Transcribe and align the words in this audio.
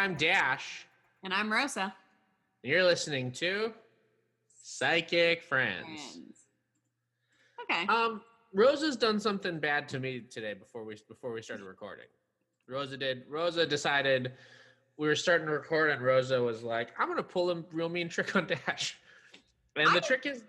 I'm 0.00 0.14
Dash. 0.14 0.86
And 1.24 1.34
I'm 1.34 1.52
Rosa. 1.52 1.94
You're 2.62 2.84
listening 2.84 3.32
to 3.32 3.70
Psychic 4.62 5.42
Friends. 5.42 5.84
Friends. 5.84 6.46
Okay. 7.70 7.86
Um, 7.86 8.22
Rosa's 8.54 8.96
done 8.96 9.20
something 9.20 9.60
bad 9.60 9.90
to 9.90 10.00
me 10.00 10.20
today 10.20 10.54
before 10.54 10.84
we 10.84 10.96
before 11.06 11.34
we 11.34 11.42
started 11.42 11.64
recording. 11.64 12.06
Rosa 12.66 12.96
did. 12.96 13.24
Rosa 13.28 13.66
decided 13.66 14.32
we 14.96 15.06
were 15.06 15.14
starting 15.14 15.46
to 15.48 15.52
record, 15.52 15.90
and 15.90 16.00
Rosa 16.00 16.42
was 16.42 16.62
like, 16.62 16.98
"I'm 16.98 17.06
gonna 17.06 17.22
pull 17.22 17.50
a 17.50 17.62
real 17.70 17.90
mean 17.90 18.08
trick 18.08 18.34
on 18.34 18.46
Dash." 18.46 18.98
And 19.76 19.94
the 19.94 20.00
trick 20.00 20.24
is, 20.24 20.44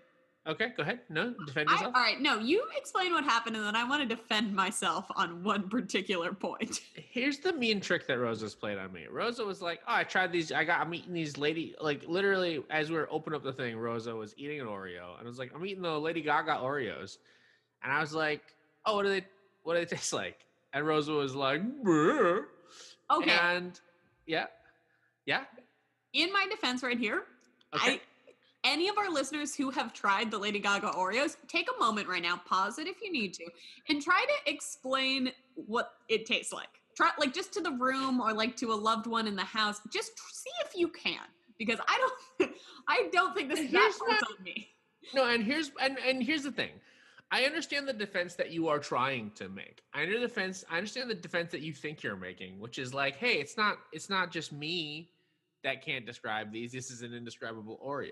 okay, 0.46 0.68
go 0.76 0.82
ahead. 0.82 1.00
No, 1.08 1.34
defend 1.46 1.68
I, 1.68 1.72
yourself. 1.72 1.94
all 1.94 2.02
right. 2.02 2.20
No, 2.20 2.38
you 2.38 2.64
explain 2.76 3.12
what 3.12 3.24
happened, 3.24 3.56
and 3.56 3.64
then 3.64 3.76
I 3.76 3.84
want 3.88 4.02
to 4.02 4.14
defend 4.14 4.54
myself 4.54 5.06
on 5.16 5.42
one 5.42 5.68
particular 5.68 6.32
point. 6.32 6.80
Here's 6.94 7.38
the 7.38 7.52
mean 7.52 7.80
trick 7.80 8.06
that 8.06 8.18
Rosa's 8.18 8.54
played 8.54 8.78
on 8.78 8.92
me. 8.92 9.06
Rosa 9.10 9.44
was 9.44 9.60
like, 9.62 9.80
"Oh, 9.86 9.94
I 9.94 10.04
tried 10.04 10.32
these. 10.32 10.52
I 10.52 10.64
got. 10.64 10.80
I'm 10.80 10.92
eating 10.94 11.12
these 11.12 11.36
lady. 11.38 11.74
Like 11.80 12.04
literally, 12.06 12.62
as 12.70 12.90
we 12.90 12.96
were 12.96 13.08
opening 13.10 13.36
up 13.36 13.44
the 13.44 13.52
thing, 13.52 13.76
Rosa 13.76 14.14
was 14.14 14.34
eating 14.36 14.60
an 14.60 14.66
Oreo, 14.66 15.18
and 15.18 15.26
I 15.26 15.28
was 15.28 15.38
like, 15.38 15.52
I'm 15.54 15.64
eating 15.66 15.82
the 15.82 15.98
Lady 15.98 16.22
Gaga 16.22 16.52
Oreos, 16.62 17.18
and 17.82 17.92
I 17.92 18.00
was 18.00 18.14
like, 18.14 18.42
Oh, 18.86 18.96
what 18.96 19.04
do 19.04 19.08
they? 19.08 19.24
What 19.62 19.74
do 19.74 19.80
they 19.80 19.86
taste 19.96 20.12
like? 20.12 20.38
And 20.72 20.86
Rosa 20.86 21.12
was 21.12 21.34
like, 21.34 21.62
"Brr." 21.82 22.46
Okay. 23.10 23.36
and 23.42 23.78
yeah, 24.26 24.46
yeah, 25.26 25.44
In 26.14 26.32
my 26.32 26.46
defense, 26.50 26.82
right 26.82 26.98
here, 26.98 27.24
okay. 27.74 27.92
I 27.94 28.00
any 28.64 28.88
of 28.88 28.96
our 28.98 29.10
listeners 29.10 29.54
who 29.54 29.70
have 29.70 29.92
tried 29.92 30.30
the 30.30 30.38
Lady 30.38 30.58
Gaga 30.58 30.92
Oreos, 30.92 31.36
take 31.48 31.68
a 31.74 31.80
moment 31.80 32.08
right 32.08 32.22
now, 32.22 32.40
pause 32.46 32.78
it 32.78 32.86
if 32.86 33.02
you 33.02 33.12
need 33.12 33.34
to, 33.34 33.44
and 33.88 34.00
try 34.00 34.24
to 34.24 34.50
explain 34.50 35.32
what 35.54 35.92
it 36.08 36.26
tastes 36.26 36.52
like. 36.52 36.68
Try 36.96 37.10
like 37.18 37.32
just 37.32 37.52
to 37.54 37.60
the 37.60 37.72
room 37.72 38.20
or 38.20 38.32
like 38.32 38.56
to 38.56 38.72
a 38.72 38.74
loved 38.74 39.06
one 39.06 39.26
in 39.26 39.34
the 39.34 39.42
house. 39.42 39.80
Just 39.92 40.12
see 40.32 40.50
if 40.64 40.76
you 40.76 40.88
can, 40.88 41.20
because 41.58 41.80
I 41.88 41.98
don't, 42.38 42.52
I 42.88 43.08
don't 43.12 43.34
think 43.34 43.48
this 43.48 43.60
is 43.60 43.72
that 43.72 43.92
part's 43.98 44.22
on 44.22 44.44
me. 44.44 44.68
No, 45.14 45.28
and 45.28 45.42
here's 45.42 45.70
and 45.80 45.98
and 46.06 46.22
here's 46.22 46.42
the 46.42 46.52
thing. 46.52 46.70
I 47.30 47.44
understand 47.44 47.88
the 47.88 47.94
defense 47.94 48.34
that 48.34 48.50
you 48.50 48.68
are 48.68 48.78
trying 48.78 49.30
to 49.36 49.48
make. 49.48 49.80
I 49.94 50.02
under 50.02 50.20
defense. 50.20 50.64
I 50.70 50.76
understand 50.76 51.08
the 51.08 51.14
defense 51.14 51.50
that 51.52 51.62
you 51.62 51.72
think 51.72 52.02
you're 52.02 52.14
making, 52.14 52.60
which 52.60 52.78
is 52.78 52.92
like, 52.92 53.16
hey, 53.16 53.34
it's 53.34 53.56
not 53.56 53.78
it's 53.92 54.10
not 54.10 54.30
just 54.30 54.52
me 54.52 55.08
that 55.64 55.84
can't 55.84 56.04
describe 56.04 56.52
these. 56.52 56.72
This 56.72 56.90
is 56.90 57.02
an 57.02 57.14
indescribable 57.14 57.80
Oreo. 57.84 58.10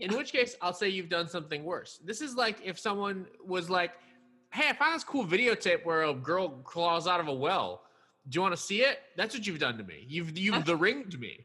In 0.00 0.16
which 0.16 0.32
case, 0.32 0.56
I'll 0.62 0.72
say 0.72 0.88
you've 0.88 1.08
done 1.08 1.28
something 1.28 1.62
worse. 1.64 2.00
This 2.04 2.20
is 2.20 2.34
like 2.34 2.58
if 2.64 2.78
someone 2.78 3.26
was 3.44 3.68
like, 3.68 3.92
hey, 4.52 4.68
I 4.68 4.72
found 4.72 4.94
this 4.94 5.04
cool 5.04 5.24
videotape 5.26 5.84
where 5.84 6.02
a 6.04 6.14
girl 6.14 6.48
claws 6.64 7.06
out 7.06 7.20
of 7.20 7.28
a 7.28 7.34
well. 7.34 7.82
Do 8.28 8.36
you 8.36 8.42
want 8.42 8.54
to 8.54 8.60
see 8.60 8.82
it? 8.82 8.98
That's 9.16 9.34
what 9.34 9.46
you've 9.46 9.58
done 9.58 9.76
to 9.78 9.84
me. 9.84 10.04
You've 10.08 10.36
you've 10.38 10.64
the 10.64 10.76
ringed 10.76 11.18
me 11.20 11.44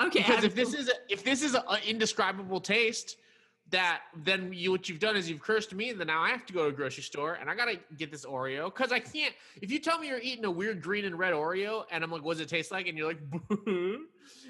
Okay. 0.00 0.20
because 0.20 0.36
I'm- 0.36 0.44
if 0.46 0.54
this 0.54 0.74
is 0.74 0.88
a, 0.88 0.92
if 1.08 1.24
this 1.24 1.42
is 1.42 1.54
an 1.54 1.62
indescribable 1.86 2.60
taste 2.60 3.16
that 3.70 4.02
then 4.24 4.52
you 4.52 4.70
what 4.70 4.88
you've 4.88 4.98
done 4.98 5.16
is 5.16 5.28
you've 5.28 5.40
cursed 5.40 5.74
me 5.74 5.90
and 5.90 6.00
then 6.00 6.06
now 6.06 6.22
i 6.22 6.30
have 6.30 6.46
to 6.46 6.52
go 6.52 6.64
to 6.64 6.68
a 6.68 6.72
grocery 6.72 7.02
store 7.02 7.34
and 7.34 7.50
i 7.50 7.54
gotta 7.54 7.78
get 7.96 8.10
this 8.10 8.24
oreo 8.24 8.66
because 8.66 8.92
i 8.92 8.98
can't 8.98 9.34
if 9.60 9.70
you 9.70 9.78
tell 9.78 9.98
me 9.98 10.08
you're 10.08 10.20
eating 10.20 10.44
a 10.44 10.50
weird 10.50 10.80
green 10.82 11.04
and 11.04 11.18
red 11.18 11.32
oreo 11.34 11.84
and 11.90 12.02
i'm 12.02 12.10
like 12.10 12.22
what 12.22 12.34
does 12.34 12.40
it 12.40 12.48
taste 12.48 12.70
like 12.70 12.86
and 12.86 12.96
you're 12.96 13.08
like 13.08 13.20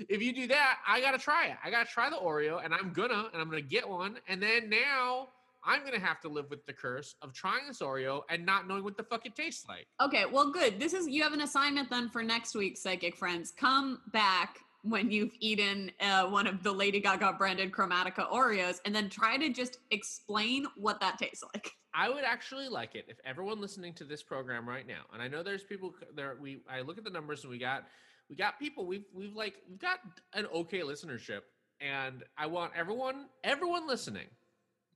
if 0.08 0.22
you 0.22 0.32
do 0.32 0.46
that 0.46 0.78
i 0.86 1.00
gotta 1.00 1.18
try 1.18 1.46
it 1.46 1.56
i 1.64 1.70
gotta 1.70 1.88
try 1.88 2.08
the 2.08 2.16
oreo 2.16 2.64
and 2.64 2.72
i'm 2.72 2.92
gonna 2.92 3.28
and 3.32 3.42
i'm 3.42 3.48
gonna 3.48 3.60
get 3.60 3.88
one 3.88 4.18
and 4.28 4.42
then 4.42 4.68
now 4.70 5.28
i'm 5.64 5.84
gonna 5.84 5.98
have 5.98 6.20
to 6.20 6.28
live 6.28 6.48
with 6.50 6.64
the 6.66 6.72
curse 6.72 7.16
of 7.22 7.32
trying 7.32 7.66
this 7.66 7.80
oreo 7.80 8.22
and 8.30 8.46
not 8.46 8.68
knowing 8.68 8.84
what 8.84 8.96
the 8.96 9.02
fuck 9.02 9.26
it 9.26 9.34
tastes 9.34 9.66
like 9.68 9.86
Okay, 10.00 10.24
well, 10.32 10.52
good. 10.52 10.78
This 10.78 10.94
is 10.94 11.08
you 11.08 11.24
have 11.24 11.32
an 11.32 11.40
assignment 11.40 11.90
then 11.90 12.08
for 12.08 12.22
next 12.22 12.54
week, 12.54 12.76
psychic 12.76 13.16
friends. 13.16 13.52
Come 13.56 14.00
back 14.12 14.60
when 14.90 15.10
you've 15.10 15.32
eaten 15.40 15.90
uh, 16.00 16.26
one 16.26 16.46
of 16.46 16.62
the 16.62 16.72
Lady 16.72 17.00
Gaga 17.00 17.34
branded 17.34 17.72
Chromatica 17.72 18.30
Oreos, 18.30 18.80
and 18.84 18.94
then 18.94 19.08
try 19.08 19.36
to 19.36 19.48
just 19.50 19.78
explain 19.90 20.66
what 20.76 21.00
that 21.00 21.18
tastes 21.18 21.44
like. 21.54 21.72
I 21.94 22.08
would 22.08 22.24
actually 22.24 22.68
like 22.68 22.94
it 22.94 23.06
if 23.08 23.18
everyone 23.24 23.60
listening 23.60 23.92
to 23.94 24.04
this 24.04 24.22
program 24.22 24.68
right 24.68 24.86
now, 24.86 25.02
and 25.12 25.22
I 25.22 25.28
know 25.28 25.42
there's 25.42 25.64
people 25.64 25.94
there. 26.14 26.36
We 26.40 26.60
I 26.70 26.80
look 26.82 26.98
at 26.98 27.04
the 27.04 27.10
numbers 27.10 27.42
and 27.42 27.50
we 27.50 27.58
got 27.58 27.84
we 28.28 28.36
got 28.36 28.58
people. 28.58 28.86
We've 28.86 29.04
we've 29.12 29.34
like 29.34 29.54
we've 29.68 29.80
got 29.80 30.00
an 30.34 30.46
okay 30.54 30.80
listenership, 30.80 31.40
and 31.80 32.24
I 32.36 32.46
want 32.46 32.72
everyone 32.76 33.26
everyone 33.42 33.86
listening 33.86 34.26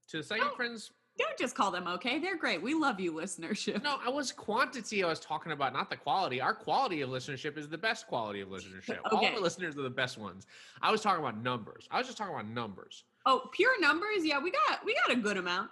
to 0.08 0.18
the 0.18 0.22
Psychic 0.22 0.48
Oh. 0.52 0.56
Friends. 0.56 0.90
Don't 1.18 1.38
just 1.38 1.54
call 1.54 1.70
them 1.70 1.86
okay. 1.86 2.18
They're 2.18 2.38
great. 2.38 2.62
We 2.62 2.72
love 2.72 2.98
you, 2.98 3.12
listenership. 3.12 3.82
No, 3.82 3.98
I 4.04 4.08
was 4.08 4.32
quantity. 4.32 5.04
I 5.04 5.08
was 5.08 5.20
talking 5.20 5.52
about, 5.52 5.74
not 5.74 5.90
the 5.90 5.96
quality. 5.96 6.40
Our 6.40 6.54
quality 6.54 7.02
of 7.02 7.10
listenership 7.10 7.58
is 7.58 7.68
the 7.68 7.76
best 7.76 8.06
quality 8.06 8.40
of 8.40 8.48
listenership. 8.48 8.98
All 9.10 9.18
of 9.18 9.34
our 9.34 9.40
listeners 9.40 9.76
are 9.76 9.82
the 9.82 9.90
best 9.90 10.16
ones. 10.16 10.46
I 10.80 10.90
was 10.90 11.02
talking 11.02 11.20
about 11.22 11.42
numbers. 11.42 11.86
I 11.90 11.98
was 11.98 12.06
just 12.06 12.16
talking 12.16 12.34
about 12.34 12.48
numbers. 12.48 13.04
Oh, 13.26 13.48
pure 13.52 13.78
numbers. 13.80 14.24
Yeah, 14.24 14.38
we 14.38 14.50
got 14.50 14.84
we 14.84 14.94
got 15.06 15.16
a 15.16 15.20
good 15.20 15.36
amount. 15.36 15.70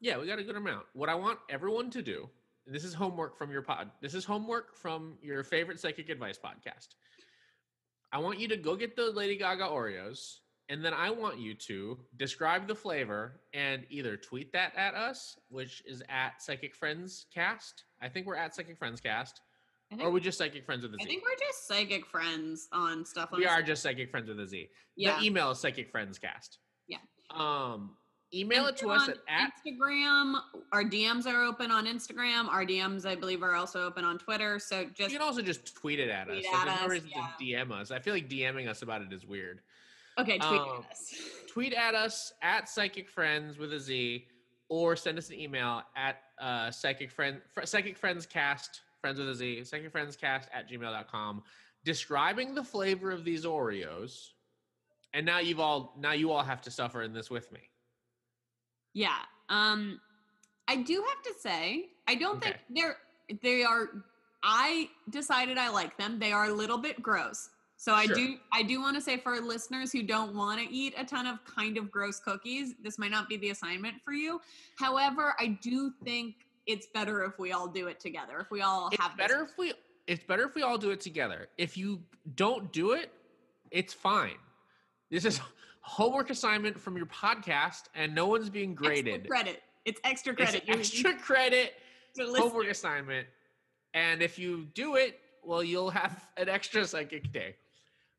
Yeah, 0.00 0.18
we 0.18 0.26
got 0.26 0.38
a 0.38 0.44
good 0.44 0.56
amount. 0.56 0.86
What 0.94 1.08
I 1.08 1.14
want 1.14 1.38
everyone 1.48 1.90
to 1.90 2.02
do, 2.02 2.28
this 2.66 2.84
is 2.84 2.92
homework 2.92 3.38
from 3.38 3.52
your 3.52 3.62
pod. 3.62 3.90
This 4.00 4.14
is 4.14 4.24
homework 4.24 4.74
from 4.76 5.18
your 5.22 5.44
favorite 5.44 5.78
psychic 5.78 6.08
advice 6.08 6.38
podcast. 6.38 6.88
I 8.12 8.18
want 8.18 8.40
you 8.40 8.48
to 8.48 8.56
go 8.56 8.74
get 8.74 8.96
the 8.96 9.10
Lady 9.12 9.36
Gaga 9.36 9.64
Oreos, 9.64 10.38
and 10.70 10.84
then 10.84 10.94
I 10.94 11.10
want 11.10 11.38
you 11.40 11.52
to 11.54 11.98
describe 12.16 12.68
the 12.68 12.74
flavor 12.76 13.40
and 13.52 13.84
either 13.90 14.16
tweet 14.16 14.52
that 14.52 14.72
at 14.76 14.94
us, 14.94 15.36
which 15.48 15.82
is 15.84 16.00
at 16.08 16.40
Psychic 16.40 16.74
Friends 16.76 17.26
Cast. 17.34 17.84
I 18.00 18.08
think 18.08 18.26
we're 18.26 18.36
at 18.36 18.54
Psychic 18.54 18.78
Friends 18.78 19.00
Cast, 19.00 19.40
I 19.92 19.96
or 19.96 19.98
think, 19.98 20.12
we 20.14 20.20
just 20.20 20.38
Psychic 20.38 20.64
Friends 20.64 20.84
with 20.84 20.92
a 20.92 20.98
I 21.00 21.02
Z. 21.02 21.08
think 21.10 21.24
we're 21.24 21.46
just 21.46 21.66
psychic 21.66 22.06
friends 22.06 22.68
on 22.72 23.04
stuff. 23.04 23.30
Let 23.32 23.40
we 23.40 23.46
are 23.46 23.58
see. 23.60 23.66
just 23.66 23.82
Psychic 23.82 24.10
Friends 24.12 24.28
with 24.28 24.38
a 24.38 24.46
Z. 24.46 24.68
yeah. 24.96 25.18
The 25.18 25.26
email 25.26 25.50
is 25.50 25.58
Psychic 25.58 25.90
Friends 25.90 26.18
Cast. 26.18 26.58
Yeah. 26.86 26.98
Um, 27.34 27.96
email 28.32 28.66
And 28.66 28.76
it 28.76 28.80
to 28.80 28.90
us 28.90 29.08
at, 29.08 29.16
at 29.28 29.50
Instagram. 29.66 30.40
Our 30.72 30.84
DMs 30.84 31.26
are 31.26 31.42
open 31.42 31.72
on 31.72 31.86
Instagram. 31.86 32.48
Our 32.48 32.64
DMs, 32.64 33.04
I 33.04 33.16
believe, 33.16 33.42
are 33.42 33.56
also 33.56 33.84
open 33.84 34.04
on 34.04 34.18
Twitter. 34.18 34.60
So 34.60 34.84
just 34.94 35.10
you 35.10 35.18
can 35.18 35.26
also 35.26 35.42
just 35.42 35.74
tweet 35.74 35.98
it 35.98 36.08
at 36.10 36.28
Tweet 36.28 36.46
us. 36.46 36.54
At 36.54 36.66
there's 36.66 36.78
no 36.78 36.84
us, 36.84 36.90
reason 36.90 37.10
to 37.10 37.44
DM 37.44 37.72
us. 37.72 37.90
I 37.90 37.98
feel 37.98 38.14
like 38.14 38.28
DMing 38.28 38.68
us 38.68 38.82
about 38.82 39.02
it 39.02 39.12
is 39.12 39.26
weird. 39.26 39.60
Okay, 40.20 40.38
tweet 40.38 40.60
um, 40.60 40.68
at 40.84 40.90
us. 40.90 41.14
Tweet 41.52 41.74
at 41.74 41.96
us 41.96 42.32
at 42.42 42.68
Psychic 42.68 43.08
Friends 43.08 43.58
with 43.58 43.72
a 43.72 43.80
Z, 43.80 44.24
or 44.68 44.94
send 44.94 45.18
us 45.18 45.30
an 45.30 45.34
email 45.34 45.82
at 45.96 46.18
uh, 46.40 46.70
Psychic 46.70 47.10
Friend 47.10 47.40
Fr- 47.52 47.64
Psychic 47.64 47.98
Friends 47.98 48.24
Cast 48.24 48.82
Friends 49.00 49.18
with 49.18 49.28
a 49.28 49.34
Z 49.34 49.64
Psychic 49.64 49.90
Friends 49.90 50.16
Cast 50.16 50.48
at 50.54 50.70
gmail.com, 50.70 51.42
describing 51.84 52.54
the 52.54 52.62
flavor 52.62 53.10
of 53.10 53.24
these 53.24 53.44
Oreos. 53.44 54.28
And 55.12 55.26
now 55.26 55.40
you've 55.40 55.58
all 55.58 55.94
now 55.98 56.12
you 56.12 56.30
all 56.30 56.44
have 56.44 56.62
to 56.62 56.70
suffer 56.70 57.02
in 57.02 57.12
this 57.12 57.30
with 57.30 57.50
me. 57.50 57.60
Yeah. 58.94 59.18
Um 59.48 60.00
I 60.68 60.76
do 60.76 61.04
have 61.08 61.22
to 61.24 61.40
say, 61.40 61.86
I 62.06 62.14
don't 62.14 62.40
think 62.40 62.56
they're 62.68 62.96
they 63.42 63.64
are 63.64 63.88
I 64.44 64.88
decided 65.10 65.58
I 65.58 65.68
like 65.68 65.98
them. 65.98 66.18
They 66.18 66.32
are 66.32 66.44
a 66.46 66.52
little 66.52 66.78
bit 66.78 67.02
gross. 67.02 67.50
So 67.80 67.94
I 67.94 68.06
do 68.06 68.36
I 68.52 68.62
do 68.62 68.78
want 68.78 68.94
to 68.96 69.00
say 69.00 69.16
for 69.16 69.40
listeners 69.40 69.90
who 69.90 70.02
don't 70.02 70.34
want 70.34 70.60
to 70.60 70.70
eat 70.70 70.92
a 70.98 71.04
ton 71.04 71.26
of 71.26 71.42
kind 71.46 71.78
of 71.78 71.90
gross 71.90 72.20
cookies, 72.20 72.74
this 72.82 72.98
might 72.98 73.10
not 73.10 73.26
be 73.26 73.38
the 73.38 73.48
assignment 73.50 74.02
for 74.04 74.12
you. 74.12 74.38
However, 74.78 75.34
I 75.40 75.58
do 75.62 75.90
think 76.04 76.34
it's 76.66 76.88
better 76.92 77.24
if 77.24 77.38
we 77.38 77.52
all 77.52 77.66
do 77.66 77.86
it 77.86 77.98
together. 77.98 78.38
If 78.38 78.50
we 78.50 78.60
all 78.60 78.88
It's 78.92 79.00
have 79.00 79.16
this- 79.16 79.26
better 79.28 79.44
if 79.44 79.56
we 79.56 79.72
it's 80.06 80.22
better 80.22 80.42
if 80.46 80.54
we 80.54 80.60
all 80.60 80.76
do 80.76 80.90
it 80.90 81.00
together. 81.00 81.48
If 81.56 81.78
you 81.78 82.02
don't 82.34 82.70
do 82.70 82.92
it, 82.92 83.12
it's 83.70 83.94
fine. 83.94 84.36
This 85.10 85.24
is 85.24 85.40
homework 85.80 86.28
assignment 86.28 86.78
from 86.78 86.98
your 86.98 87.06
podcast, 87.06 87.84
and 87.94 88.14
no 88.14 88.26
one's 88.26 88.50
being 88.50 88.72
extra 88.72 88.88
graded. 88.88 89.26
credit. 89.26 89.62
It's 89.86 90.02
extra 90.04 90.34
credit. 90.34 90.64
You're- 90.66 90.80
extra 90.80 91.14
credit 91.16 91.72
homework 92.18 92.66
assignment. 92.66 93.26
And 93.94 94.20
if 94.20 94.38
you 94.38 94.66
do 94.74 94.96
it, 94.96 95.18
well, 95.42 95.64
you'll 95.64 95.88
have 95.90 96.26
an 96.36 96.50
extra 96.50 96.86
psychic 96.86 97.32
day. 97.32 97.56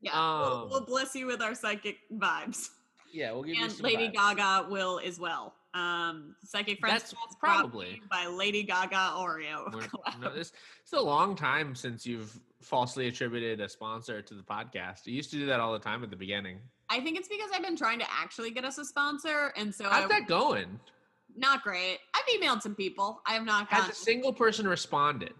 Yeah, 0.02 0.12
we'll, 0.14 0.62
Um, 0.64 0.68
we'll 0.70 0.84
bless 0.84 1.14
you 1.14 1.26
with 1.26 1.40
our 1.40 1.54
psychic 1.54 1.98
vibes. 2.12 2.70
Yeah, 3.12 3.32
we'll 3.32 3.44
give 3.44 3.56
you 3.56 3.64
and 3.64 3.80
Lady 3.80 4.08
vibes. 4.08 4.36
Gaga 4.36 4.66
will 4.70 5.00
as 5.04 5.18
well. 5.20 5.54
Um, 5.74 6.34
Psychic 6.44 6.80
Friends 6.80 7.02
That's 7.02 7.14
Cast 7.14 7.40
brought 7.40 7.52
to 7.52 7.68
probably- 7.68 8.02
by 8.10 8.26
Lady 8.26 8.62
Gaga 8.62 9.14
Oreo. 9.16 9.70
No, 10.20 10.34
this 10.34 10.52
it's 10.82 10.92
a 10.92 11.00
long 11.00 11.34
time 11.36 11.74
since 11.74 12.04
you've 12.04 12.38
falsely 12.60 13.08
attributed 13.08 13.60
a 13.60 13.68
sponsor 13.68 14.20
to 14.22 14.34
the 14.34 14.42
podcast. 14.42 15.06
You 15.06 15.14
used 15.14 15.30
to 15.30 15.36
do 15.38 15.46
that 15.46 15.60
all 15.60 15.72
the 15.72 15.78
time 15.78 16.02
at 16.04 16.10
the 16.10 16.16
beginning. 16.16 16.58
I 16.90 17.00
think 17.00 17.16
it's 17.18 17.28
because 17.28 17.50
I've 17.54 17.62
been 17.62 17.76
trying 17.76 17.98
to 18.00 18.06
actually 18.10 18.50
get 18.50 18.64
us 18.66 18.76
a 18.78 18.84
sponsor, 18.84 19.52
and 19.56 19.74
so 19.74 19.84
How's 19.88 20.04
I, 20.04 20.08
that 20.08 20.26
going? 20.28 20.78
not 21.34 21.62
great. 21.62 21.98
I've 22.14 22.24
emailed 22.38 22.60
some 22.60 22.74
people. 22.74 23.22
I 23.26 23.32
have 23.32 23.44
not 23.46 23.66
Has 23.68 23.88
a 23.88 23.94
single 23.94 24.32
person 24.34 24.68
responded? 24.68 25.32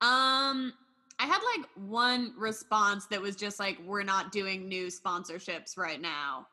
Um, 0.00 0.72
I 1.18 1.24
had 1.26 1.40
like 1.56 1.66
one 1.76 2.34
response 2.36 3.06
that 3.06 3.20
was 3.20 3.36
just 3.36 3.58
like, 3.58 3.78
"We're 3.84 4.02
not 4.02 4.32
doing 4.32 4.68
new 4.68 4.86
sponsorships 4.88 5.76
right 5.78 6.00
now." 6.00 6.46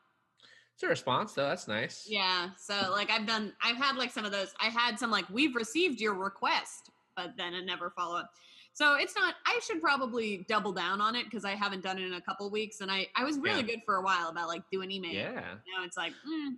It's 0.74 0.84
a 0.84 0.88
response 0.88 1.34
though. 1.34 1.48
That's 1.48 1.68
nice. 1.68 2.06
Yeah, 2.08 2.50
so 2.58 2.90
like 2.92 3.12
I've 3.12 3.28
done. 3.28 3.54
I've 3.62 3.78
had 3.78 3.96
like 3.98 4.12
some 4.12 4.26
of 4.26 4.32
those. 4.32 4.54
I 4.62 4.66
had 4.68 4.98
some 4.98 5.12
like, 5.12 5.30
"We've 5.30 5.56
received 5.56 6.00
your 6.00 6.14
request," 6.14 6.90
but 7.16 7.32
then 7.38 7.54
it 7.54 7.66
never 7.66 7.90
followed 7.92 8.20
up. 8.22 8.32
So 8.72 8.96
it's 8.96 9.16
not. 9.16 9.36
I 9.46 9.60
should 9.68 9.82
probably 9.82 10.46
double 10.50 10.72
down 10.72 11.00
on 11.00 11.16
it 11.16 11.26
because 11.26 11.46
I 11.46 11.52
haven't 11.56 11.84
done 11.84 12.00
it 12.00 12.06
in 12.06 12.14
a 12.14 12.22
couple 12.22 12.50
weeks, 12.50 12.82
and 12.82 12.90
I 12.92 13.08
I 13.16 13.24
was 13.24 13.38
really 13.38 13.62
Yeah. 13.62 13.68
good 13.68 13.82
for 13.86 13.98
a 13.98 14.02
while 14.02 14.30
about 14.30 14.48
like 14.48 14.64
doing 14.72 14.90
email. 14.90 15.12
Yeah. 15.12 15.34
Now 15.78 15.84
it's 15.84 15.98
like, 15.98 16.14
mm, 16.28 16.56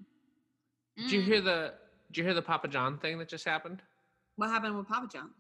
Did 0.97 1.11
you 1.11 1.21
mm. 1.21 1.25
hear 1.25 1.41
the 1.41 1.73
Did 2.07 2.17
you 2.19 2.23
hear 2.23 2.33
the 2.35 2.41
Papa 2.41 2.67
John 2.69 2.97
thing 2.99 3.17
that 3.17 3.27
just 3.27 3.43
happened? 3.45 3.81
what 4.37 4.49
happened 4.49 4.77
with 4.77 4.87
Papa 4.87 5.07
John? 5.11 5.31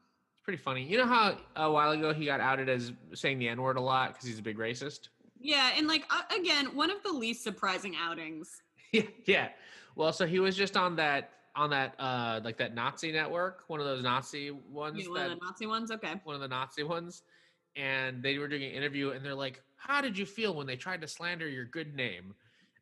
Pretty 0.45 0.61
funny. 0.61 0.83
You 0.83 0.99
know 0.99 1.07
how 1.07 1.37
a 1.55 1.71
while 1.71 1.89
ago 1.89 2.13
he 2.13 2.25
got 2.25 2.39
outed 2.39 2.69
as 2.69 2.93
saying 3.15 3.39
the 3.39 3.49
N 3.49 3.59
word 3.59 3.77
a 3.77 3.81
lot 3.81 4.13
because 4.13 4.27
he's 4.27 4.37
a 4.37 4.43
big 4.43 4.59
racist. 4.59 5.09
Yeah, 5.41 5.71
and 5.75 5.87
like 5.87 6.05
uh, 6.11 6.21
again, 6.39 6.75
one 6.75 6.91
of 6.91 7.01
the 7.01 7.11
least 7.11 7.43
surprising 7.43 7.95
outings. 7.99 8.61
yeah, 8.91 9.01
yeah. 9.25 9.49
Well, 9.95 10.13
so 10.13 10.27
he 10.27 10.39
was 10.39 10.55
just 10.55 10.77
on 10.77 10.95
that 10.97 11.31
on 11.55 11.71
that 11.71 11.95
uh 11.97 12.41
like 12.43 12.57
that 12.57 12.75
Nazi 12.75 13.11
network, 13.11 13.63
one 13.67 13.79
of 13.79 13.87
those 13.87 14.03
Nazi 14.03 14.51
ones 14.51 15.03
know, 15.03 15.11
one 15.11 15.19
that 15.19 15.31
of 15.31 15.39
the 15.39 15.45
Nazi 15.45 15.65
ones. 15.65 15.89
Okay. 15.89 16.13
one 16.23 16.35
of 16.35 16.41
the 16.41 16.47
Nazi 16.47 16.83
ones, 16.83 17.23
and 17.75 18.21
they 18.21 18.37
were 18.37 18.47
doing 18.47 18.65
an 18.65 18.71
interview, 18.71 19.11
and 19.11 19.25
they're 19.25 19.33
like, 19.33 19.63
"How 19.77 19.99
did 19.99 20.15
you 20.15 20.27
feel 20.27 20.53
when 20.53 20.67
they 20.67 20.75
tried 20.75 21.01
to 21.01 21.07
slander 21.07 21.49
your 21.49 21.65
good 21.65 21.95
name?" 21.95 22.35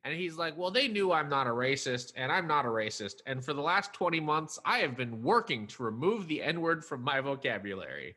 And 0.06 0.14
he's 0.14 0.36
like, 0.36 0.58
"Well, 0.58 0.70
they 0.72 0.88
knew 0.88 1.12
I'm 1.14 1.30
not 1.30 1.48
a 1.48 1.52
racist, 1.52 2.12
and 2.18 2.32
I'm 2.32 2.46
not 2.48 2.66
a 2.66 2.70
racist, 2.70 3.22
and 3.26 3.44
for 3.44 3.54
the 3.54 3.62
last 3.62 3.94
20 3.94 4.20
months, 4.20 4.60
I 4.66 4.80
have 4.80 4.98
been 4.98 5.24
working 5.24 5.66
to 5.68 5.84
remove 5.84 6.28
the 6.28 6.42
N 6.42 6.60
word 6.62 6.84
from 6.84 7.02
my 7.02 7.22
vocabulary." 7.22 8.16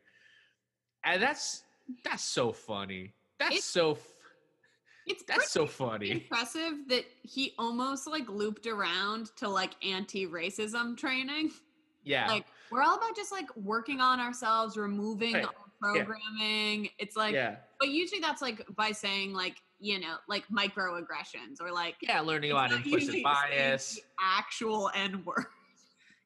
And 1.05 1.21
that's 1.21 1.63
that's 2.03 2.23
so 2.23 2.51
funny. 2.51 3.13
That's 3.39 3.57
It's 3.57 3.65
so 3.65 3.91
f- 3.91 4.07
It's 5.05 5.23
that's 5.23 5.51
so 5.51 5.65
funny. 5.65 6.11
impressive 6.11 6.73
that 6.89 7.05
he 7.21 7.53
almost 7.57 8.07
like 8.07 8.27
looped 8.27 8.67
around 8.67 9.31
to 9.37 9.47
like 9.47 9.71
anti-racism 9.85 10.97
training. 10.97 11.51
Yeah. 12.03 12.27
Like 12.27 12.45
we're 12.71 12.81
all 12.81 12.97
about 12.97 13.15
just 13.15 13.31
like 13.31 13.47
working 13.55 14.01
on 14.01 14.19
ourselves, 14.19 14.75
removing 14.75 15.45
programming. 15.81 16.89
It's 16.99 17.15
like, 17.15 17.33
yeah. 17.33 17.57
but 17.79 17.89
usually 17.89 18.19
that's 18.19 18.41
like 18.41 18.65
by 18.75 18.91
saying 18.91 19.33
like 19.33 19.61
you 19.79 19.99
know 19.99 20.15
like 20.27 20.43
microaggressions 20.49 21.61
or 21.61 21.71
like 21.71 21.95
Yeah, 22.01 22.19
learning 22.21 22.51
about 22.51 22.71
implicit 22.71 23.23
bias. 23.23 23.99
actual 24.21 24.89
N 24.95 25.23
word. 25.25 25.45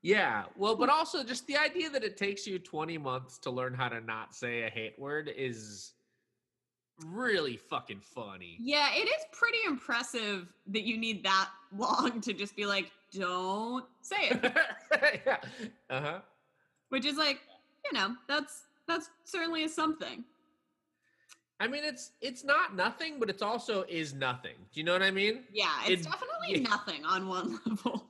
Yeah. 0.02 0.46
Well, 0.56 0.76
but 0.76 0.90
also 0.98 1.24
just 1.24 1.46
the 1.48 1.58
idea 1.58 1.90
that 1.90 2.04
it 2.04 2.18
takes 2.18 2.48
you 2.48 2.60
20 2.60 2.98
months 2.98 3.38
to 3.40 3.52
learn 3.52 3.74
how 3.74 3.90
to 3.90 4.02
not 4.02 4.34
say 4.34 4.64
a 4.64 4.70
hate 4.70 4.98
word 4.98 5.30
is 5.36 5.94
really 7.06 7.58
fucking 7.58 8.00
funny. 8.00 8.58
Yeah, 8.60 8.90
it 8.94 9.08
is 9.08 9.26
pretty 9.32 9.58
impressive 9.68 10.48
that 10.68 10.84
you 10.84 10.98
need 10.98 11.24
that 11.24 11.50
long 11.78 12.22
to 12.22 12.34
just 12.34 12.56
be 12.56 12.66
like, 12.66 12.92
don't 13.12 13.86
say 14.02 14.30
it. 14.30 14.58
yeah. 15.26 15.38
Uh-huh. 15.90 16.20
Which 16.90 17.06
is 17.06 17.18
like, 17.18 17.40
you 17.86 17.98
know, 17.98 18.16
that's 18.28 18.64
that's 18.88 19.10
certainly 19.24 19.64
a 19.64 19.70
something. 19.70 20.24
I 21.62 21.68
mean 21.68 21.84
it's 21.84 22.12
it's 22.22 22.44
not 22.44 22.76
nothing, 22.76 23.20
but 23.20 23.30
it's 23.30 23.44
also 23.44 23.84
is 23.88 24.14
nothing. 24.14 24.56
Do 24.74 24.80
you 24.80 24.84
know 24.84 24.94
what 24.94 25.04
I 25.04 25.12
mean? 25.12 25.44
Yeah, 25.54 25.70
it's 25.88 26.02
It- 26.02 26.10
definitely 26.12 26.62
yeah. 26.64 26.70
nothing 26.70 27.06
on 27.06 27.28
one 27.28 27.60
level. 27.66 28.10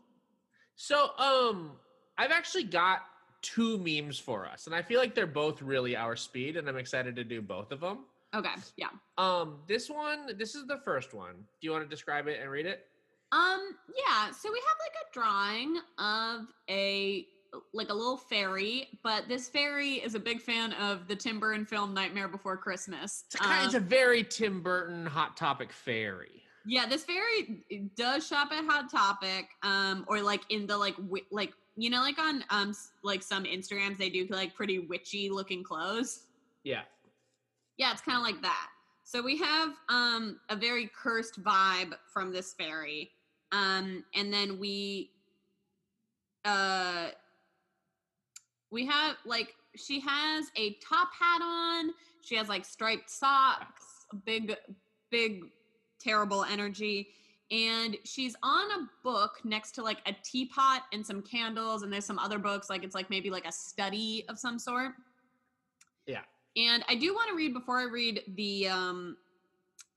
So, 0.75 1.11
um 1.19 1.73
I've 2.17 2.31
actually 2.31 2.63
got 2.63 2.99
two 3.41 3.77
memes 3.79 4.17
for 4.19 4.45
us, 4.45 4.67
and 4.67 4.75
I 4.75 4.81
feel 4.81 4.99
like 4.99 5.15
they're 5.15 5.25
both 5.27 5.61
really 5.61 5.95
our 5.95 6.15
speed, 6.15 6.55
and 6.57 6.67
I'm 6.69 6.77
excited 6.77 7.15
to 7.15 7.23
do 7.23 7.41
both 7.41 7.71
of 7.71 7.79
them. 7.81 8.05
Okay, 8.33 8.53
yeah. 8.77 8.89
Um, 9.17 9.59
this 9.67 9.89
one, 9.89 10.37
this 10.37 10.53
is 10.55 10.65
the 10.67 10.77
first 10.85 11.13
one. 11.13 11.33
Do 11.35 11.65
you 11.67 11.71
want 11.71 11.83
to 11.83 11.89
describe 11.89 12.27
it 12.27 12.39
and 12.41 12.49
read 12.49 12.65
it? 12.67 12.85
Um, 13.33 13.75
yeah, 13.97 14.31
so 14.31 14.51
we 14.51 14.59
have 14.59 14.77
like 14.85 14.95
a 15.01 15.13
drawing 15.13 15.77
of 15.97 16.47
a 16.69 17.25
like 17.73 17.89
a 17.89 17.93
little 17.93 18.17
fairy, 18.17 18.87
but 19.03 19.27
this 19.27 19.49
fairy 19.49 19.95
is 19.95 20.15
a 20.15 20.19
big 20.19 20.41
fan 20.41 20.73
of 20.73 21.07
the 21.07 21.15
Tim 21.15 21.39
Burton 21.39 21.65
film 21.65 21.93
Nightmare 21.93 22.27
Before 22.27 22.55
Christmas. 22.57 23.25
It's, 23.27 23.35
a, 23.35 23.37
kind, 23.39 23.65
it's 23.65 23.75
Um, 23.75 23.83
a 23.83 23.85
very 23.85 24.23
Tim 24.23 24.61
Burton 24.61 25.05
hot 25.05 25.35
topic 25.35 25.71
fairy. 25.71 26.43
Yeah, 26.65 26.85
this 26.85 27.03
fairy 27.03 27.63
does 27.95 28.27
shop 28.27 28.51
at 28.51 28.63
Hot 28.65 28.89
Topic, 28.91 29.47
um, 29.63 30.05
or 30.07 30.21
like 30.21 30.41
in 30.49 30.67
the 30.67 30.77
like 30.77 30.95
wi- 30.97 31.25
like 31.31 31.53
you 31.75 31.89
know 31.89 32.01
like 32.01 32.19
on 32.19 32.43
um 32.51 32.75
like 33.03 33.23
some 33.23 33.45
Instagrams 33.45 33.97
they 33.97 34.09
do 34.09 34.27
like 34.29 34.53
pretty 34.53 34.77
witchy 34.79 35.29
looking 35.29 35.63
clothes. 35.63 36.27
Yeah. 36.63 36.81
Yeah, 37.77 37.91
it's 37.91 38.01
kind 38.01 38.17
of 38.17 38.23
like 38.23 38.41
that. 38.43 38.67
So 39.03 39.23
we 39.23 39.37
have 39.39 39.69
um 39.89 40.39
a 40.49 40.55
very 40.55 40.89
cursed 40.95 41.43
vibe 41.43 41.93
from 42.13 42.31
this 42.31 42.53
fairy, 42.53 43.09
um, 43.51 44.05
and 44.13 44.31
then 44.31 44.59
we 44.59 45.09
uh 46.45 47.07
we 48.71 48.85
have 48.85 49.17
like 49.25 49.53
she 49.75 49.99
has 49.99 50.45
a 50.55 50.75
top 50.75 51.09
hat 51.17 51.41
on. 51.41 51.91
She 52.21 52.35
has 52.35 52.49
like 52.49 52.65
striped 52.65 53.09
socks, 53.09 54.05
big, 54.25 54.55
big, 55.09 55.43
terrible 55.99 56.43
energy. 56.43 57.09
And 57.51 57.97
she's 58.05 58.35
on 58.43 58.71
a 58.71 58.87
book 59.03 59.39
next 59.43 59.71
to 59.73 59.83
like 59.83 59.97
a 60.05 60.15
teapot 60.23 60.83
and 60.93 61.05
some 61.05 61.21
candles, 61.21 61.83
and 61.83 61.91
there's 61.91 62.05
some 62.05 62.19
other 62.19 62.39
books, 62.39 62.69
like 62.69 62.85
it's 62.85 62.95
like 62.95 63.09
maybe 63.09 63.29
like 63.29 63.45
a 63.45 63.51
study 63.51 64.23
of 64.29 64.39
some 64.39 64.57
sort. 64.57 64.93
Yeah. 66.05 66.21
And 66.55 66.83
I 66.87 66.95
do 66.95 67.13
want 67.13 67.29
to 67.29 67.35
read 67.35 67.53
before 67.53 67.79
I 67.79 67.83
read 67.83 68.21
the 68.35 68.69
um 68.69 69.17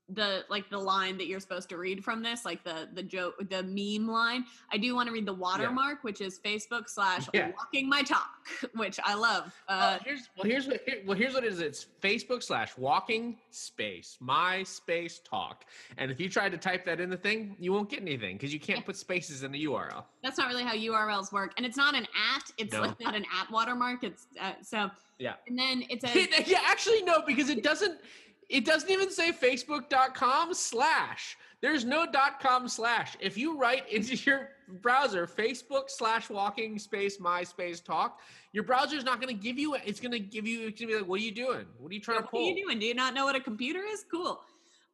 the 0.09 0.45
like 0.49 0.69
the 0.69 0.77
line 0.77 1.17
that 1.17 1.25
you're 1.25 1.39
supposed 1.39 1.67
to 1.69 1.77
read 1.77 2.03
from 2.03 2.21
this, 2.21 2.45
like 2.45 2.63
the 2.63 2.87
the 2.93 3.01
joke 3.01 3.35
the 3.49 3.63
meme 3.63 4.07
line. 4.07 4.45
I 4.71 4.77
do 4.77 4.93
want 4.93 5.07
to 5.07 5.13
read 5.13 5.25
the 5.25 5.33
watermark, 5.33 6.03
which 6.03 6.21
is 6.21 6.39
Facebook 6.39 6.87
slash 6.89 7.27
Yeah. 7.33 7.51
walking 7.57 7.89
my 7.89 8.03
talk, 8.03 8.29
which 8.75 8.99
I 9.03 9.15
love. 9.15 9.51
Uh 9.67 9.97
well, 9.97 9.99
here's 10.05 10.29
well 10.37 10.45
here's 10.45 10.67
what 10.67 10.81
here, 10.85 11.01
well 11.07 11.17
here's 11.17 11.33
what 11.33 11.43
it 11.43 11.51
is. 11.51 11.59
It's 11.59 11.87
Facebook 12.03 12.43
slash 12.43 12.77
walking 12.77 13.37
space 13.49 14.17
my 14.19 14.61
space 14.63 15.19
talk. 15.27 15.65
And 15.97 16.11
if 16.11 16.19
you 16.19 16.29
tried 16.29 16.51
to 16.51 16.57
type 16.59 16.85
that 16.85 16.99
in 16.99 17.09
the 17.09 17.17
thing, 17.17 17.55
you 17.59 17.73
won't 17.73 17.89
get 17.89 18.01
anything 18.01 18.35
because 18.37 18.53
you 18.53 18.59
can't 18.59 18.85
put 18.85 18.95
spaces 18.97 19.41
in 19.41 19.51
the 19.51 19.65
URL. 19.65 20.03
that's 20.21 20.37
not 20.37 20.47
really 20.49 20.63
how 20.63 20.75
URLs 20.75 21.31
work. 21.31 21.53
And 21.57 21.65
it's 21.65 21.77
not 21.77 21.95
an 21.95 22.03
at, 22.35 22.43
it's 22.57 22.73
No. 22.73 22.81
like 22.81 22.99
not 22.99 23.15
an 23.15 23.25
at 23.41 23.49
watermark. 23.51 24.03
It's 24.03 24.27
uh, 24.39 24.53
so 24.61 24.91
Yeah. 25.17 25.33
and 25.47 25.57
then 25.57 25.83
it's 25.89 26.05
says 26.13 26.47
yeah, 26.47 26.59
actually 26.63 27.01
no, 27.01 27.23
because 27.25 27.49
it 27.49 27.63
doesn't. 27.63 27.99
It 28.49 28.65
doesn't 28.65 28.89
even 28.89 29.09
say 29.09 29.31
Facebook.com 29.31 30.53
slash. 30.53 31.37
There's 31.61 31.83
no 31.85 32.05
dot 32.09 32.39
com 32.39 32.67
slash. 32.67 33.15
If 33.19 33.37
you 33.37 33.57
write 33.57 33.89
into 33.89 34.15
your 34.15 34.49
browser 34.81 35.25
Facebook 35.25 35.89
slash 35.89 36.29
walking 36.29 36.77
space 36.77 37.17
myspace 37.17 37.83
talk, 37.83 38.19
your 38.51 38.63
browser's 38.63 39.03
not 39.03 39.19
going 39.21 39.35
to 39.35 39.41
give 39.41 39.57
you. 39.57 39.75
It's 39.83 39.99
going 39.99 40.11
to 40.11 40.19
give 40.19 40.45
you. 40.45 40.67
It's 40.67 40.79
going 40.79 40.89
to 40.89 40.95
be 40.95 40.99
like, 41.01 41.09
what 41.09 41.19
are 41.21 41.23
you 41.23 41.31
doing? 41.31 41.65
What 41.79 41.91
are 41.91 41.93
you 41.95 42.01
trying 42.01 42.19
to 42.21 42.27
pull? 42.27 42.41
what 42.43 42.53
are 42.53 42.57
you 42.57 42.65
doing? 42.65 42.79
Do 42.79 42.85
you 42.85 42.93
not 42.93 43.13
know 43.15 43.25
what 43.25 43.35
a 43.35 43.39
computer 43.39 43.81
is? 43.83 44.05
Cool. 44.11 44.39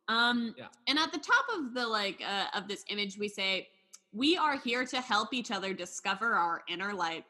Um, 0.07 0.53
Yeah. 0.57 0.67
and 0.87 0.97
at 0.97 1.11
the 1.11 1.19
top 1.19 1.45
of 1.57 1.73
the 1.73 1.85
like 1.85 2.21
uh, 2.25 2.45
of 2.57 2.67
this 2.67 2.85
image, 2.89 3.17
we 3.17 3.27
say, 3.27 3.67
"We 4.13 4.37
are 4.37 4.57
here 4.57 4.85
to 4.85 5.01
help 5.01 5.33
each 5.33 5.51
other 5.51 5.73
discover 5.73 6.33
our 6.35 6.63
inner 6.69 6.93
light." 6.93 7.25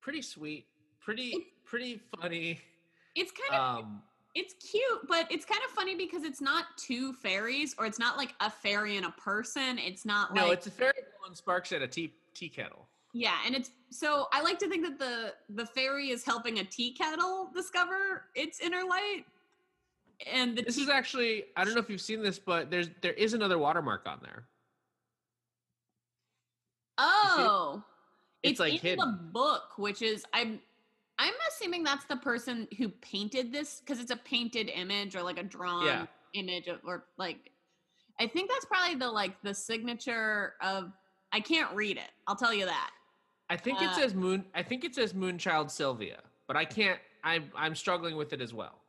Pretty 0.00 0.22
sweet. 0.22 0.66
Pretty 1.00 1.32
pretty 1.64 2.00
funny. 2.20 2.60
It's 3.16 3.32
kind 3.32 3.60
of 3.60 3.78
Um, 3.84 4.02
it's 4.36 4.54
cute, 4.70 5.08
but 5.08 5.26
it's 5.32 5.46
kind 5.46 5.60
of 5.64 5.70
funny 5.70 5.96
because 5.96 6.22
it's 6.22 6.42
not 6.42 6.66
two 6.76 7.14
fairies, 7.14 7.74
or 7.78 7.86
it's 7.86 7.98
not 7.98 8.18
like 8.18 8.34
a 8.40 8.50
fairy 8.50 8.98
and 8.98 9.06
a 9.06 9.10
person. 9.12 9.78
It's 9.78 10.04
not 10.04 10.34
no, 10.34 10.44
like 10.48 10.58
it's 10.58 10.66
a 10.66 10.70
fairy 10.70 10.92
blowing 11.18 11.34
sparks 11.34 11.72
at 11.72 11.80
a 11.80 11.88
tea 11.88 12.12
tea 12.34 12.50
kettle. 12.50 12.86
yeah, 13.14 13.36
and 13.46 13.54
it's 13.54 13.70
so 13.90 14.28
I 14.32 14.42
like 14.42 14.58
to 14.58 14.68
think 14.68 14.84
that 14.84 14.98
the 14.98 15.32
the 15.48 15.64
fairy 15.66 16.10
is 16.10 16.22
helping 16.22 16.58
a 16.58 16.64
tea 16.64 16.92
kettle 16.92 17.50
discover 17.54 18.26
its 18.34 18.60
inner 18.60 18.84
light, 18.86 19.24
and 20.30 20.56
the 20.58 20.62
This 20.62 20.76
tea- 20.76 20.82
is 20.82 20.88
actually. 20.90 21.44
I 21.56 21.64
don't 21.64 21.72
know 21.74 21.80
if 21.80 21.88
you've 21.88 22.00
seen 22.02 22.22
this, 22.22 22.38
but 22.38 22.70
there's 22.70 22.90
there 23.00 23.14
is 23.14 23.32
another 23.32 23.56
watermark 23.58 24.02
on 24.06 24.18
there. 24.22 24.46
oh, 26.98 27.82
It's, 28.42 28.52
it's, 28.52 28.60
like 28.60 28.74
in 28.74 28.78
hidden. 28.80 28.98
the 28.98 29.18
book, 29.32 29.62
which 29.78 30.02
is 30.02 30.24
I'm 30.34 30.60
I'm 31.18 31.34
assuming 31.48 31.82
that's 31.82 32.04
the 32.04 32.16
person 32.16 32.68
who 32.76 32.88
painted 32.88 33.52
this 33.52 33.80
because 33.80 34.00
it's 34.00 34.10
a 34.10 34.16
painted 34.16 34.68
image 34.68 35.16
or 35.16 35.22
like 35.22 35.38
a 35.38 35.42
drawn 35.42 35.86
Yeah. 35.86 36.06
image 36.34 36.66
of, 36.68 36.80
or 36.84 37.06
like 37.16 37.50
I 38.20 38.26
think 38.26 38.50
that's 38.50 38.64
probably 38.64 38.96
the 38.96 39.10
like 39.10 39.40
the 39.42 39.54
signature 39.54 40.54
of 40.60 40.92
I 41.32 41.40
can't 41.40 41.74
read 41.74 41.96
it. 41.96 42.10
I'll 42.26 42.36
tell 42.36 42.54
you 42.54 42.66
that. 42.66 42.90
I 43.48 43.56
think 43.56 43.80
it 43.80 43.90
Uh, 43.90 43.94
says 43.94 44.14
moon. 44.14 44.44
I 44.54 44.62
think 44.62 44.84
it 44.84 44.94
says 44.94 45.12
Moonchild 45.12 45.70
Sylvia, 45.70 46.22
but 46.46 46.56
I 46.56 46.64
can't. 46.64 47.00
I'm 47.24 47.50
I'm 47.54 47.74
struggling 47.74 48.16
with 48.16 48.32
it 48.32 48.40
as 48.40 48.52
well. 48.52 48.82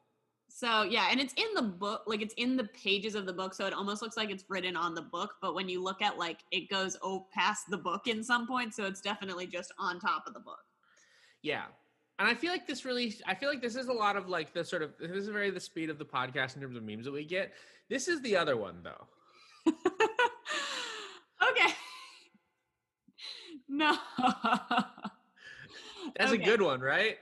So 0.50 0.84
yeah, 0.84 1.10
and 1.12 1.20
it's 1.20 1.34
in 1.36 1.54
the 1.56 1.62
book, 1.62 2.04
like 2.08 2.22
it's 2.22 2.34
in 2.36 2.58
the 2.58 2.64
pages 2.66 3.16
of 3.16 3.26
the 3.26 3.34
book, 3.34 3.54
so 3.54 3.66
it 3.68 3.74
almost 3.74 4.02
looks 4.02 4.18
like 4.18 4.30
it's 4.32 4.46
written 4.50 4.76
on 4.76 4.96
the 4.96 5.02
book. 5.02 5.36
But 5.42 5.54
when 5.56 5.70
you 5.70 5.84
look 5.84 6.02
at 6.02 6.18
like 6.18 6.40
it 6.52 6.70
goes 6.70 6.98
oh 7.04 7.28
past 7.34 7.70
the 7.70 7.78
book 7.78 8.08
in 8.08 8.24
some 8.24 8.48
point, 8.48 8.74
so 8.74 8.86
it's 8.86 9.02
definitely 9.02 9.48
just 9.48 9.72
on 9.78 10.00
top 10.00 10.24
of 10.26 10.34
the 10.34 10.40
book. 10.40 10.60
Yeah, 11.44 11.66
and 12.20 12.28
I 12.28 12.34
feel 12.34 12.52
like 12.52 12.66
this 12.68 12.84
really. 12.86 13.14
I 13.26 13.36
feel 13.36 13.50
like 13.50 13.62
this 13.62 13.76
is 13.76 13.88
a 13.88 13.94
lot 13.94 14.16
of 14.16 14.28
like 14.30 14.54
the 14.54 14.64
sort 14.64 14.82
of. 14.82 14.92
This 15.00 15.12
is 15.12 15.28
very 15.28 15.50
the 15.52 15.60
speed 15.60 15.90
of 15.90 15.98
the 15.98 16.06
podcast 16.06 16.56
in 16.56 16.62
terms 16.62 16.76
of 16.76 16.84
memes 16.84 17.06
that 17.06 17.12
we 17.14 17.26
get. 17.26 17.54
This 17.90 18.08
is 18.08 18.22
the 18.22 18.36
other 18.36 18.58
one 18.58 18.84
though. 18.84 19.08
okay. 21.50 21.74
No. 23.70 23.98
That's 26.18 26.32
Okay. 26.32 26.42
a 26.42 26.46
good 26.46 26.62
one, 26.62 26.80
right? 26.80 27.18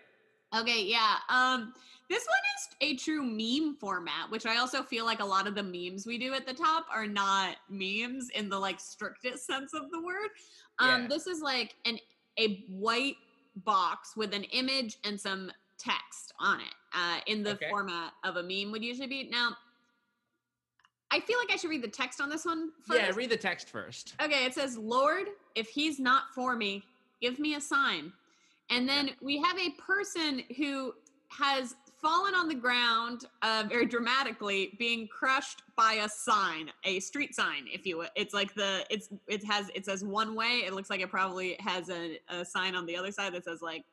Okay, 0.55 0.83
yeah. 0.83 1.15
Um, 1.27 1.73
this 2.07 2.23
one 2.27 2.37
is 2.55 2.67
a 2.81 2.95
true 3.03 3.23
meme 3.23 3.75
format, 3.79 4.29
which 4.29 4.45
I 4.45 4.57
also 4.57 4.83
feel 4.83 5.05
like 5.05 5.21
a 5.21 5.25
lot 5.25 5.47
of 5.47 5.55
the 5.55 5.63
memes 5.63 6.05
we 6.05 6.19
do 6.19 6.33
at 6.35 6.45
the 6.45 6.53
top 6.53 6.85
are 6.93 7.07
not 7.07 7.55
memes 7.67 8.29
in 8.35 8.47
the 8.47 8.59
like 8.59 8.79
strictest 8.79 9.47
sense 9.47 9.73
of 9.73 9.89
the 9.91 10.01
word. 10.03 10.29
Um, 10.77 11.01
Yeah. 11.03 11.07
this 11.07 11.25
is 11.25 11.41
like 11.41 11.73
an 11.85 11.97
a 12.37 12.63
white 12.69 13.15
box 13.57 14.15
with 14.15 14.33
an 14.33 14.43
image 14.45 14.97
and 15.03 15.19
some 15.19 15.51
text 15.77 16.33
on 16.39 16.59
it 16.59 16.73
uh, 16.93 17.19
in 17.27 17.43
the 17.43 17.51
Okay. 17.51 17.69
format 17.69 18.13
of 18.23 18.37
a 18.37 18.43
meme 18.43 18.71
would 18.71 18.83
usually 18.83 19.07
be. 19.07 19.29
Now, 19.29 19.55
I 21.11 21.19
feel 21.19 21.37
like 21.39 21.51
I 21.51 21.55
should 21.55 21.69
read 21.69 21.83
the 21.83 21.87
text 21.87 22.19
on 22.19 22.29
this 22.29 22.45
one 22.45 22.71
first. 22.85 22.99
Yeah, 22.99 23.11
read 23.15 23.29
the 23.29 23.37
text 23.37 23.69
first. 23.69 24.15
Okay, 24.21 24.45
it 24.45 24.53
says, 24.53 24.77
Lord, 24.77 25.27
if 25.55 25.69
he's 25.69 25.99
not 25.99 26.33
for 26.33 26.55
me, 26.55 26.83
give 27.21 27.39
me 27.39 27.55
a 27.55 27.61
sign. 27.61 28.11
And 28.69 28.89
then 28.89 29.11
we 29.21 29.39
have 29.41 29.57
a 29.59 29.69
person 29.81 30.41
who 30.57 30.93
has 31.29 31.75
fallen 32.05 32.35
on 32.35 32.47
the 32.47 32.53
ground 32.53 33.25
uh, 33.41 33.63
very 33.67 33.87
dramatically, 33.87 34.75
being 34.77 35.07
crushed 35.07 35.63
by 35.75 35.93
a 35.93 36.07
sign, 36.09 36.69
a 36.83 36.99
street 36.99 37.33
sign, 37.33 37.65
if 37.67 37.83
you 37.83 37.97
will. 37.97 38.07
It's 38.15 38.31
like 38.31 38.53
the 38.53 38.85
it's 38.91 39.09
it 39.27 39.43
has 39.43 39.71
it 39.73 39.85
says 39.85 40.03
one 40.03 40.35
way. 40.35 40.61
It 40.67 40.73
looks 40.73 40.91
like 40.91 41.01
it 41.01 41.09
probably 41.09 41.55
has 41.59 41.89
a, 41.89 42.19
a 42.29 42.45
sign 42.45 42.75
on 42.75 42.85
the 42.85 42.95
other 42.95 43.11
side 43.11 43.33
that 43.33 43.43
says 43.43 43.63
like 43.63 43.83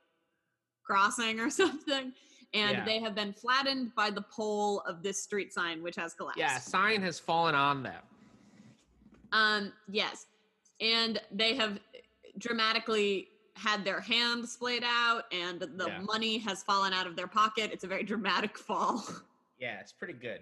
crossing 0.85 1.41
or 1.41 1.49
something. 1.63 2.13
And 2.55 2.73
Yeah. 2.73 2.85
they 2.85 3.01
have 3.01 3.15
been 3.15 3.33
flattened 3.33 3.95
by 3.95 4.11
the 4.11 4.21
pole 4.21 4.81
of 4.81 5.03
this 5.03 5.23
street 5.23 5.55
sign, 5.55 5.83
which 5.83 5.97
has 5.97 6.13
collapsed. 6.13 6.39
Yeah, 6.39 6.59
sign 6.59 7.01
has 7.01 7.19
fallen 7.19 7.55
on 7.55 7.83
them. 7.83 8.03
Um, 9.33 9.73
yes. 9.91 10.27
And 10.83 11.19
they 11.31 11.55
have 11.57 11.79
dramatically 12.37 13.29
had 13.57 13.85
their 13.85 14.01
hand 14.01 14.49
splayed 14.49 14.83
out 14.85 15.25
and 15.33 15.61
the 15.61 15.87
Yeah. 15.87 16.01
money 16.01 16.39
has 16.39 16.63
fallen 16.63 16.93
out 16.93 17.07
of 17.07 17.17
their 17.17 17.27
pocket. 17.27 17.71
It's 17.73 17.85
a 17.85 17.87
very 17.87 18.03
dramatic 18.03 18.57
fall. 18.69 19.05
Yeah, 19.59 19.79
it's 19.81 19.93
pretty 19.93 20.15
good. 20.15 20.41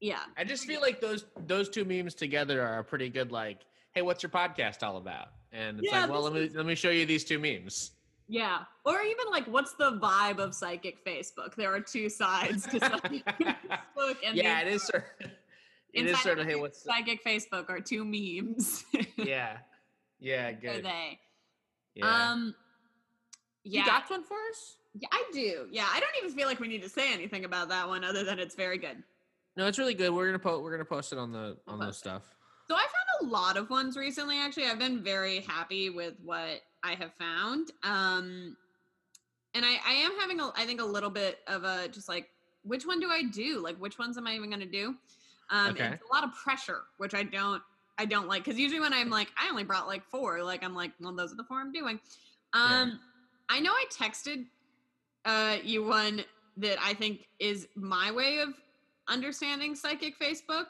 yeah. 0.00 0.20
I 0.36 0.44
just 0.44 0.64
feel 0.64 0.80
like 0.80 1.00
those 1.00 1.24
those 1.46 1.68
two 1.68 1.84
memes 1.84 2.14
together 2.14 2.62
are 2.62 2.78
a 2.80 2.84
pretty 2.84 3.08
good 3.10 3.30
like, 3.32 3.60
hey, 3.92 4.02
what's 4.02 4.22
your 4.22 4.30
podcast 4.30 4.82
all 4.82 4.96
about? 4.96 5.28
And 5.52 5.78
it's 5.80 5.90
Yeah, 5.90 6.02
like, 6.02 6.10
well, 6.10 6.22
let 6.22 6.32
me 6.32 6.50
let 6.54 6.66
me 6.66 6.74
show 6.74 6.90
you 6.90 7.04
these 7.06 7.24
two 7.24 7.38
memes. 7.38 7.92
Yeah. 8.30 8.64
Or 8.84 9.00
even 9.00 9.26
like 9.30 9.46
what's 9.46 9.74
the 9.74 9.92
vibe 9.98 10.38
of 10.38 10.54
psychic 10.54 11.04
Facebook? 11.04 11.54
There 11.56 11.72
are 11.74 11.80
two 11.80 12.08
sides 12.08 12.66
to 12.68 12.80
psychic 12.80 13.24
Facebook 13.26 14.16
and 14.26 14.36
yeah, 14.36 14.60
it 14.60 14.68
is 14.68 14.82
sort 14.84 15.04
it 15.94 16.06
is 16.06 16.18
sort 16.20 16.38
of 16.38 16.46
of 16.46 16.50
hey, 16.52 16.58
what's 16.58 16.82
psychic 16.82 17.24
Facebook 17.24 17.68
are 17.70 17.80
two 17.80 18.04
memes. 18.04 18.84
yeah. 19.16 19.58
Yeah, 20.20 20.52
good. 20.52 20.80
Are 20.80 20.82
they? 20.82 21.18
Yeah. 21.98 22.30
Um 22.32 22.54
yeah. 23.64 23.80
You 23.80 23.86
got 23.86 24.08
one 24.10 24.22
for 24.24 24.36
us? 24.50 24.76
yeah, 24.94 25.08
I 25.12 25.24
do. 25.32 25.66
Yeah, 25.70 25.86
I 25.92 26.00
don't 26.00 26.10
even 26.22 26.36
feel 26.36 26.48
like 26.48 26.60
we 26.60 26.68
need 26.68 26.82
to 26.82 26.88
say 26.88 27.12
anything 27.12 27.44
about 27.44 27.68
that 27.68 27.86
one 27.86 28.02
other 28.04 28.24
than 28.24 28.38
it's 28.38 28.54
very 28.54 28.78
good. 28.78 29.02
No, 29.56 29.66
it's 29.66 29.78
really 29.78 29.94
good. 29.94 30.10
We're 30.14 30.26
gonna 30.26 30.38
post 30.38 30.62
we're 30.62 30.70
gonna 30.70 30.84
post 30.84 31.12
it 31.12 31.18
on 31.18 31.32
the 31.32 31.56
on 31.66 31.78
the 31.78 31.88
it. 31.88 31.94
stuff. 31.94 32.22
So 32.68 32.74
I 32.74 32.80
found 32.82 33.28
a 33.28 33.32
lot 33.32 33.56
of 33.56 33.70
ones 33.70 33.96
recently. 33.96 34.38
Actually, 34.38 34.66
I've 34.66 34.78
been 34.78 35.02
very 35.02 35.40
happy 35.40 35.90
with 35.90 36.14
what 36.22 36.60
I 36.84 36.94
have 36.94 37.12
found. 37.14 37.72
Um, 37.82 38.56
and 39.54 39.64
I, 39.64 39.78
I 39.86 39.92
am 39.94 40.12
having 40.20 40.38
a, 40.40 40.52
I 40.54 40.66
think 40.66 40.80
a 40.80 40.84
little 40.84 41.10
bit 41.10 41.38
of 41.46 41.64
a 41.64 41.88
just 41.88 42.08
like, 42.08 42.28
which 42.62 42.86
one 42.86 43.00
do 43.00 43.08
I 43.10 43.22
do? 43.22 43.60
Like, 43.60 43.76
which 43.78 43.98
ones 43.98 44.18
am 44.18 44.26
I 44.26 44.34
even 44.34 44.50
to 44.50 44.66
do? 44.66 44.94
Um, 45.50 45.70
Okay. 45.70 45.86
It's 45.86 46.02
a 46.02 46.14
lot 46.14 46.24
of 46.24 46.34
pressure, 46.34 46.82
which 46.98 47.14
I 47.14 47.22
don't, 47.22 47.62
I 47.98 48.04
don't 48.04 48.28
like. 48.28 48.44
Because 48.44 48.58
usually 48.58 48.80
when 48.80 48.92
I'm 48.92 49.10
like, 49.10 49.28
I 49.36 49.48
only 49.50 49.64
brought 49.64 49.86
like 49.86 50.04
four. 50.04 50.42
Like 50.42 50.64
I'm 50.64 50.74
like, 50.74 50.92
well, 51.00 51.14
those 51.14 51.32
are 51.32 51.36
the 51.36 51.44
four 51.44 51.60
I'm 51.60 51.72
doing. 51.72 52.00
Um, 52.54 53.00
I 53.48 53.60
know 53.60 53.72
I 53.72 53.84
texted 53.92 54.46
uh 55.24 55.56
you 55.64 55.84
one 55.84 56.24
that 56.56 56.78
I 56.82 56.94
think 56.94 57.28
is 57.38 57.68
my 57.74 58.10
way 58.10 58.38
of 58.38 58.50
understanding 59.08 59.74
psychic 59.74 60.18
Facebook. 60.18 60.66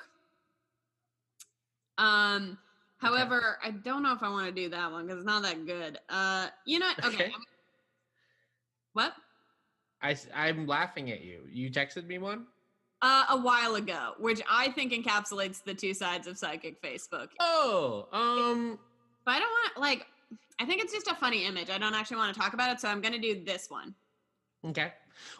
Um, 1.98 2.58
however, 2.98 3.58
I 3.62 3.70
don't 3.70 4.02
know 4.02 4.12
if 4.12 4.22
I 4.22 4.28
want 4.28 4.46
to 4.46 4.52
do 4.52 4.68
that 4.70 4.90
one 4.90 5.06
because 5.06 5.18
it's 5.18 5.26
not 5.26 5.42
that 5.42 5.66
good. 5.66 5.98
Uh, 6.08 6.48
you 6.64 6.78
know, 6.78 6.90
okay. 7.04 7.08
Okay. 7.08 7.24
I'm- 7.24 7.42
I 10.34 10.48
am 10.48 10.66
laughing 10.66 11.10
at 11.10 11.22
you. 11.22 11.42
You 11.50 11.70
texted 11.70 12.06
me 12.06 12.18
one? 12.18 12.46
Uh, 13.00 13.26
a 13.30 13.36
while 13.40 13.76
ago, 13.76 14.14
which 14.18 14.40
I 14.50 14.72
think 14.72 14.92
encapsulates 14.92 15.62
the 15.62 15.72
two 15.72 15.94
sides 15.94 16.26
of 16.26 16.36
psychic 16.36 16.82
Facebook. 16.82 17.28
Oh, 17.38 18.08
um 18.12 18.76
But 19.24 19.32
I 19.36 19.38
don't 19.38 19.50
want 19.50 19.78
like. 19.78 20.06
I 20.58 20.64
think 20.64 20.82
it's 20.82 20.92
just 20.92 21.06
a 21.06 21.14
funny 21.14 21.44
image. 21.46 21.70
I 21.70 21.78
don't 21.78 21.94
actually 21.94 22.16
want 22.16 22.34
to 22.34 22.40
talk 22.40 22.54
about 22.54 22.72
it, 22.72 22.80
so 22.80 22.88
I'm 22.88 23.00
gonna 23.00 23.20
do 23.20 23.44
this 23.44 23.70
one. 23.70 23.94
okay. 24.66 24.92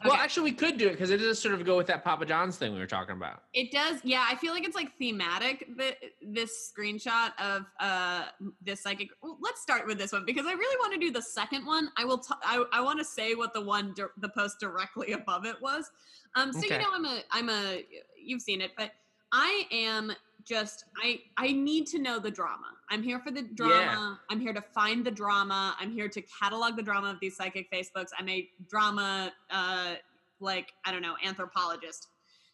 Well, 0.03 0.13
Okay. 0.13 0.21
actually 0.23 0.51
we 0.51 0.57
could 0.57 0.77
do 0.77 0.89
it 0.89 0.93
because 0.93 1.11
it 1.11 1.19
does 1.19 1.41
sort 1.41 1.55
of 1.55 1.65
go 1.65 1.77
with 1.77 1.87
that 1.87 2.03
Papa 2.03 2.27
John's 2.27 2.57
thing 2.57 2.73
we 2.73 2.81
were 2.81 2.87
talking 2.87 3.15
about. 3.15 3.45
It 3.55 3.71
does, 3.71 4.01
yeah. 4.03 4.27
I 4.29 4.35
feel 4.35 4.53
like 4.53 4.65
it's 4.65 4.75
like 4.75 4.97
thematic. 4.99 5.69
That 5.77 5.97
this 6.21 6.73
screenshot 6.77 7.31
of 7.41 7.63
uh 7.81 8.25
this 8.61 8.81
psychic. 8.81 9.11
well, 9.23 9.37
let's 9.41 9.61
start 9.61 9.87
with 9.87 9.99
this 9.99 10.13
one 10.13 10.25
because 10.25 10.47
I 10.47 10.53
really 10.53 10.77
want 10.79 10.93
to 10.95 11.01
do 11.01 11.13
the 11.13 11.23
second 11.23 11.65
one. 11.67 11.91
I 11.97 12.05
will. 12.05 12.19
T- 12.19 12.35
I 12.43 12.65
I 12.73 12.81
want 12.81 12.99
to 13.01 13.05
say 13.05 13.35
what 13.35 13.53
the 13.53 13.61
one 13.61 13.95
dir- 13.95 14.13
the 14.19 14.29
post 14.29 14.61
directly 14.61 15.13
above 15.13 15.45
it 15.45 15.61
was. 15.61 15.91
Um. 16.35 16.53
So 16.53 16.61
Okay. 16.61 16.75
you 16.75 16.79
know, 16.81 16.89
I'm 16.93 17.05
a 17.05 17.23
I'm 17.31 17.49
a. 17.49 17.85
You've 18.21 18.43
seen 18.43 18.61
it, 18.61 18.73
but 18.77 18.93
I 19.33 19.67
am 19.71 20.13
just 20.45 20.85
I 21.03 21.21
I 21.37 21.53
need 21.53 21.87
to 21.89 21.99
know 21.99 22.19
the 22.19 22.31
drama. 22.31 22.67
I'm 22.91 23.03
here 23.03 23.21
for 23.21 23.31
the 23.31 23.43
drama. 23.43 24.19
I'm 24.31 24.41
here 24.41 24.55
to 24.55 24.63
find 24.63 25.05
the 25.05 25.11
drama. 25.11 25.77
I'm 25.79 25.93
here 25.93 26.09
to 26.09 26.23
catalog 26.23 26.77
the 26.77 26.83
drama 26.83 27.11
of 27.11 27.21
these 27.21 27.37
psychic 27.37 27.71
Facebooks. 27.71 28.09
I'm 28.19 28.29
a 28.29 28.49
drama 28.69 29.33
uh 29.51 29.95
like 30.41 30.73
I 30.87 30.93
don't 30.93 31.03
know 31.03 31.17
anthropologist. 31.25 32.09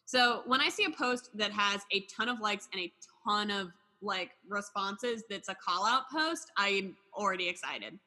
So 0.05 0.43
when 0.45 0.61
I 0.61 0.69
see 0.69 0.83
a 0.85 0.91
post 0.91 1.29
that 1.35 1.51
has 1.51 1.81
a 1.91 2.01
ton 2.01 2.29
of 2.29 2.39
likes 2.39 2.67
and 2.73 2.81
a 2.81 2.91
ton 3.27 3.49
of 3.49 3.69
like 4.01 4.31
responses 4.47 5.23
that's 5.29 5.49
a 5.49 5.55
call 5.55 5.85
out 5.85 6.03
post, 6.11 6.51
I'm 6.57 6.95
already 7.13 7.47
excited. 7.47 7.97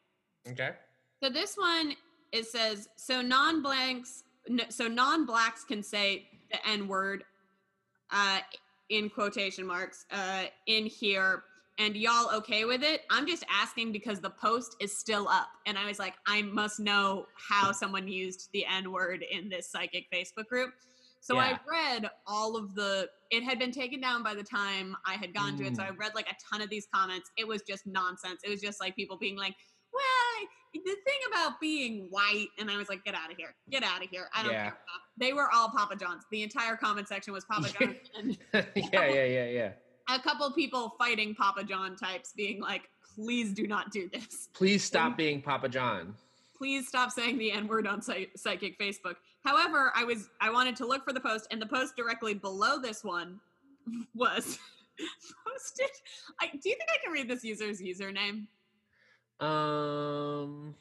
Okay. 0.48 0.70
So 1.22 1.30
this 1.30 1.56
one 1.56 1.94
it 2.30 2.46
says 2.46 2.88
so 2.96 3.22
non 3.22 3.62
blanks 3.62 4.24
so 4.68 4.88
non 4.88 5.26
blacks 5.26 5.64
can 5.64 5.82
say 5.82 6.26
the 6.50 6.58
n 6.68 6.88
word 6.88 7.24
uh 8.10 8.38
in 8.88 9.10
quotation 9.10 9.66
marks 9.66 10.06
uh 10.10 10.44
in 10.66 10.86
here 10.86 11.42
and 11.78 11.94
y'all 11.96 12.34
okay 12.34 12.64
with 12.64 12.82
it? 12.82 13.02
I'm 13.10 13.26
just 13.26 13.44
asking 13.52 13.92
because 13.92 14.18
the 14.20 14.30
post 14.30 14.74
is 14.80 14.96
still 14.96 15.28
up 15.28 15.48
and 15.66 15.78
I 15.78 15.86
was 15.86 15.98
like 15.98 16.14
I 16.26 16.42
must 16.42 16.80
know 16.80 17.26
how 17.36 17.70
someone 17.72 18.08
used 18.08 18.48
the 18.52 18.64
n 18.66 18.90
word 18.90 19.24
in 19.30 19.48
this 19.48 19.70
psychic 19.70 20.06
Facebook 20.12 20.46
group. 20.48 20.70
So 21.20 21.34
Yeah. 21.36 21.56
I 21.56 21.58
read 21.70 22.10
all 22.26 22.56
of 22.56 22.74
the 22.74 23.08
it 23.30 23.42
had 23.44 23.58
been 23.58 23.72
taken 23.72 24.00
down 24.00 24.22
by 24.22 24.34
the 24.34 24.42
time 24.42 24.96
I 25.04 25.14
had 25.14 25.34
gone 25.34 25.56
to 25.58 25.64
it. 25.64 25.76
So 25.76 25.82
I 25.82 25.88
Mm. 25.90 25.98
read 25.98 26.14
like 26.14 26.28
a 26.30 26.34
ton 26.50 26.62
of 26.62 26.70
these 26.70 26.86
comments. 26.92 27.30
It 27.36 27.46
was 27.46 27.62
just 27.62 27.86
nonsense. 27.86 28.40
It 28.44 28.48
was 28.48 28.60
just 28.60 28.80
like 28.80 28.96
people 28.96 29.18
being 29.18 29.36
like, 29.36 29.54
well, 29.98 30.48
the 30.74 30.80
thing 30.80 31.18
about 31.30 31.60
being 31.60 32.06
white, 32.10 32.48
and 32.58 32.70
I 32.70 32.76
was 32.76 32.88
like, 32.88 33.04
get 33.04 33.14
out 33.14 33.30
of 33.30 33.36
here, 33.36 33.54
get 33.70 33.82
out 33.82 34.02
of 34.02 34.08
here. 34.10 34.28
I 34.34 34.42
don't 34.42 34.52
Yeah. 34.52 34.64
care. 34.70 34.78
They 35.16 35.32
were 35.32 35.48
all 35.52 35.68
Papa 35.70 35.96
John's. 35.96 36.24
The 36.30 36.42
entire 36.42 36.76
comment 36.76 37.08
section 37.08 37.32
was 37.32 37.44
Papa 37.44 37.68
John's, 37.70 37.96
and 38.18 38.38
yeah, 38.54 39.06
yeah, 39.08 39.24
yeah, 39.24 39.46
yeah. 39.46 39.72
a 40.08 40.18
couple 40.20 40.50
people 40.52 40.94
fighting 40.98 41.34
Papa 41.34 41.64
John 41.64 41.96
types 41.96 42.32
being 42.36 42.60
like, 42.60 42.88
please 43.14 43.52
do 43.52 43.66
not 43.66 43.90
do 43.90 44.08
this. 44.12 44.48
Please 44.54 44.84
stop 44.84 45.16
being 45.16 45.42
Papa 45.42 45.68
John. 45.68 46.14
Please 46.56 46.86
stop 46.88 47.10
saying 47.10 47.38
the 47.38 47.50
N 47.52 47.66
word 47.68 47.86
on 47.86 48.00
Psy- 48.02 48.26
Psychic 48.36 48.78
Facebook. 48.78 49.16
However, 49.44 49.92
I 49.96 50.04
was 50.04 50.28
I 50.40 50.50
wanted 50.50 50.76
to 50.76 50.86
look 50.86 51.04
for 51.04 51.12
the 51.12 51.20
post, 51.20 51.46
and 51.50 51.60
the 51.62 51.66
post 51.66 51.96
directly 51.96 52.34
below 52.34 52.78
this 52.80 53.02
one 53.04 53.40
was 54.14 54.58
posted. 55.46 55.90
I, 56.40 56.46
do 56.48 56.68
you 56.68 56.74
think 56.76 56.88
I 56.92 56.98
can 57.02 57.12
read 57.12 57.28
this 57.28 57.42
user's 57.44 57.80
username? 57.80 58.46
Um 59.40 60.74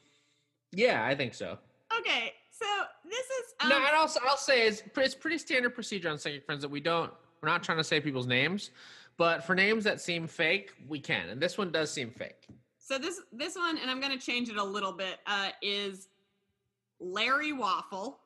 Yeah, 0.72 1.06
I 1.06 1.16
think 1.16 1.34
so. 1.34 1.58
Okay, 2.00 2.34
so 2.52 2.66
this 3.10 3.26
is 3.26 3.54
um, 3.62 3.70
no, 3.70 3.78
and 3.78 3.96
also 3.96 4.20
I'll 4.28 4.38
say 4.38 4.68
it's, 4.68 4.84
it's 4.96 5.16
pretty 5.16 5.38
standard 5.38 5.74
procedure 5.74 6.10
on 6.10 6.18
Psychic 6.18 6.46
Friends 6.46 6.62
that 6.62 6.70
we 6.70 6.80
don't 6.80 7.12
we're 7.42 7.50
not 7.50 7.64
trying 7.64 7.78
to 7.78 7.84
say 7.84 8.00
people's 8.02 8.28
names, 8.28 8.72
but 9.18 9.44
for 9.44 9.56
names 9.56 9.84
that 9.84 10.02
seem 10.02 10.28
fake, 10.28 10.72
we 10.88 11.00
can. 11.00 11.30
And 11.30 11.42
this 11.42 11.58
one 11.58 11.72
does 11.72 11.92
seem 11.92 12.12
fake. 12.12 12.48
So 12.80 12.98
this 12.98 13.22
this 13.32 13.56
one, 13.56 13.78
and 13.78 13.90
I'm 13.92 14.00
gonna 14.00 14.18
change 14.18 14.50
it 14.50 14.58
a 14.58 14.64
little 14.64 14.94
bit, 14.94 15.20
uh, 15.28 15.50
is 15.62 16.08
Larry 17.00 17.54
Waffle. 17.54 18.20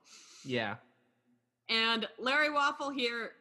Yeah. 0.46 0.76
And 1.70 2.08
Larry 2.20 2.50
Waffle 2.52 2.90
here 2.92 3.32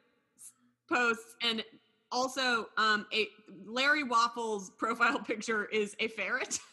posts, 0.89 1.37
and 1.43 1.65
also 2.11 2.67
um, 2.77 3.07
a 3.13 3.29
Larry 3.65 4.05
Waffle's 4.05 4.71
profile 4.71 5.19
picture 5.27 5.67
is 5.67 5.95
a 6.01 6.09
ferret. 6.09 6.59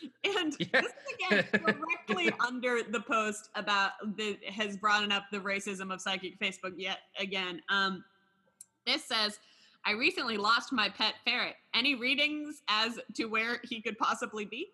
and 0.24 0.54
Yeah. 0.58 0.80
this 0.80 0.92
is 0.92 1.14
again 1.14 1.44
directly 1.52 2.32
under 2.46 2.82
the 2.82 3.00
post 3.00 3.50
about 3.54 3.92
the 4.16 4.38
has 4.48 4.76
brought 4.76 5.10
up 5.12 5.24
the 5.32 5.38
racism 5.38 5.92
of 5.92 6.00
psychic 6.00 6.38
Facebook 6.38 6.74
yet 6.76 6.98
again. 7.18 7.62
Um, 7.68 8.04
this 8.86 9.04
says, 9.04 9.38
I 9.84 9.92
recently 9.92 10.36
lost 10.36 10.72
my 10.72 10.88
pet 10.88 11.14
ferret. 11.24 11.54
Any 11.74 11.94
readings 11.94 12.62
as 12.68 12.98
to 13.14 13.26
where 13.26 13.60
he 13.64 13.80
could 13.80 13.98
possibly 13.98 14.44
be? 14.44 14.68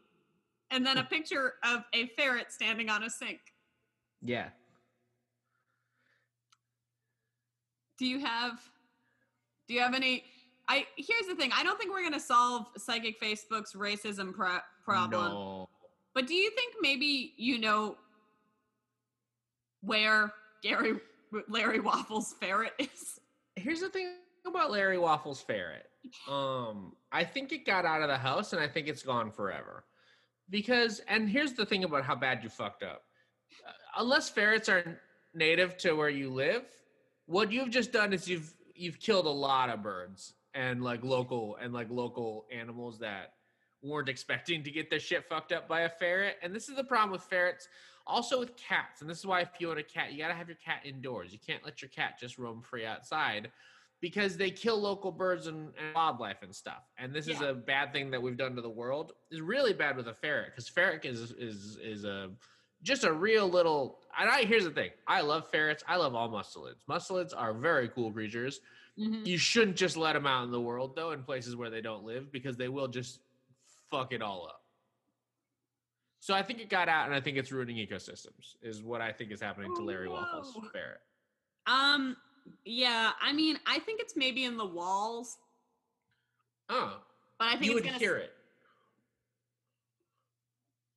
And 0.70 0.84
then 0.84 0.98
a 0.98 1.04
picture 1.04 1.54
of 1.64 1.84
a 1.94 2.06
ferret 2.16 2.52
standing 2.52 2.88
on 2.88 3.04
a 3.04 3.10
sink. 3.10 3.40
Yeah. 4.22 4.48
Do 7.98 8.06
you 8.06 8.18
have 8.20 8.60
do 9.68 9.74
you 9.74 9.80
have 9.80 9.94
any 9.94 10.24
I 10.68 10.86
here's 10.96 11.26
the 11.28 11.34
thing. 11.34 11.50
I 11.54 11.62
don't 11.62 11.78
think 11.78 11.92
we're 11.92 12.02
going 12.02 12.12
to 12.14 12.20
solve 12.20 12.66
psychic 12.76 13.20
Facebook's 13.20 13.74
racism 13.74 14.32
pro- 14.32 14.58
problem. 14.84 15.32
No. 15.32 15.68
But 16.14 16.26
do 16.26 16.34
you 16.34 16.50
think 16.52 16.74
maybe 16.80 17.34
you 17.36 17.58
know 17.58 17.96
where 19.82 20.32
Gary 20.62 20.94
Larry 21.48 21.80
Waffles 21.80 22.34
ferret 22.40 22.72
is? 22.78 23.20
Here's 23.56 23.80
the 23.80 23.88
thing 23.88 24.14
about 24.46 24.70
Larry 24.70 24.98
Waffles 24.98 25.40
ferret. 25.40 25.86
Um, 26.28 26.92
I 27.12 27.24
think 27.24 27.52
it 27.52 27.66
got 27.66 27.84
out 27.84 28.02
of 28.02 28.08
the 28.08 28.18
house 28.18 28.52
and 28.52 28.62
I 28.62 28.68
think 28.68 28.88
it's 28.88 29.02
gone 29.02 29.30
forever. 29.30 29.84
Because 30.50 31.00
and 31.08 31.28
here's 31.28 31.54
the 31.54 31.66
thing 31.66 31.84
about 31.84 32.04
how 32.04 32.14
bad 32.14 32.42
you 32.42 32.48
fucked 32.48 32.82
up. 32.82 33.02
Uh, 33.66 33.72
unless 33.98 34.28
ferrets 34.28 34.68
are 34.68 35.00
native 35.34 35.76
to 35.78 35.92
where 35.92 36.08
you 36.08 36.30
live, 36.32 36.64
what 37.26 37.50
you've 37.50 37.70
just 37.70 37.92
done 37.92 38.12
is 38.12 38.28
you've 38.28 38.54
you've 38.74 39.00
killed 39.00 39.26
a 39.26 39.30
lot 39.30 39.70
of 39.70 39.82
birds 39.82 40.34
and 40.54 40.82
like 40.82 41.02
local 41.04 41.56
and 41.60 41.72
like 41.72 41.90
local 41.90 42.46
animals 42.52 42.98
that 43.00 43.32
weren't 43.82 44.08
expecting 44.08 44.62
to 44.64 44.70
get 44.70 44.90
their 44.90 45.00
shit 45.00 45.28
fucked 45.28 45.52
up 45.52 45.68
by 45.68 45.82
a 45.82 45.88
ferret. 45.88 46.36
And 46.42 46.54
this 46.54 46.68
is 46.68 46.76
the 46.76 46.84
problem 46.84 47.10
with 47.10 47.22
ferrets. 47.22 47.68
Also 48.06 48.38
with 48.38 48.54
cats, 48.56 49.00
and 49.00 49.08
this 49.08 49.18
is 49.18 49.26
why 49.26 49.40
if 49.40 49.48
you 49.58 49.70
own 49.70 49.78
a 49.78 49.82
cat, 49.82 50.12
you 50.12 50.18
gotta 50.18 50.34
have 50.34 50.48
your 50.48 50.58
cat 50.62 50.80
indoors. 50.84 51.32
You 51.32 51.38
can't 51.38 51.64
let 51.64 51.80
your 51.80 51.88
cat 51.88 52.18
just 52.20 52.36
roam 52.36 52.60
free 52.60 52.84
outside 52.84 53.50
because 54.02 54.36
they 54.36 54.50
kill 54.50 54.78
local 54.78 55.10
birds 55.10 55.46
and, 55.46 55.68
and 55.78 55.94
wildlife 55.94 56.42
and 56.42 56.54
stuff. 56.54 56.82
And 56.98 57.14
this 57.14 57.28
is 57.28 57.40
a 57.40 57.54
bad 57.54 57.94
thing 57.94 58.10
that 58.10 58.20
we've 58.20 58.36
done 58.36 58.54
to 58.56 58.60
the 58.60 58.68
world. 58.68 59.12
Is 59.30 59.40
really 59.40 59.72
bad 59.72 59.96
with 59.96 60.08
a 60.08 60.12
ferret 60.12 60.50
because 60.50 60.68
ferret 60.68 61.06
is 61.06 61.30
is 61.32 61.78
is 61.82 62.04
a 62.04 62.28
just 62.82 63.04
a 63.04 63.12
real 63.12 63.48
little. 63.48 64.00
And 64.20 64.28
I 64.28 64.44
here's 64.44 64.64
the 64.64 64.70
thing: 64.70 64.90
I 65.06 65.22
love 65.22 65.50
ferrets. 65.50 65.82
I 65.88 65.96
love 65.96 66.14
all 66.14 66.28
mustelids. 66.28 66.84
Mustelids 66.86 67.32
are 67.34 67.54
very 67.54 67.88
cool 67.88 68.12
creatures. 68.12 68.60
Mhm. 68.98 69.26
You 69.26 69.38
shouldn't 69.38 69.76
just 69.76 69.96
let 69.96 70.12
them 70.12 70.26
out 70.26 70.44
in 70.44 70.50
the 70.52 70.60
world 70.60 70.94
though, 70.94 71.10
in 71.10 71.22
places 71.24 71.56
where 71.56 71.70
they 71.70 71.80
don't 71.80 72.04
live, 72.04 72.30
because 72.30 72.56
they 72.56 72.68
will 72.68 72.86
just 72.88 73.20
fuck 73.90 74.12
it 74.12 74.22
all 74.22 74.46
up. 74.46 74.60
So 76.20 76.32
I 76.34 76.42
think 76.42 76.60
it 76.60 76.70
got 76.70 76.88
out, 76.88 77.06
and 77.06 77.14
I 77.14 77.20
think 77.20 77.36
it's 77.36 77.52
ruining 77.52 77.76
ecosystems. 77.76 78.56
Is 78.62 78.82
what 78.82 79.00
I 79.00 79.12
think 79.12 79.30
is 79.32 79.40
happening 79.40 79.74
to 79.74 79.82
Oh, 79.82 79.84
Larry 79.84 80.08
Waffles 80.08 80.54
no. 80.56 80.68
ferret. 80.70 81.00
Um 81.66 82.16
yeah, 82.64 83.12
I 83.20 83.32
mean, 83.32 83.58
I 83.66 83.78
think 83.80 84.00
it's 84.00 84.16
maybe 84.16 84.44
in 84.44 84.56
the 84.56 84.66
walls, 84.66 85.38
Oh, 86.68 87.02
but 87.38 87.48
I 87.48 87.52
think 87.52 87.64
you 87.64 87.70
it's 87.72 87.74
would 87.76 87.84
gonna 87.84 87.98
hear 87.98 88.16
it. 88.16 88.32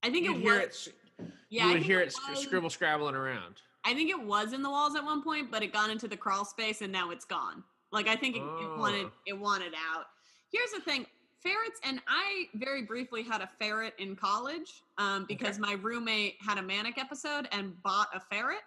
I 0.04 0.10
think 0.12 0.26
You'd 0.26 0.38
it 0.38 0.42
hear 0.42 0.68
was 0.68 0.88
it. 0.88 0.96
yeah, 1.50 1.64
you 1.66 1.70
I 1.70 1.74
would 1.74 1.84
hear 1.84 2.00
it 2.02 2.08
it 2.14 2.30
was- 2.30 2.44
scribble 2.44 2.70
scrabbling 2.70 3.16
around. 3.16 3.62
I 3.84 3.94
think 3.94 4.10
it 4.10 4.20
was 4.22 4.52
in 4.54 4.62
the 4.62 4.70
walls 4.70 4.96
at 4.96 5.04
one 5.04 5.24
point, 5.24 5.50
but 5.50 5.64
it 5.64 5.72
got 5.72 5.90
into 5.90 6.08
the 6.10 6.18
crawl 6.18 6.44
space 6.46 6.82
and 6.82 6.92
now 6.92 7.10
it's 7.10 7.26
gone. 7.26 7.64
Like 7.92 8.08
I 8.08 8.16
think 8.16 8.36
it, 8.36 8.40
it 8.42 8.78
wanted 8.78 9.06
Oh. 9.08 9.12
it 9.26 9.34
wanted 9.34 9.74
out. 9.74 10.06
Here's 10.52 10.72
the 10.72 10.82
thing. 10.82 11.06
Ferrets 11.44 11.80
and 11.84 12.02
I 12.08 12.46
very 12.56 12.82
briefly 12.84 13.22
had 13.24 13.42
a 13.42 13.50
ferret 13.60 13.94
in 14.00 14.16
college 14.16 14.82
um, 14.98 15.26
because 15.28 15.60
my 15.60 15.74
roommate 15.74 16.36
had 16.42 16.58
a 16.58 16.62
manic 16.62 16.98
episode 16.98 17.48
and 17.52 17.82
bought 17.84 18.08
a 18.14 18.20
ferret. 18.20 18.60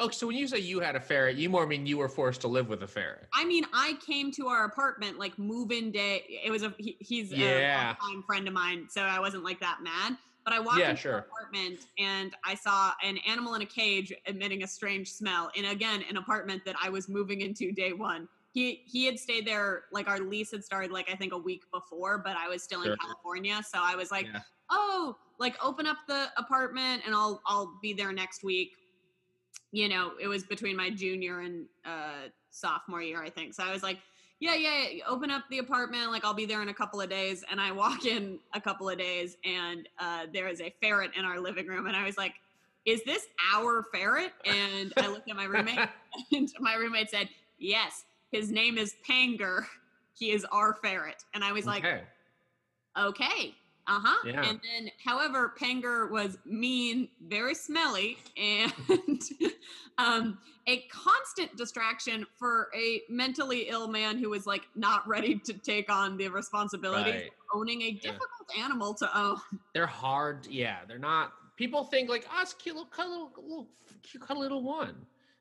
Oh, 0.00 0.08
so 0.10 0.28
when 0.28 0.36
you 0.36 0.46
say 0.46 0.58
you 0.58 0.78
had 0.78 0.94
a 0.94 1.00
ferret, 1.00 1.34
you 1.36 1.50
more 1.50 1.66
mean 1.66 1.84
you 1.84 1.98
were 1.98 2.08
forced 2.08 2.40
to 2.42 2.48
live 2.48 2.68
with 2.68 2.84
a 2.84 2.86
ferret. 2.86 3.26
I 3.34 3.44
mean, 3.44 3.64
I 3.72 3.98
came 4.06 4.30
to 4.32 4.46
our 4.46 4.64
apartment 4.64 5.18
like 5.18 5.36
move-in 5.40 5.90
day. 5.90 6.22
It 6.44 6.52
was 6.52 6.62
a 6.62 6.72
he, 6.78 6.96
he's 7.00 7.32
Yeah. 7.32 7.90
a 7.90 7.94
time 7.96 8.22
friend 8.22 8.46
of 8.46 8.54
mine, 8.54 8.86
so 8.88 9.02
I 9.02 9.18
wasn't 9.18 9.42
like 9.42 9.58
that 9.60 9.78
mad. 9.82 10.16
But 10.44 10.54
I 10.54 10.60
walked 10.60 10.78
Yeah, 10.78 10.90
into 10.90 11.02
sure. 11.02 11.12
our 11.14 11.18
apartment 11.18 11.80
and 11.98 12.34
I 12.44 12.54
saw 12.54 12.92
an 13.02 13.18
animal 13.26 13.54
in 13.54 13.62
a 13.62 13.66
cage 13.66 14.12
emitting 14.26 14.62
a 14.62 14.68
strange 14.68 15.10
smell. 15.12 15.50
And 15.56 15.66
again, 15.66 16.04
an 16.08 16.16
apartment 16.16 16.62
that 16.64 16.76
I 16.80 16.88
was 16.90 17.08
moving 17.08 17.40
into 17.40 17.72
day 17.72 17.92
one. 17.92 18.28
He 18.52 18.82
he 18.86 19.04
had 19.04 19.18
stayed 19.18 19.46
there 19.46 19.84
like 19.92 20.08
our 20.08 20.18
lease 20.18 20.50
had 20.52 20.64
started 20.64 20.90
like 20.90 21.10
I 21.10 21.14
think 21.16 21.32
a 21.32 21.38
week 21.38 21.62
before, 21.72 22.18
but 22.18 22.36
I 22.36 22.48
was 22.48 22.62
still 22.62 22.82
Sure. 22.82 22.92
in 22.92 22.98
California, 22.98 23.60
so 23.62 23.78
I 23.80 23.94
was 23.94 24.10
like, 24.10 24.26
Yeah. 24.26 24.40
oh, 24.70 25.16
like 25.38 25.56
open 25.62 25.86
up 25.86 25.98
the 26.08 26.26
apartment 26.36 27.02
and 27.06 27.14
I'll 27.14 27.40
I'll 27.46 27.78
be 27.82 27.92
there 27.92 28.12
next 28.12 28.42
week. 28.42 28.72
You 29.70 29.88
know, 29.88 30.12
it 30.20 30.28
was 30.28 30.44
between 30.44 30.76
my 30.76 30.90
junior 30.90 31.40
and 31.40 31.66
uh 31.84 32.28
sophomore 32.50 33.02
year, 33.02 33.22
I 33.22 33.30
think. 33.30 33.54
So 33.54 33.62
I 33.62 33.70
was 33.70 33.82
like, 33.82 33.98
yeah, 34.40 34.54
yeah, 34.54 34.88
yeah, 34.88 35.04
open 35.06 35.30
up 35.30 35.44
the 35.50 35.58
apartment, 35.58 36.10
like 36.10 36.24
I'll 36.24 36.32
be 36.34 36.46
there 36.46 36.62
in 36.62 36.68
a 36.70 36.74
couple 36.74 37.00
of 37.00 37.10
days. 37.10 37.44
And 37.50 37.60
I 37.60 37.70
walk 37.72 38.06
in 38.06 38.38
a 38.54 38.60
couple 38.60 38.88
of 38.88 38.96
days 38.98 39.36
and 39.44 39.88
uh 39.98 40.26
there 40.32 40.48
is 40.48 40.60
a 40.60 40.74
ferret 40.80 41.10
in 41.16 41.24
our 41.24 41.38
living 41.38 41.66
room 41.66 41.86
and 41.86 41.94
I 41.96 42.04
was 42.04 42.16
like, 42.16 42.34
is 42.86 43.02
this 43.04 43.26
our 43.54 43.84
ferret? 43.92 44.32
And 44.46 44.92
I 44.96 45.08
looked 45.08 45.28
at 45.28 45.36
my 45.36 45.44
roommate 45.44 45.88
and 46.32 46.50
my 46.60 46.74
roommate 46.74 47.10
said, 47.10 47.28
yes, 47.58 48.04
his 48.32 48.50
name 48.50 48.78
is 48.78 48.94
Panger. 49.08 49.64
He 50.14 50.32
is 50.32 50.44
our 50.52 50.74
ferret. 50.82 51.24
And 51.34 51.44
I 51.44 51.52
was 51.52 51.66
like, 51.66 51.84
okay. 51.84 52.02
okay 52.96 53.54
uh-huh 53.90 54.16
Yeah. 54.28 54.42
and 54.46 54.60
then 54.62 54.90
however 55.02 55.54
panger 55.58 56.10
was 56.10 56.36
mean 56.44 57.08
very 57.26 57.54
smelly 57.54 58.18
and 58.36 58.72
um 59.96 60.38
a 60.66 60.82
constant 60.92 61.56
distraction 61.56 62.26
for 62.38 62.68
a 62.76 63.00
mentally 63.08 63.70
ill 63.70 63.88
man 63.88 64.18
who 64.18 64.28
was 64.28 64.46
like 64.46 64.68
not 64.74 65.08
ready 65.08 65.36
to 65.38 65.54
take 65.54 65.90
on 65.90 66.18
the 66.18 66.28
responsibility 66.28 67.10
Right. 67.12 67.22
of 67.28 67.30
owning 67.54 67.80
a 67.80 67.92
difficult 67.92 68.50
animal 68.58 68.92
to 68.94 69.18
own 69.18 69.38
They're 69.74 69.86
hard. 69.86 70.46
Yeah, 70.50 70.80
they're 70.86 70.98
not. 70.98 71.32
People 71.56 71.84
think 71.84 72.10
like, 72.10 72.26
oh, 72.30 72.42
it's 72.42 72.52
cute 72.52 72.76
little, 72.76 72.90
cute 72.94 73.08
little, 73.48 73.68
cute 74.02 74.36
little 74.36 74.62
one. 74.62 74.96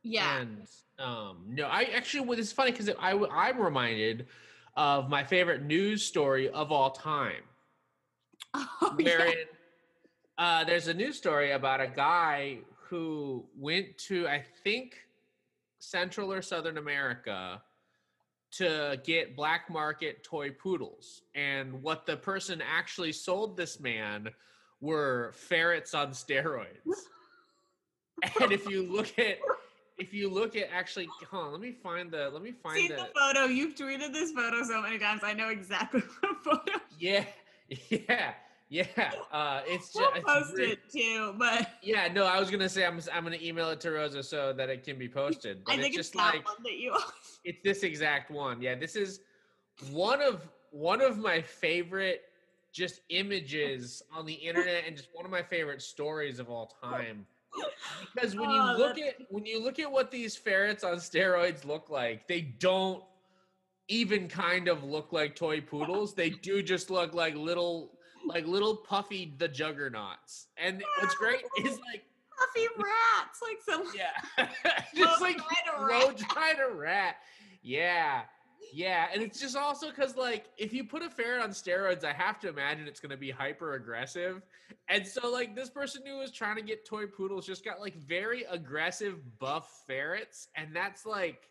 Yeah 0.08 0.39
And 0.39 0.67
um, 1.00 1.38
no, 1.48 1.65
I 1.67 1.84
actually, 1.96 2.26
what 2.26 2.39
is 2.39 2.52
funny 2.52 2.72
because 2.72 2.89
I, 3.00 3.13
I'm 3.32 3.60
reminded 3.60 4.28
of 4.76 5.10
my 5.10 5.24
favorite 5.24 5.63
news 5.63 6.04
story 6.04 6.50
of 6.50 6.72
all 6.72 6.91
time, 6.91 7.43
oh, 8.54 8.96
yeah. 8.98 9.06
wherein 9.06 9.36
uh, 10.38 10.63
there's 10.63 10.88
a 10.88 10.93
news 10.93 11.17
story 11.17 11.52
about 11.52 11.82
a 11.82 11.88
guy 11.88 12.60
who 12.89 13.46
went 13.58 13.98
to 13.98 14.28
I 14.28 14.43
think 14.63 14.96
Central 15.80 16.34
or 16.34 16.41
Southern 16.41 16.78
America 16.78 17.62
to 18.50 19.00
get 19.04 19.36
black 19.36 19.70
market 19.70 20.24
toy 20.24 20.50
poodles, 20.50 21.22
and 21.36 21.84
what 21.84 22.08
the 22.08 22.17
person 22.17 22.62
actually 22.62 23.12
sold 23.12 23.56
this 23.56 23.80
man 23.80 24.30
were 24.82 25.32
ferrets 25.36 25.93
on 25.93 26.10
steroids. 26.10 26.65
and 28.41 28.52
if 28.52 28.67
you 28.67 28.91
look 28.91 29.20
at 29.20 29.38
if 29.98 30.14
you 30.14 30.30
look 30.30 30.56
at 30.56 30.70
actually 30.72 31.08
hold 31.30 31.46
on 31.46 31.52
let 31.52 31.62
me 31.62 31.72
find 31.72 32.12
the 32.12 32.30
let 32.30 32.42
me 32.42 32.52
find 32.52 32.78
seen 32.78 32.90
the, 32.90 32.96
the 32.96 33.10
photo. 33.16 33.46
You've 33.46 33.76
tweeted 33.76 34.14
this 34.14 34.32
photo 34.32 34.64
so 34.64 34.82
many 34.82 34.98
times 34.98 35.22
i 35.24 35.34
know 35.34 35.50
exactly 35.50 36.02
what 36.22 36.44
photo 36.44 36.80
yeah 37.00 37.26
yeah 37.90 38.34
yeah 38.70 38.86
uh 39.32 39.62
it's 39.66 39.96
we'll 39.96 40.12
just 40.14 40.26
post 40.26 40.60
it 40.60 40.80
too 40.92 41.34
but 41.38 41.76
yeah 41.82 42.10
no 42.12 42.26
i 42.26 42.40
was 42.40 42.52
gonna 42.52 42.68
say 42.68 42.86
i'm, 42.86 43.00
I'm 43.14 43.24
gonna 43.24 43.38
email 43.42 43.70
it 43.70 43.80
to 43.82 43.92
rosa 43.92 44.22
so 44.22 44.52
that 44.54 44.70
it 44.70 44.84
can 44.84 44.98
be 44.98 45.08
posted 45.10 45.64
but 45.64 45.74
i 45.74 45.78
think 45.78 45.96
it's 45.96 46.10
it's, 46.10 46.10
just 46.10 46.16
like 46.16 46.46
one 46.46 46.56
that 46.64 46.78
you 46.78 46.94
it's 47.46 47.60
this 47.64 47.84
exact 47.84 48.30
one 48.30 48.62
yeah 48.62 48.76
this 48.76 48.96
is 48.96 49.22
one 49.92 50.22
of 50.22 50.50
one 50.72 51.02
of 51.02 51.18
my 51.18 51.42
favorite 51.42 52.24
just 52.74 53.02
images 53.10 54.04
on 54.14 54.26
the 54.26 54.34
internet 54.34 54.84
and 54.86 54.98
just 54.98 55.10
one 55.14 55.24
of 55.24 55.32
my 55.32 55.42
favorite 55.42 55.82
stories 55.82 56.38
of 56.38 56.50
all 56.50 56.76
time 56.84 57.26
because 58.14 58.36
when 58.36 58.50
you 58.50 58.62
Oh, 58.62 58.76
look 58.78 58.98
at 58.98 59.16
when 59.30 59.46
you 59.46 59.62
look 59.62 59.80
at 59.80 59.92
what 59.92 60.12
these 60.12 60.36
ferrets 60.36 60.84
on 60.84 60.98
steroids 60.98 61.66
look 61.66 61.90
like 61.90 62.28
they 62.28 62.42
don't 62.42 63.04
even 63.88 64.28
kind 64.28 64.68
of 64.68 64.84
look 64.84 65.14
like 65.14 65.36
toy 65.36 65.62
poodles. 65.62 66.14
They 66.14 66.30
do 66.30 66.62
just 66.62 66.90
look 66.90 67.14
like 67.14 67.36
little 67.36 67.92
like 68.26 68.46
little 68.46 68.76
puffy 68.76 69.34
the 69.38 69.48
juggernauts. 69.48 70.48
And 70.58 70.84
what's 71.00 71.16
great 71.16 71.42
is 71.64 71.80
like 71.92 72.04
puffy 72.38 72.68
rats 72.78 73.40
like 73.42 73.60
some 73.66 73.86
yeah. 73.96 74.48
Just 74.96 75.22
like 75.22 75.40
road 75.80 76.22
rider 76.36 76.76
rat. 76.76 77.18
Yeah 77.62 78.24
yeah 78.74 79.08
and 79.14 79.22
it's 79.22 79.40
just 79.40 79.56
also 79.56 79.90
because 79.90 80.16
like 80.16 80.46
if 80.58 80.74
you 80.74 80.84
put 80.84 81.02
a 81.02 81.10
ferret 81.10 81.42
on 81.42 81.50
steroids 81.52 82.04
i 82.04 82.14
have 82.14 82.40
to 82.40 82.50
imagine 82.50 82.88
it's 82.88 83.00
going 83.00 83.10
to 83.10 83.18
be 83.18 83.32
hyper 83.32 83.74
aggressive 83.76 84.42
and 84.90 85.06
so 85.06 85.30
like 85.32 85.56
this 85.56 85.70
person 85.70 86.02
who 86.06 86.18
was 86.18 86.32
trying 86.32 86.56
to 86.56 86.62
get 86.62 86.86
toy 86.86 87.06
poodles 87.06 87.46
just 87.46 87.64
got 87.64 87.80
like 87.80 87.96
very 87.96 88.44
aggressive 88.50 89.16
buff 89.40 89.84
ferrets 89.88 90.48
and 90.56 90.76
that's 90.76 91.06
like 91.06 91.50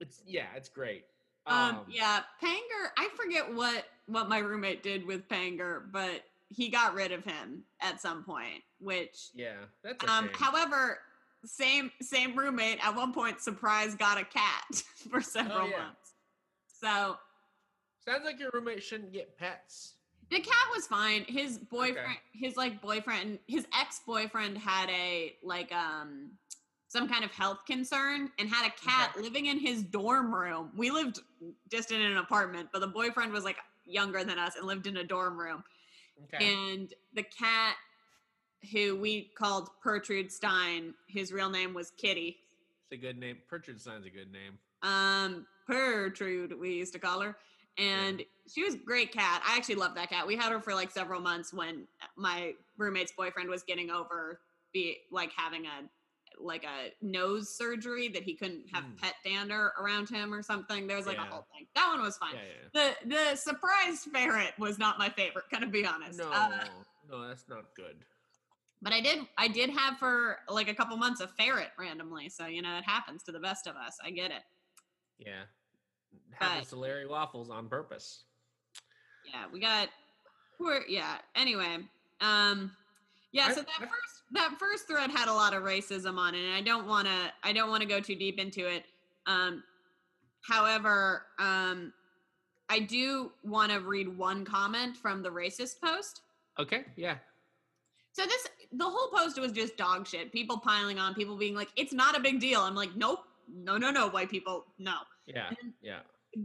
it's 0.00 0.22
yeah 0.26 0.46
it's 0.56 0.68
great 0.68 1.04
Um, 1.46 1.80
yeah, 1.88 2.20
Panger. 2.42 2.90
I 2.96 3.08
forget 3.16 3.52
what 3.52 3.86
what 4.06 4.28
my 4.28 4.38
roommate 4.38 4.82
did 4.82 5.04
with 5.06 5.26
Panger, 5.28 5.82
but 5.90 6.22
he 6.48 6.68
got 6.68 6.94
rid 6.94 7.12
of 7.12 7.24
him 7.24 7.64
at 7.80 8.00
some 8.00 8.22
point. 8.24 8.62
Which, 8.78 9.30
yeah 9.34 9.54
that's 9.82 10.04
um, 10.08 10.26
shame. 10.26 10.34
however, 10.34 11.00
same 11.44 11.90
same 12.02 12.36
roommate 12.36 12.78
at 12.84 12.94
one 12.94 13.12
point 13.12 13.40
surprise 13.40 13.94
got 13.94 14.18
a 14.18 14.24
cat 14.24 14.82
for 15.10 15.20
several 15.20 15.66
Oh, 15.66 15.68
yeah. 15.70 15.78
months. 15.78 16.12
So 16.66 17.16
sounds 18.06 18.24
like 18.24 18.38
your 18.40 18.50
roommate 18.52 18.82
shouldn't 18.82 19.12
get 19.12 19.36
pets 19.38 19.94
The 20.30 20.40
cat 20.40 20.66
was 20.74 20.86
fine. 20.86 21.24
His 21.28 21.58
boyfriend, 21.58 22.18
his 22.32 22.56
like 22.56 22.80
boyfriend, 22.80 23.38
his 23.46 23.66
ex-boyfriend 23.78 24.58
had 24.58 24.88
a 24.90 25.34
like 25.42 25.72
um 25.72 26.32
some 26.88 27.08
kind 27.08 27.24
of 27.24 27.30
health 27.30 27.60
concern 27.66 28.30
and 28.38 28.48
had 28.48 28.66
a 28.66 28.72
cat 28.84 29.10
Okay. 29.12 29.22
living 29.22 29.46
in 29.46 29.58
his 29.58 29.82
dorm 29.82 30.34
room. 30.34 30.70
We 30.76 30.90
lived 30.90 31.20
just 31.70 31.92
in 31.92 32.00
an 32.00 32.16
apartment, 32.16 32.70
but 32.72 32.80
the 32.80 32.88
boyfriend 32.88 33.32
was 33.32 33.44
like 33.44 33.58
younger 33.84 34.24
than 34.24 34.38
us 34.38 34.56
and 34.56 34.66
lived 34.66 34.86
in 34.88 34.96
a 34.96 35.04
dorm 35.04 35.38
room. 35.38 35.62
Okay. 36.24 36.44
And 36.44 36.92
the 37.14 37.22
cat 37.22 37.76
who 38.72 38.96
we 38.96 39.30
called 39.36 39.70
Pertrude 39.84 40.30
Stein, 40.30 40.94
his 41.08 41.32
real 41.32 41.50
name 41.50 41.74
was 41.74 41.90
Kitty. 41.92 42.38
It's 42.90 42.92
a 42.92 42.96
good 43.00 43.18
name. 43.18 43.38
Pertrude 43.50 43.80
Stein's 43.80 44.06
a 44.06 44.10
good 44.10 44.32
name. 44.32 44.58
Um, 44.82 45.46
Pertrude, 45.68 46.58
we 46.58 46.74
used 46.74 46.92
to 46.92 46.98
call 46.98 47.20
her. 47.20 47.36
And 47.78 48.22
she 48.52 48.62
was 48.64 48.74
a 48.74 48.78
great 48.78 49.12
cat. 49.12 49.42
I 49.46 49.56
actually 49.56 49.76
loved 49.76 49.96
that 49.96 50.10
cat. 50.10 50.26
We 50.26 50.36
had 50.36 50.52
her 50.52 50.60
for 50.60 50.74
like 50.74 50.90
several 50.90 51.20
months 51.20 51.52
when 51.54 51.86
my 52.16 52.52
roommate's 52.76 53.12
boyfriend 53.12 53.48
was 53.48 53.62
getting 53.62 53.90
over 53.90 54.40
be 54.72 54.98
like 55.10 55.32
having 55.34 55.66
a 55.66 55.88
like 56.42 56.64
a 56.64 56.92
nose 57.04 57.54
surgery 57.54 58.08
that 58.08 58.22
he 58.22 58.34
couldn't 58.34 58.64
have 58.72 58.84
Mm. 58.84 58.96
pet 58.98 59.14
dander 59.24 59.72
around 59.78 60.08
him 60.08 60.32
or 60.32 60.42
something. 60.42 60.86
There 60.86 60.96
was 60.96 61.06
like 61.06 61.16
Yeah. 61.18 61.26
a 61.26 61.30
whole 61.30 61.46
thing. 61.52 61.66
That 61.74 61.88
one 61.88 62.00
was 62.00 62.16
fine. 62.16 62.34
Yeah, 62.34 62.40
yeah. 62.74 62.96
The 63.04 63.08
the 63.08 63.36
surprise 63.36 64.04
ferret 64.04 64.58
was 64.58 64.78
not 64.78 64.98
my 64.98 65.10
favorite, 65.10 65.44
gonna 65.50 65.66
be 65.66 65.84
honest. 65.84 66.18
No, 66.18 66.30
Uh, 66.30 66.64
no, 67.10 67.28
that's 67.28 67.46
not 67.48 67.74
good. 67.74 68.04
But 68.82 68.92
I 68.92 69.00
did 69.00 69.20
I 69.36 69.48
did 69.48 69.70
have 69.70 69.98
for 69.98 70.38
like 70.48 70.68
a 70.68 70.74
couple 70.74 70.96
months 70.96 71.20
a 71.20 71.28
ferret 71.28 71.70
randomly, 71.78 72.28
so 72.28 72.46
you 72.46 72.62
know 72.62 72.76
it 72.78 72.84
happens 72.84 73.22
to 73.24 73.32
the 73.32 73.40
best 73.40 73.66
of 73.66 73.76
us. 73.76 73.96
I 74.04 74.10
get 74.10 74.30
it. 74.30 74.42
Yeah. 75.18 75.42
Happens 76.32 76.68
to 76.70 76.76
Larry 76.76 77.06
Waffles 77.06 77.50
on 77.50 77.68
purpose. 77.68 78.24
Yeah, 79.26 79.44
we 79.52 79.60
got 79.60 79.88
we're 80.58 80.86
yeah. 80.88 81.18
Anyway, 81.34 81.78
um 82.20 82.72
yeah, 83.32 83.46
I- 83.48 83.54
so 83.54 83.60
that 83.60 83.68
I- 83.78 83.84
first 83.84 84.22
that 84.32 84.54
first 84.58 84.86
thread 84.86 85.10
had 85.10 85.28
a 85.28 85.32
lot 85.32 85.54
of 85.54 85.62
racism 85.62 86.16
on 86.18 86.34
it, 86.34 86.44
and 86.44 86.54
I 86.54 86.60
don't 86.62 86.86
want 86.86 87.06
to 87.06 87.32
I 87.44 87.52
don't 87.52 87.68
want 87.68 87.82
to 87.82 87.88
go 87.88 88.00
too 88.00 88.14
deep 88.16 88.38
into 88.38 88.66
it. 88.68 88.84
Um 89.26 89.62
however, 90.48 91.26
um 91.38 91.92
I 92.68 92.78
do 92.80 93.32
want 93.42 93.72
to 93.72 93.80
read 93.80 94.16
one 94.16 94.44
comment 94.44 94.96
from 94.96 95.22
the 95.22 95.28
racist 95.28 95.80
post. 95.80 96.22
Okay. 96.58 96.84
Yeah. 96.96 97.16
So 98.20 98.26
this 98.26 98.48
the 98.72 98.84
whole 98.84 99.08
post 99.08 99.40
was 99.40 99.50
just 99.52 99.78
dog 99.78 100.06
shit. 100.06 100.30
People 100.30 100.58
piling 100.58 100.98
on, 100.98 101.14
people 101.14 101.36
being 101.38 101.54
like, 101.54 101.68
"It's 101.76 101.92
not 101.94 102.14
a 102.16 102.20
big 102.20 102.38
deal." 102.38 102.60
I'm 102.60 102.74
like, 102.74 102.94
"Nope, 102.94 103.20
no, 103.48 103.78
no, 103.78 103.90
no, 103.90 104.08
white 104.10 104.28
people, 104.30 104.66
no." 104.78 104.96
Yeah. 105.26 105.48
And 105.48 105.72
Yeah. 105.80 106.00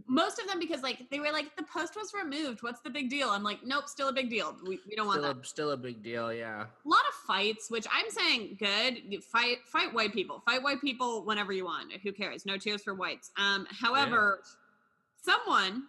most 0.07 0.39
of 0.39 0.47
them 0.47 0.57
because 0.57 0.81
like 0.83 1.09
they 1.11 1.19
were 1.19 1.31
like, 1.33 1.53
"The 1.57 1.63
post 1.63 1.97
was 1.97 2.13
removed. 2.13 2.63
What's 2.63 2.79
the 2.79 2.89
big 2.89 3.09
deal?" 3.09 3.29
I'm 3.29 3.43
like, 3.43 3.59
"Nope, 3.65 3.89
still 3.89 4.07
a 4.07 4.13
big 4.13 4.29
deal. 4.29 4.55
We, 4.63 4.79
we 4.87 4.95
don't 4.95 5.05
want 5.05 5.19
Still 5.19 5.33
that." 5.33 5.41
a, 5.41 5.45
still 5.45 5.71
a 5.71 5.77
big 5.77 6.01
deal. 6.01 6.33
Yeah. 6.33 6.61
A 6.61 6.87
lot 6.89 7.05
of 7.09 7.13
fights, 7.27 7.69
which 7.69 7.85
I'm 7.91 8.09
saying 8.09 8.55
good. 8.57 9.01
You 9.11 9.19
Fight, 9.19 9.57
fight 9.67 9.93
white 9.93 10.13
people. 10.13 10.41
Fight 10.45 10.63
white 10.63 10.79
people 10.79 11.25
whenever 11.25 11.51
you 11.51 11.65
want. 11.65 11.91
Who 11.91 12.13
cares? 12.13 12.45
No 12.45 12.57
tears 12.57 12.83
for 12.83 12.93
whites. 12.93 13.31
Um, 13.37 13.67
however, 13.69 14.41
someone 15.21 15.83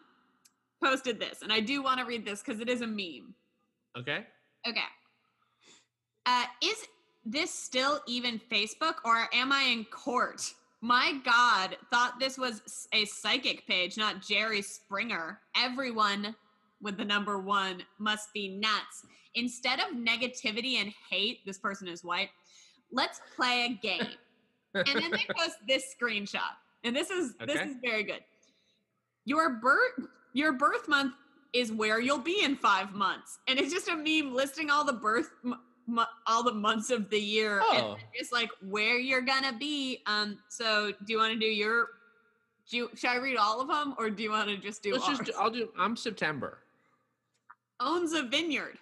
posted 0.83 1.21
this, 1.21 1.43
and 1.43 1.53
I 1.53 1.61
do 1.61 1.81
want 1.81 2.01
to 2.01 2.07
read 2.07 2.27
this 2.27 2.43
because 2.43 2.61
it 2.61 2.69
is 2.69 2.81
a 2.81 2.89
meme. 2.89 3.35
Okay. 3.97 4.27
Okay. 4.69 4.81
Uh, 6.27 6.45
is 6.63 6.85
this 7.25 7.53
still 7.53 8.01
even 8.07 8.41
Facebook 8.51 8.97
or 9.05 9.29
am 9.33 9.53
I 9.53 9.63
in 9.63 9.85
court? 9.85 10.43
My 10.83 11.15
God, 11.25 11.77
thought 11.91 12.21
this 12.21 12.37
was 12.37 12.89
a 12.93 13.05
psychic 13.07 13.67
page, 13.67 13.97
not 13.97 14.21
Jerry 14.21 14.61
Springer. 14.61 15.41
Everyone 15.57 16.35
with 16.83 16.99
the 16.99 17.05
number 17.05 17.39
one 17.39 17.83
must 17.99 18.33
be 18.35 18.49
nuts. 18.49 19.05
Instead 19.35 19.81
of 19.81 19.97
negativity 19.97 20.77
and 20.81 20.93
hate, 21.11 21.45
this 21.47 21.59
person 21.59 21.89
is 21.89 22.05
white. 22.05 22.29
Let's 22.93 23.21
play 23.35 23.65
a 23.67 23.87
game. 23.87 24.07
and 24.75 24.87
then 24.87 25.11
they 25.11 25.27
post 25.37 25.57
this 25.67 25.95
screenshot, 26.01 26.41
and 26.85 26.95
this 26.95 27.11
is 27.11 27.35
this 27.47 27.61
is 27.61 27.77
very 27.83 28.03
good. 28.03 28.21
Your 29.25 29.55
birth 29.55 30.09
your 30.35 30.53
birth 30.53 30.89
month 30.89 31.15
is 31.53 31.73
where 31.73 32.01
you'll 32.01 32.19
be 32.19 32.45
in 32.45 32.57
five 32.57 32.93
months, 32.93 33.39
and 33.49 33.59
it's 33.59 33.73
just 33.73 33.89
a 33.89 33.97
meme 33.97 34.35
listing 34.35 34.71
all 34.71 34.85
the 34.85 34.93
birth 34.93 35.31
all 36.27 36.43
the 36.43 36.53
months 36.53 36.91
of 36.91 37.09
the 37.11 37.19
year, 37.21 37.61
and 37.73 37.83
Oh. 37.85 37.97
just 38.17 38.33
like 38.33 38.51
where 38.61 38.99
you're 38.99 39.21
gonna 39.21 39.53
be. 39.57 40.03
Um, 40.07 40.39
so 40.49 40.91
do 40.93 41.13
you 41.13 41.19
want 41.19 41.33
to 41.33 41.39
do 41.39 41.47
your? 41.47 41.89
Do 42.69 42.77
you, 42.77 42.91
should 42.95 43.11
I 43.11 43.17
read 43.17 43.37
all 43.37 43.61
of 43.61 43.69
them, 43.69 43.95
or 43.99 44.11
do 44.11 44.23
you 44.23 44.31
want 44.31 44.49
to 44.49 44.57
just 44.57 44.83
do? 44.83 44.93
Let's 44.95 45.07
just. 45.07 45.25
Do, 45.25 45.33
I'll 45.39 45.51
do. 45.51 45.69
I'm 45.79 45.97
September. 45.97 46.59
owns 47.81 48.13
a 48.15 48.23
vineyard. 48.23 48.79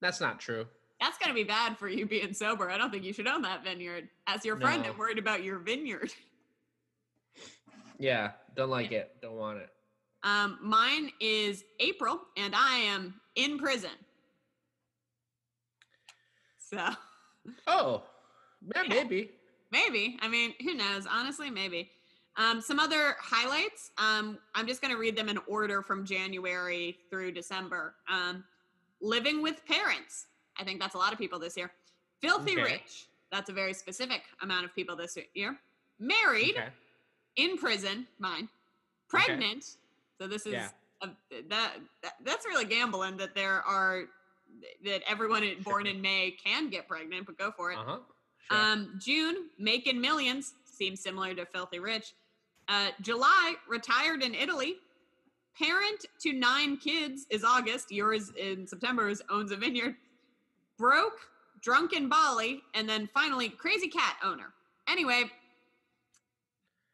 That's 0.00 0.20
not 0.20 0.38
true. 0.38 0.66
That's 1.00 1.16
gonna 1.18 1.34
be 1.34 1.44
bad 1.44 1.76
for 1.78 1.88
you 1.88 2.06
being 2.06 2.32
sober. 2.34 2.70
I 2.70 2.76
don't 2.78 2.90
think 2.90 3.02
you 3.04 3.12
should 3.12 3.26
own 3.26 3.42
that 3.42 3.64
vineyard. 3.64 4.08
As 4.26 4.44
your 4.44 4.60
friend, 4.60 4.82
No. 4.82 4.90
I'm 4.90 4.98
worried 4.98 5.18
about 5.18 5.42
your 5.42 5.58
vineyard. 5.58 6.12
Yeah. 7.98 8.32
Don't 8.54 8.70
like 8.70 8.92
it. 8.92 9.16
Don't 9.20 9.34
want 9.36 9.58
it. 9.58 9.70
Um, 10.22 10.58
mine 10.62 11.10
is 11.20 11.64
April, 11.80 12.20
and 12.36 12.54
I 12.54 12.76
am 12.78 13.14
in 13.36 13.58
prison. 13.58 13.90
So 16.74 16.88
Oh. 17.66 18.02
Yeah. 18.74 18.82
Yeah. 18.82 18.88
Maybe. 18.88 19.30
maybe. 19.70 20.18
I 20.20 20.28
mean, 20.28 20.54
who 20.62 20.74
knows? 20.74 21.06
Honestly, 21.10 21.50
maybe. 21.50 21.90
Um, 22.36 22.60
some 22.60 22.78
other 22.78 23.16
highlights. 23.20 23.90
Um, 23.98 24.38
I'm 24.54 24.66
just 24.66 24.80
going 24.82 24.92
to 24.92 24.98
read 25.00 25.16
them 25.16 25.28
in 25.28 25.38
order 25.48 25.82
from 25.82 26.04
January 26.04 26.96
through 27.10 27.32
December. 27.32 27.94
Um, 28.10 28.44
living 29.00 29.42
with 29.42 29.64
parents. 29.66 30.26
I 30.58 30.64
think 30.64 30.80
that's 30.80 30.94
a 30.94 30.98
lot 30.98 31.12
of 31.12 31.18
people 31.18 31.38
this 31.38 31.56
year. 31.56 31.70
Filthy 32.20 32.52
Okay. 32.52 32.62
rich. 32.62 33.06
That's 33.32 33.48
a 33.50 33.52
very 33.52 33.72
specific 33.74 34.22
amount 34.42 34.64
of 34.64 34.74
people 34.74 34.96
this 34.96 35.16
year. 35.34 35.58
Married. 35.98 36.54
Okay. 36.56 36.68
in 37.36 37.56
prison, 37.56 38.04
mine, 38.18 38.48
Okay. 39.14 39.24
pregnant. 39.26 39.64
So 40.20 40.26
this 40.26 40.44
is 40.44 40.52
Yeah. 40.54 40.70
a, 41.02 41.08
that, 41.48 41.74
that 42.02 42.14
that's 42.24 42.44
really 42.46 42.64
gambling 42.64 43.16
that 43.18 43.32
there 43.36 43.62
are 43.62 44.06
that 44.84 45.02
everyone 45.08 45.44
born 45.64 45.86
in 45.86 46.00
May 46.00 46.36
can 46.42 46.68
get 46.70 46.88
pregnant, 46.88 47.26
but 47.26 47.38
go 47.38 47.50
for 47.50 47.72
it. 47.72 47.78
Uh 47.78 47.84
huh. 47.84 47.98
Sure. 48.50 48.58
Um, 48.58 48.98
June, 48.98 49.48
making 49.58 50.00
millions 50.00 50.54
seems 50.64 51.00
similar 51.00 51.34
to 51.34 51.44
filthy 51.46 51.78
rich. 51.78 52.14
Uh, 52.68 52.88
July, 53.00 53.54
retired 53.68 54.22
in 54.22 54.34
Italy. 54.34 54.76
Parent 55.58 56.06
to 56.20 56.32
nine 56.32 56.76
kids 56.76 57.26
is 57.30 57.42
August. 57.42 57.90
Yours 57.90 58.30
in 58.40 58.66
September 58.66 59.08
is 59.08 59.22
owns 59.28 59.50
a 59.50 59.56
vineyard. 59.56 59.96
Broke, 60.78 61.18
drunk 61.60 61.92
in 61.92 62.08
Bali, 62.08 62.62
and 62.74 62.88
then 62.88 63.08
finally, 63.12 63.48
crazy 63.48 63.88
cat 63.88 64.16
owner. 64.22 64.52
Anyway, 64.88 65.24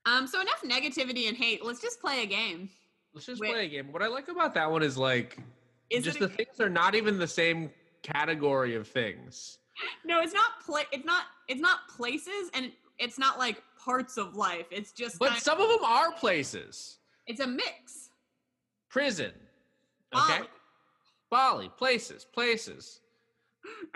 um, 0.07 0.27
so 0.27 0.41
enough 0.41 0.63
negativity 0.63 1.29
and 1.29 1.37
hate. 1.37 1.65
Let's 1.65 1.81
just 1.81 2.01
play 2.01 2.23
a 2.23 2.27
game. 2.27 2.71
Let's 3.15 3.27
just 3.27 3.41
wait. 3.41 3.53
play 3.53 3.67
a 3.67 3.69
game. 3.69 3.93
What 3.93 4.03
I 4.03 4.09
like 4.09 4.29
about 4.29 4.55
that 4.55 4.71
one 4.71 4.83
is 4.83 4.97
like 4.97 5.39
Is 5.91 6.05
just 6.05 6.19
the 6.19 6.29
things 6.29 6.61
are 6.61 6.71
not 6.71 6.95
even 6.95 7.19
the 7.19 7.29
same 7.29 7.71
category 8.03 8.75
of 8.75 8.89
things. 8.89 9.59
No, 10.05 10.21
it's 10.21 10.33
not 10.33 10.61
play. 10.65 10.85
It's 10.93 11.05
not. 11.05 11.25
It's 11.49 11.61
not 11.61 11.89
places, 11.89 12.51
and 12.55 12.71
it's 12.99 13.19
not 13.19 13.39
like 13.39 13.63
parts 13.83 14.17
of 14.17 14.35
life. 14.37 14.67
It's 14.71 14.93
just. 14.93 15.19
But 15.19 15.39
some 15.39 15.61
of 15.61 15.69
them 15.69 15.85
are 15.85 16.13
places. 16.13 16.99
it's 17.27 17.41
a 17.41 17.47
mix. 17.47 18.11
Prison. 18.89 19.33
Okay. 20.15 20.39
Bali. 20.39 20.49
Bali. 21.31 21.71
Places. 21.77 22.25
Places. 22.25 23.01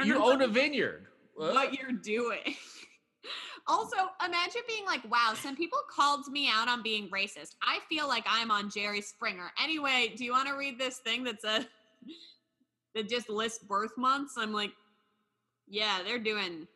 You 0.04 0.22
own 0.22 0.42
a 0.42 0.48
vineyard. 0.48 1.06
What? 1.34 1.54
What 1.54 1.74
you're 1.78 1.92
doing. 1.92 2.56
also, 3.68 3.96
imagine 4.24 4.62
being 4.66 4.84
like, 4.86 5.08
"Wow, 5.10 5.34
some 5.36 5.54
people 5.54 5.78
called 5.88 6.26
me 6.28 6.48
out 6.52 6.68
on 6.68 6.82
being 6.82 7.08
racist. 7.10 7.54
I 7.62 7.78
feel 7.88 8.08
like 8.08 8.24
I'm 8.26 8.50
on 8.50 8.70
Jerry 8.70 9.00
Springer." 9.00 9.52
Anyway, 9.62 10.14
do 10.16 10.24
you 10.24 10.32
want 10.32 10.48
to 10.48 10.54
read 10.54 10.78
this 10.78 10.98
thing 10.98 11.22
that 11.24 11.40
says 11.40 11.66
that 12.94 13.08
just 13.08 13.28
lists 13.28 13.64
birth 13.64 13.96
months? 13.96 14.34
I'm 14.36 14.52
like, 14.52 14.72
yeah, 15.66 15.98
they're 16.04 16.18
doing. 16.18 16.66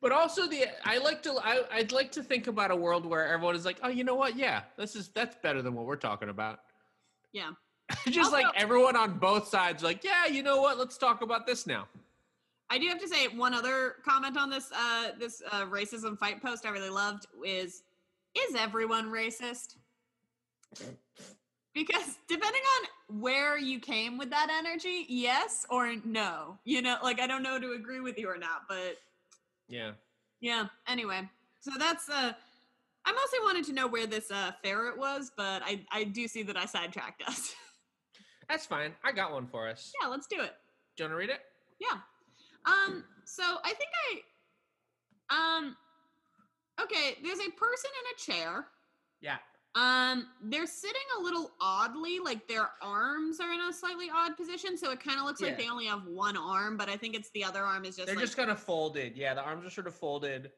But 0.00 0.12
also 0.12 0.46
the 0.46 0.66
I 0.84 0.98
like 0.98 1.22
to 1.24 1.38
I, 1.42 1.62
I'd 1.70 1.92
like 1.92 2.10
to 2.12 2.22
think 2.22 2.46
about 2.46 2.70
a 2.70 2.76
world 2.76 3.04
where 3.04 3.26
everyone 3.26 3.54
is 3.54 3.66
like, 3.66 3.78
oh, 3.82 3.88
you 3.88 4.04
know 4.04 4.14
what? 4.14 4.36
Yeah, 4.36 4.62
this 4.78 4.96
is 4.96 5.08
that's 5.08 5.36
better 5.42 5.60
than 5.60 5.74
what 5.74 5.84
we're 5.84 5.96
talking 5.96 6.30
about. 6.30 6.60
Yeah. 7.32 7.50
Just 8.08 8.32
like 8.32 8.46
everyone 8.54 8.96
on 8.96 9.18
both 9.18 9.48
sides, 9.48 9.82
like, 9.82 10.04
yeah, 10.04 10.26
you 10.26 10.42
know 10.42 10.62
what? 10.62 10.78
Let's 10.78 10.96
talk 10.96 11.22
about 11.22 11.46
this 11.46 11.66
now. 11.66 11.88
I 12.70 12.78
do 12.78 12.86
have 12.86 13.00
to 13.00 13.08
say 13.08 13.26
one 13.28 13.52
other 13.52 13.96
comment 14.04 14.38
on 14.38 14.48
this 14.48 14.70
uh 14.72 15.08
this 15.18 15.42
uh 15.52 15.66
racism 15.66 16.16
fight 16.16 16.40
post 16.40 16.64
I 16.64 16.70
really 16.70 16.90
loved 16.90 17.26
is 17.44 17.82
is 18.34 18.54
everyone 18.56 19.10
racist? 19.10 19.76
Because 21.74 22.18
depending 22.28 22.62
on 22.78 23.20
where 23.20 23.56
you 23.56 23.78
came 23.78 24.18
with 24.18 24.30
that 24.30 24.48
energy, 24.50 25.06
yes 25.08 25.64
or 25.70 25.94
no. 26.04 26.58
You 26.64 26.82
know, 26.82 26.96
like 27.02 27.20
I 27.20 27.26
don't 27.26 27.42
know 27.42 27.60
to 27.60 27.72
agree 27.72 28.00
with 28.00 28.18
you 28.18 28.28
or 28.28 28.38
not, 28.38 28.62
but 28.68 28.96
Yeah. 29.68 29.92
yeah, 30.40 30.66
anyway. 30.88 31.28
So 31.60 31.72
that's 31.78 32.08
uh 32.08 32.32
I 33.04 33.12
mostly 33.12 33.38
wanted 33.40 33.64
to 33.66 33.72
know 33.72 33.86
where 33.86 34.06
this 34.06 34.30
uh 34.30 34.52
ferret 34.62 34.98
was, 34.98 35.30
but 35.36 35.62
I 35.64 35.84
I 35.92 36.04
do 36.04 36.26
see 36.26 36.42
that 36.44 36.56
I 36.56 36.66
sidetracked 36.66 37.22
us. 37.26 37.54
That's 38.48 38.66
fine. 38.66 38.92
I 39.04 39.12
got 39.12 39.32
one 39.32 39.46
for 39.46 39.68
us. 39.68 39.92
Yeah, 40.02 40.08
let's 40.08 40.26
do 40.26 40.40
it. 40.40 40.54
Do 40.96 41.04
you 41.04 41.08
want 41.08 41.12
to 41.12 41.16
read 41.16 41.30
it? 41.30 41.40
Yeah. 41.78 41.98
Um, 42.66 43.04
so 43.24 43.44
I 43.64 43.72
think 43.74 43.90
I 45.30 45.56
um 45.56 45.76
okay, 46.82 47.16
there's 47.22 47.38
a 47.38 47.50
person 47.52 47.90
in 48.00 48.14
a 48.14 48.18
chair. 48.18 48.66
Yeah. 49.20 49.36
Um, 49.76 50.26
they're 50.42 50.66
sitting 50.66 51.00
a 51.18 51.22
little 51.22 51.52
oddly, 51.60 52.18
like 52.18 52.48
their 52.48 52.70
arms 52.82 53.38
are 53.38 53.52
in 53.52 53.60
a 53.60 53.72
slightly 53.72 54.08
odd 54.12 54.36
position, 54.36 54.76
so 54.76 54.90
it 54.90 54.98
kind 55.02 55.20
of 55.20 55.26
looks 55.26 55.40
like 55.40 55.52
Yeah. 55.52 55.56
they 55.56 55.68
only 55.68 55.86
have 55.86 56.04
one 56.06 56.36
arm, 56.36 56.76
but 56.76 56.88
I 56.88 56.96
think 56.96 57.14
it's 57.14 57.30
the 57.30 57.44
other 57.44 57.62
arm 57.62 57.84
is 57.84 57.94
just 57.96 58.06
They're 58.06 58.16
like 58.16 58.24
just 58.24 58.36
kind 58.36 58.50
of 58.50 58.58
folded. 58.58 59.16
Yeah, 59.16 59.34
the 59.34 59.42
arms 59.42 59.64
are 59.64 59.70
sort 59.70 59.86
of 59.86 59.94
folded. 59.94 60.50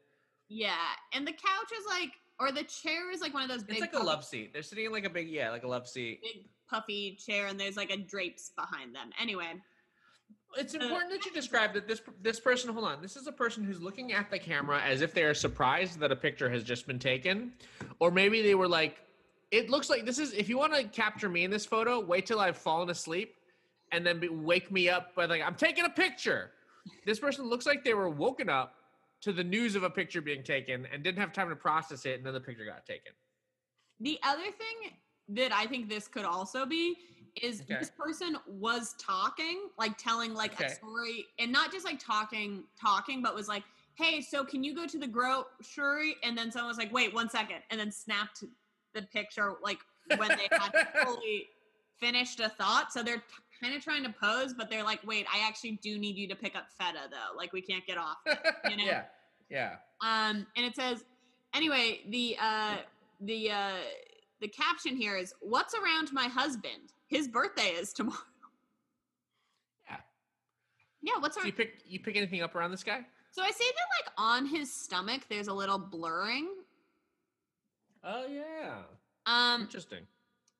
yeah, 0.48 0.77
and 1.12 1.27
the 1.27 1.33
couch 1.33 1.72
is 1.79 1.85
like, 1.87 2.12
or 2.40 2.53
the 2.53 2.64
chair 2.64 3.11
is 3.11 3.20
like 3.20 3.35
one 3.35 3.42
of 3.42 3.48
those 3.51 3.62
big, 3.62 3.77
It's 3.77 3.81
like 3.83 3.90
a 3.92 3.96
puffy- 3.98 4.07
love 4.07 4.25
seat. 4.25 4.53
They're 4.55 4.62
sitting 4.62 4.87
in 4.87 4.92
like 4.92 5.05
a 5.05 5.11
big, 5.11 5.29
yeah, 5.29 5.51
like 5.51 5.64
a 5.64 5.68
love 5.68 5.87
seat. 5.87 6.22
big 6.22 6.48
puffy 6.68 7.14
chair, 7.16 7.48
and 7.48 7.61
there's 7.61 7.77
like 7.77 7.90
a 7.90 7.98
drapes 7.98 8.51
behind 8.57 8.94
them. 8.94 9.11
Anyway, 9.20 9.62
It's 10.56 10.74
Uh, 10.74 10.78
important 10.80 11.10
that 11.12 11.24
you 11.24 11.32
describe 11.32 11.72
that 11.74 11.88
this 11.88 12.02
this 12.20 12.38
person. 12.40 12.72
Hold 12.72 12.84
on, 12.86 13.02
this 13.02 13.16
is 13.16 13.26
a 13.26 13.32
person 13.32 13.64
who's 13.64 13.80
looking 13.80 14.12
at 14.12 14.30
the 14.30 14.38
camera 14.38 14.80
as 14.80 15.00
if 15.00 15.14
they 15.14 15.24
are 15.24 15.34
surprised 15.34 15.98
that 16.00 16.12
a 16.12 16.16
picture 16.16 16.48
has 16.50 16.62
just 16.62 16.86
been 16.86 16.98
taken, 16.98 17.54
or 18.00 18.10
maybe 18.10 18.42
they 18.42 18.54
were 18.54 18.68
like, 18.68 19.00
"It 19.50 19.70
looks 19.70 19.88
like 19.88 20.04
this 20.04 20.18
is." 20.18 20.32
If 20.34 20.48
you 20.48 20.58
want 20.58 20.74
to 20.74 20.84
capture 20.84 21.28
me 21.28 21.44
in 21.44 21.50
this 21.50 21.64
photo, 21.64 22.00
wait 22.00 22.26
till 22.26 22.40
I've 22.40 22.58
fallen 22.58 22.90
asleep, 22.90 23.36
and 23.92 24.06
then 24.06 24.20
be, 24.20 24.28
wake 24.28 24.70
me 24.70 24.88
up 24.88 25.14
by 25.14 25.24
like, 25.24 25.42
"I'm 25.42 25.54
taking 25.54 25.84
a 25.84 25.90
picture." 25.90 26.52
This 27.06 27.18
person 27.20 27.46
looks 27.46 27.64
like 27.64 27.84
they 27.84 27.94
were 27.94 28.10
woken 28.10 28.48
up 28.48 28.74
to 29.20 29.32
the 29.32 29.44
news 29.44 29.76
of 29.76 29.84
a 29.84 29.90
picture 29.90 30.20
being 30.20 30.42
taken 30.42 30.84
and 30.86 31.02
didn't 31.02 31.20
have 31.20 31.32
time 31.32 31.48
to 31.48 31.56
process 31.56 32.04
it, 32.06 32.16
and 32.18 32.26
then 32.26 32.34
the 32.34 32.40
picture 32.40 32.64
got 32.64 32.84
taken. 32.86 33.12
the 34.00 34.18
other 34.24 34.50
thing 34.50 34.98
that 35.28 35.52
I 35.52 35.64
think 35.66 35.88
this 35.88 36.08
could 36.08 36.24
also 36.24 36.66
be 36.66 36.96
is 37.40 37.61
Okay. 37.62 37.79
this 37.81 37.90
person 37.90 38.37
was 38.47 38.95
talking, 38.99 39.68
like 39.79 39.97
telling 39.97 40.35
like 40.35 40.53
Okay. 40.55 40.66
a 40.66 40.71
story, 40.71 41.27
and 41.38 41.51
not 41.51 41.73
just 41.73 41.85
like 41.85 41.99
talking, 41.99 42.64
talking, 42.81 43.23
but 43.23 43.35
was 43.35 43.49
like, 43.49 43.64
"Hey, 43.95 44.21
so 44.21 44.45
can 44.45 44.62
you 44.62 44.75
go 44.75 44.87
to 44.87 44.99
the 44.99 45.07
grocery?" 45.07 46.16
And 46.23 46.37
then 46.37 46.51
someone 46.53 46.68
was 46.68 46.79
like, 46.79 46.92
"Wait, 46.92 47.14
one 47.14 47.31
second, 47.31 47.62
and 47.71 47.81
then 47.81 47.90
snapped 47.90 48.45
the 48.95 49.03
picture 49.03 49.55
like 49.62 49.79
when 50.16 50.29
they 50.31 50.49
had 50.59 50.73
fully 51.05 51.49
finished 51.99 52.40
a 52.40 52.49
thought. 52.51 52.92
So 52.92 53.03
they're 53.03 53.16
t- 53.18 53.23
kind 53.62 53.75
of 53.75 53.83
trying 53.83 54.03
to 54.05 54.12
pose, 54.12 54.53
but 54.53 54.68
they're 54.68 54.83
like, 54.85 55.01
"Wait, 55.07 55.27
I 55.33 55.47
actually 55.47 55.79
do 55.83 55.99
need 55.99 56.16
you 56.16 56.29
to 56.29 56.37
pick 56.37 56.55
up 56.55 56.66
feta 56.79 57.09
though. 57.11 57.37
Like 57.37 57.53
we 57.53 57.62
can't 57.62 57.87
get 57.87 57.99
off." 57.99 58.18
You 58.68 58.77
know? 58.77 58.85
Yeah, 58.85 59.03
yeah. 59.51 59.77
Um, 60.03 60.47
and 60.57 60.64
it 60.64 60.77
says, 60.77 61.05
anyway, 61.55 62.01
the 62.11 62.37
uh, 62.40 62.77
the 63.21 63.51
uh, 63.51 63.79
the 64.40 64.49
caption 64.49 64.97
here 64.97 65.16
is, 65.16 65.35
"What's 65.40 65.75
around 65.75 66.12
my 66.12 66.29
husband? 66.29 66.92
His 67.12 67.29
birthday 67.29 67.68
is 67.68 67.92
tomorrow." 67.92 68.18
Yeah. 69.88 69.96
Yeah, 71.03 71.20
what's 71.20 71.37
So 71.37 71.44
you 71.44 71.53
pick 71.53 71.83
you 71.87 72.01
pick 72.01 72.16
anything 72.16 72.42
up 72.42 72.55
around 72.55 72.70
this 72.70 72.83
guy? 72.85 73.05
So 73.33 73.42
I 73.42 73.51
say 73.51 73.64
that 73.64 74.05
like 74.05 74.12
on 74.18 74.46
his 74.46 74.72
stomach, 74.72 75.22
there's 75.29 75.48
a 75.48 75.55
little 75.55 75.79
blurring, 75.79 76.48
Oh 78.05 78.27
yeah, 78.27 78.83
um, 79.27 79.62
interesting. 79.62 80.07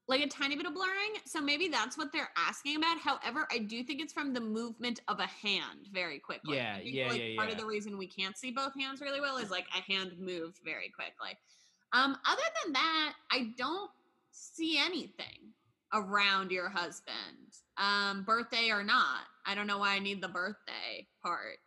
like 0.09 0.23
a 0.23 0.27
tiny 0.27 0.57
bit 0.57 0.65
of 0.67 0.75
blurring. 0.75 1.15
So 1.27 1.41
maybe 1.41 1.69
that's 1.69 1.99
what 1.99 2.13
they're 2.13 2.31
asking 2.37 2.77
about. 2.77 2.99
However, 2.99 3.47
I 3.51 3.59
do 3.59 3.83
think 3.83 4.01
it's 4.01 4.13
from 4.13 4.33
the 4.33 4.41
movement 4.41 5.01
of 5.09 5.21
a 5.21 5.27
hand 5.27 5.89
very 5.93 6.19
quickly. 6.19 6.57
Yeah, 6.57 6.79
yeah, 6.83 7.09
like, 7.09 7.21
yeah, 7.21 7.37
Part 7.37 7.51
of 7.51 7.59
the 7.59 7.67
reason 7.67 7.99
we 7.99 8.07
can't 8.07 8.39
see 8.39 8.51
both 8.53 8.73
hands 8.79 9.01
really 9.01 9.21
well 9.21 9.37
is 9.37 9.51
like 9.51 9.67
a 9.77 9.83
hand 9.93 10.13
moved 10.19 10.61
very 10.65 10.91
quickly. 10.91 11.37
Um, 11.93 12.17
other 12.27 12.43
than 12.65 12.73
that, 12.73 13.13
I 13.31 13.53
don't 13.59 13.91
see 14.31 14.79
anything 14.79 15.53
around 15.93 16.51
your 16.51 16.69
husband, 16.69 17.17
um, 17.77 18.25
birthday 18.25 18.71
or 18.71 18.83
not. 18.83 19.21
I 19.47 19.55
don't 19.55 19.67
know 19.67 19.79
why 19.79 19.95
I 19.95 19.99
need 19.99 20.23
the 20.23 20.29
birthday 20.29 21.07
part. 21.23 21.59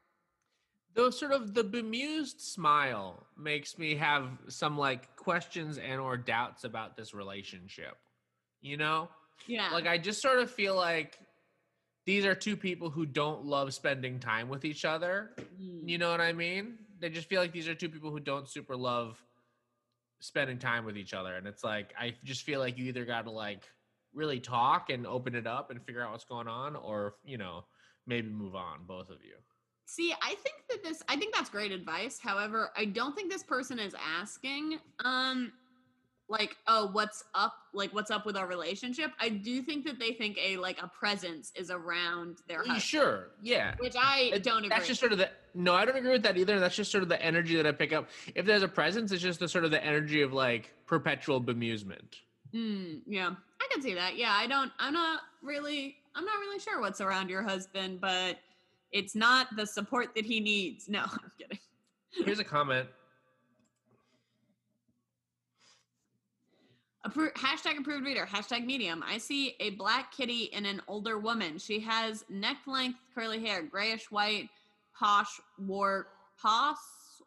Though 0.93 1.09
sort 1.09 1.33
of 1.33 1.53
the 1.53 1.63
bemused 1.63 2.39
smile 2.39 3.27
makes 3.38 3.77
me 3.77 3.95
have 3.95 4.29
some 4.47 4.77
like 4.77 5.15
questions 5.17 5.77
and 5.77 5.99
or 5.99 6.15
doubts 6.15 6.63
about 6.63 6.95
this 6.95 7.13
relationship. 7.13 7.97
You 8.61 8.77
know? 8.77 9.09
Yeah. 9.45 9.69
Like 9.71 9.88
I 9.88 9.97
just 9.97 10.21
sort 10.21 10.39
of 10.39 10.49
feel 10.49 10.75
like 10.75 11.19
these 12.05 12.25
are 12.25 12.35
two 12.35 12.55
people 12.55 12.89
who 12.89 13.05
don't 13.05 13.45
love 13.45 13.73
spending 13.73 14.19
time 14.19 14.47
with 14.47 14.63
each 14.63 14.85
other. 14.85 15.31
Mm. 15.61 15.88
You 15.89 15.97
know 15.97 16.09
what 16.11 16.21
I 16.21 16.33
mean? 16.33 16.77
They 16.99 17.09
just 17.09 17.27
feel 17.27 17.41
like 17.41 17.51
these 17.51 17.67
are 17.67 17.75
two 17.75 17.89
people 17.89 18.11
who 18.11 18.19
don't 18.19 18.47
super 18.47 18.75
love 18.75 19.21
spending 20.21 20.57
time 20.59 20.85
with 20.85 20.97
each 20.97 21.13
other. 21.13 21.35
And 21.35 21.45
it's 21.45 21.63
like 21.63 21.93
I 21.99 22.15
just 22.23 22.43
feel 22.43 22.59
like 22.59 22.77
you 22.77 22.85
either 22.85 23.05
gotta 23.05 23.31
like 23.31 23.63
really 24.15 24.39
talk 24.39 24.89
and 24.89 25.06
open 25.06 25.36
it 25.36 25.45
up 25.47 25.69
and 25.71 25.84
figure 25.86 26.01
out 26.01 26.12
what's 26.12 26.23
going 26.25 26.47
on, 26.47 26.75
or 26.75 27.15
you 27.25 27.38
know, 27.38 27.65
maybe 28.08 28.30
move 28.30 28.56
on, 28.56 28.80
both 28.88 29.10
of 29.10 29.17
you. 29.23 29.36
See, 29.86 30.13
I 30.21 30.30
think 30.36 30.56
that 30.69 30.84
this 30.84 31.04
I 31.08 31.15
think 31.15 31.36
that's 31.36 31.49
great 31.49 31.71
advice. 31.71 32.17
However, 32.19 32.71
I 32.75 32.86
don't 32.86 33.15
think 33.15 33.32
this 33.32 33.43
person 33.43 33.78
is 33.80 33.93
asking 34.19 34.80
um 35.04 35.51
like, 36.28 36.58
oh, 36.67 36.89
what's 36.91 37.23
up? 37.36 37.54
Like 37.71 37.93
what's 37.93 38.10
up 38.10 38.25
with 38.25 38.36
our 38.36 38.47
relationship? 38.47 39.12
I 39.19 39.30
do 39.30 39.62
think 39.62 39.86
that 39.86 39.99
they 39.99 40.12
think 40.13 40.39
a 40.43 40.58
like 40.58 40.82
a 40.82 40.88
presence 40.88 41.51
is 41.56 41.69
around 41.69 42.38
their 42.47 42.62
Y- 42.62 42.63
husband, 42.73 42.82
Sure, 42.82 43.28
yeah. 43.43 43.75
which 43.78 43.93
I 43.95 44.32
It- 44.34 44.41
don't 44.43 44.58
agree. 44.58 44.69
That's 44.69 44.88
just 44.88 44.99
sort 44.99 45.12
of 45.12 45.19
the 45.19 45.30
no, 45.54 45.75
I 45.75 45.86
don't 45.86 45.95
agree 45.97 46.12
with 46.13 46.23
that 46.23 46.36
either. 46.36 46.60
That's 46.60 46.75
just 46.75 46.91
sort 46.91 47.04
of 47.04 47.10
the 47.10 47.21
energy 47.21 47.56
that 47.58 47.67
I 47.67 47.71
pick 47.71 47.93
up. 47.93 48.10
If 48.34 48.45
there's 48.47 48.63
a 48.63 48.67
presence, 48.67 49.12
it's 49.12 49.21
just 49.21 49.39
the 49.39 49.47
sort 49.47 49.65
of 49.65 49.71
the 49.71 49.84
energy 49.86 50.23
of 50.23 50.34
like 50.34 50.73
perpetual 50.88 51.39
bemusement. 51.41 52.15
Mm, 52.56 53.01
yeah, 53.06 53.36
can 53.75 53.83
see 53.83 53.93
that. 53.93 54.17
Yeah, 54.17 54.33
I 54.33 54.47
don't. 54.47 54.71
I'm 54.79 54.93
not 54.93 55.21
really. 55.43 55.97
I'm 56.15 56.25
not 56.25 56.39
really 56.39 56.59
sure 56.59 56.79
what's 56.79 57.01
around 57.01 57.29
your 57.29 57.43
husband, 57.43 57.99
but 57.99 58.38
it's 58.91 59.15
not 59.15 59.55
the 59.55 59.65
support 59.65 60.15
that 60.15 60.25
he 60.25 60.39
needs. 60.39 60.88
No, 60.88 61.01
I'm 61.11 61.31
kidding. 61.38 61.59
Here's 62.11 62.39
a 62.39 62.43
comment. 62.43 62.88
Appro- 67.05 67.33
hashtag 67.33 67.77
approved 67.77 68.05
reader. 68.05 68.25
Hashtag 68.25 68.65
medium. 68.65 69.03
I 69.05 69.17
see 69.17 69.55
a 69.59 69.71
black 69.71 70.11
kitty 70.11 70.51
and 70.53 70.65
an 70.65 70.81
older 70.88 71.19
woman. 71.19 71.59
She 71.59 71.79
has 71.81 72.23
neck 72.29 72.57
length 72.65 72.99
curly 73.13 73.45
hair, 73.45 73.61
grayish 73.61 74.09
white, 74.09 74.49
posh 74.97 75.39
wore 75.59 76.07
posh 76.41 76.77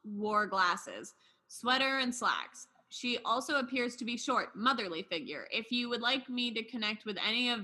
wore 0.04 0.46
glasses, 0.46 1.14
sweater 1.46 1.98
and 1.98 2.12
slacks. 2.14 2.66
She 2.90 3.18
also 3.24 3.58
appears 3.58 3.96
to 3.96 4.04
be 4.04 4.16
short, 4.16 4.56
motherly 4.56 5.02
figure. 5.02 5.46
If 5.50 5.70
you 5.70 5.88
would 5.88 6.00
like 6.00 6.28
me 6.28 6.50
to 6.52 6.62
connect 6.62 7.04
with 7.04 7.18
any 7.26 7.50
of 7.50 7.60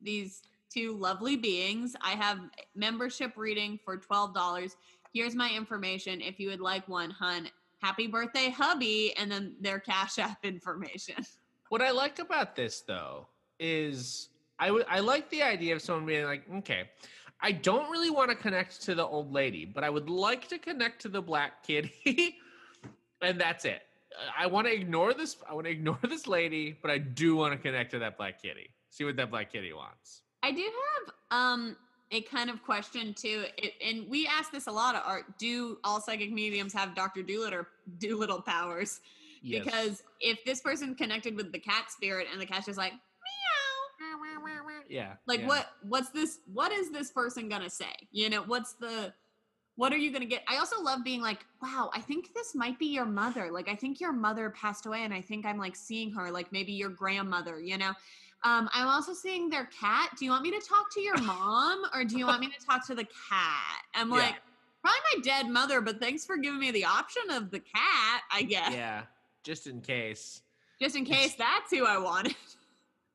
these 0.00 0.42
two 0.72 0.96
lovely 0.96 1.36
beings, 1.36 1.94
I 2.00 2.10
have 2.12 2.40
membership 2.74 3.32
reading 3.36 3.78
for 3.84 3.96
twelve 3.96 4.34
dollars. 4.34 4.76
Here's 5.12 5.34
my 5.34 5.50
information. 5.50 6.20
If 6.20 6.38
you 6.38 6.48
would 6.48 6.60
like 6.60 6.88
one, 6.88 7.10
hun. 7.10 7.48
Happy 7.80 8.08
birthday, 8.08 8.50
hubby, 8.50 9.14
and 9.16 9.30
then 9.30 9.54
their 9.60 9.78
Cash 9.78 10.18
App 10.18 10.38
information. 10.44 11.24
What 11.68 11.80
I 11.80 11.92
like 11.92 12.18
about 12.18 12.56
this 12.56 12.80
though 12.80 13.28
is 13.60 14.30
I 14.58 14.68
I 14.88 15.00
like 15.00 15.30
the 15.30 15.42
idea 15.42 15.74
of 15.74 15.82
someone 15.82 16.06
being 16.06 16.24
like, 16.24 16.42
okay, 16.56 16.90
I 17.40 17.52
don't 17.52 17.90
really 17.90 18.10
want 18.10 18.30
to 18.30 18.36
connect 18.36 18.82
to 18.82 18.94
the 18.94 19.06
old 19.06 19.32
lady, 19.32 19.64
but 19.64 19.84
I 19.84 19.90
would 19.90 20.10
like 20.10 20.48
to 20.48 20.58
connect 20.58 21.00
to 21.02 21.08
the 21.08 21.22
black 21.22 21.62
kitty, 21.62 22.38
and 23.22 23.40
that's 23.40 23.64
it. 23.64 23.82
I 24.36 24.46
want 24.46 24.66
to 24.66 24.72
ignore 24.72 25.14
this. 25.14 25.36
I 25.48 25.54
want 25.54 25.66
to 25.66 25.70
ignore 25.70 25.98
this 26.08 26.26
lady, 26.26 26.76
but 26.80 26.90
I 26.90 26.98
do 26.98 27.36
want 27.36 27.52
to 27.52 27.58
connect 27.58 27.90
to 27.92 27.98
that 28.00 28.16
black 28.16 28.40
kitty. 28.42 28.70
See 28.90 29.04
what 29.04 29.16
that 29.16 29.30
black 29.30 29.52
kitty 29.52 29.72
wants. 29.72 30.22
I 30.42 30.52
do 30.52 30.62
have 30.62 31.14
um 31.30 31.76
a 32.10 32.22
kind 32.22 32.48
of 32.48 32.62
question 32.62 33.12
too, 33.14 33.44
it, 33.58 33.74
and 33.84 34.08
we 34.08 34.26
ask 34.26 34.50
this 34.50 34.66
a 34.66 34.72
lot 34.72 34.94
of 34.94 35.02
art. 35.04 35.38
Do 35.38 35.78
all 35.84 36.00
psychic 36.00 36.32
mediums 36.32 36.72
have 36.72 36.94
Doctor 36.94 37.22
Dolittle 37.22 37.66
Dolittle 37.98 38.40
powers? 38.42 39.00
Yes. 39.42 39.64
Because 39.64 40.02
if 40.20 40.44
this 40.44 40.60
person 40.60 40.94
connected 40.94 41.36
with 41.36 41.52
the 41.52 41.58
cat 41.58 41.90
spirit 41.90 42.26
and 42.32 42.40
the 42.40 42.46
cat's 42.46 42.66
just 42.66 42.78
like 42.78 42.92
meow, 42.92 42.98
yeah, 44.88 45.14
like 45.26 45.40
yeah. 45.40 45.46
what 45.46 45.66
what's 45.82 46.10
this? 46.10 46.38
What 46.52 46.72
is 46.72 46.90
this 46.90 47.10
person 47.10 47.48
gonna 47.48 47.70
say? 47.70 47.92
You 48.10 48.30
know, 48.30 48.42
what's 48.42 48.72
the 48.74 49.12
what 49.78 49.92
are 49.92 49.96
you 49.96 50.10
gonna 50.12 50.24
get? 50.26 50.42
I 50.48 50.56
also 50.56 50.82
love 50.82 51.04
being 51.04 51.20
like, 51.22 51.46
wow, 51.62 51.88
I 51.94 52.00
think 52.00 52.34
this 52.34 52.52
might 52.52 52.76
be 52.80 52.86
your 52.86 53.04
mother. 53.04 53.48
Like, 53.52 53.68
I 53.68 53.76
think 53.76 54.00
your 54.00 54.12
mother 54.12 54.50
passed 54.50 54.86
away, 54.86 55.04
and 55.04 55.14
I 55.14 55.20
think 55.20 55.46
I'm 55.46 55.56
like 55.56 55.76
seeing 55.76 56.10
her, 56.14 56.32
like 56.32 56.50
maybe 56.50 56.72
your 56.72 56.90
grandmother. 56.90 57.60
You 57.60 57.78
know. 57.78 57.92
Um, 58.44 58.68
I'm 58.72 58.86
also 58.88 59.14
seeing 59.14 59.48
their 59.50 59.66
cat. 59.66 60.10
Do 60.18 60.24
you 60.24 60.32
want 60.32 60.42
me 60.42 60.50
to 60.50 60.60
talk 60.60 60.92
to 60.94 61.00
your 61.00 61.16
mom 61.22 61.84
or 61.94 62.04
do 62.04 62.16
you 62.18 62.26
want 62.26 62.40
me 62.40 62.48
to 62.56 62.64
talk 62.66 62.86
to 62.88 62.94
the 62.94 63.04
cat? 63.04 63.82
I'm 63.94 64.10
Yeah. 64.10 64.16
like, 64.16 64.34
probably 64.80 65.00
my 65.16 65.20
dead 65.22 65.48
mother, 65.48 65.80
but 65.80 65.98
thanks 66.00 66.24
for 66.24 66.36
giving 66.36 66.60
me 66.60 66.70
the 66.70 66.84
option 66.84 67.30
of 67.30 67.50
the 67.50 67.58
cat, 67.58 68.22
I 68.32 68.42
guess. 68.42 68.72
Yeah, 68.72 69.02
just 69.42 69.66
in 69.66 69.80
case. 69.80 70.42
Just 70.80 70.94
in 70.94 71.04
case 71.04 71.34
that's 71.34 71.72
who 71.72 71.84
I 71.84 71.98
wanted. 71.98 72.36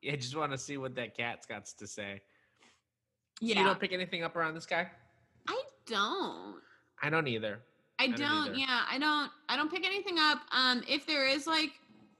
Yeah, 0.02 0.16
just 0.16 0.36
want 0.36 0.52
to 0.52 0.58
see 0.58 0.76
what 0.76 0.94
that 0.96 1.16
cat's 1.16 1.46
got 1.46 1.64
to 1.64 1.86
say. 1.86 2.20
So 3.40 3.46
Yeah. 3.46 3.60
you 3.60 3.64
don't 3.64 3.80
pick 3.80 3.92
anything 3.94 4.22
up 4.24 4.36
around 4.36 4.54
this 4.54 4.66
guy? 4.66 4.90
I 5.48 5.62
don't. 5.86 6.60
I 7.02 7.10
don't 7.10 7.28
either. 7.28 7.60
I 7.98 8.08
don't 8.08 8.18
don't, 8.18 8.48
either. 8.48 8.54
yeah, 8.56 8.82
I 8.90 8.98
don't 8.98 9.30
I 9.48 9.56
don't 9.56 9.70
pick 9.70 9.86
anything 9.86 10.18
up. 10.18 10.40
Um 10.52 10.82
if 10.88 11.06
there 11.06 11.26
is 11.26 11.46
like 11.46 11.70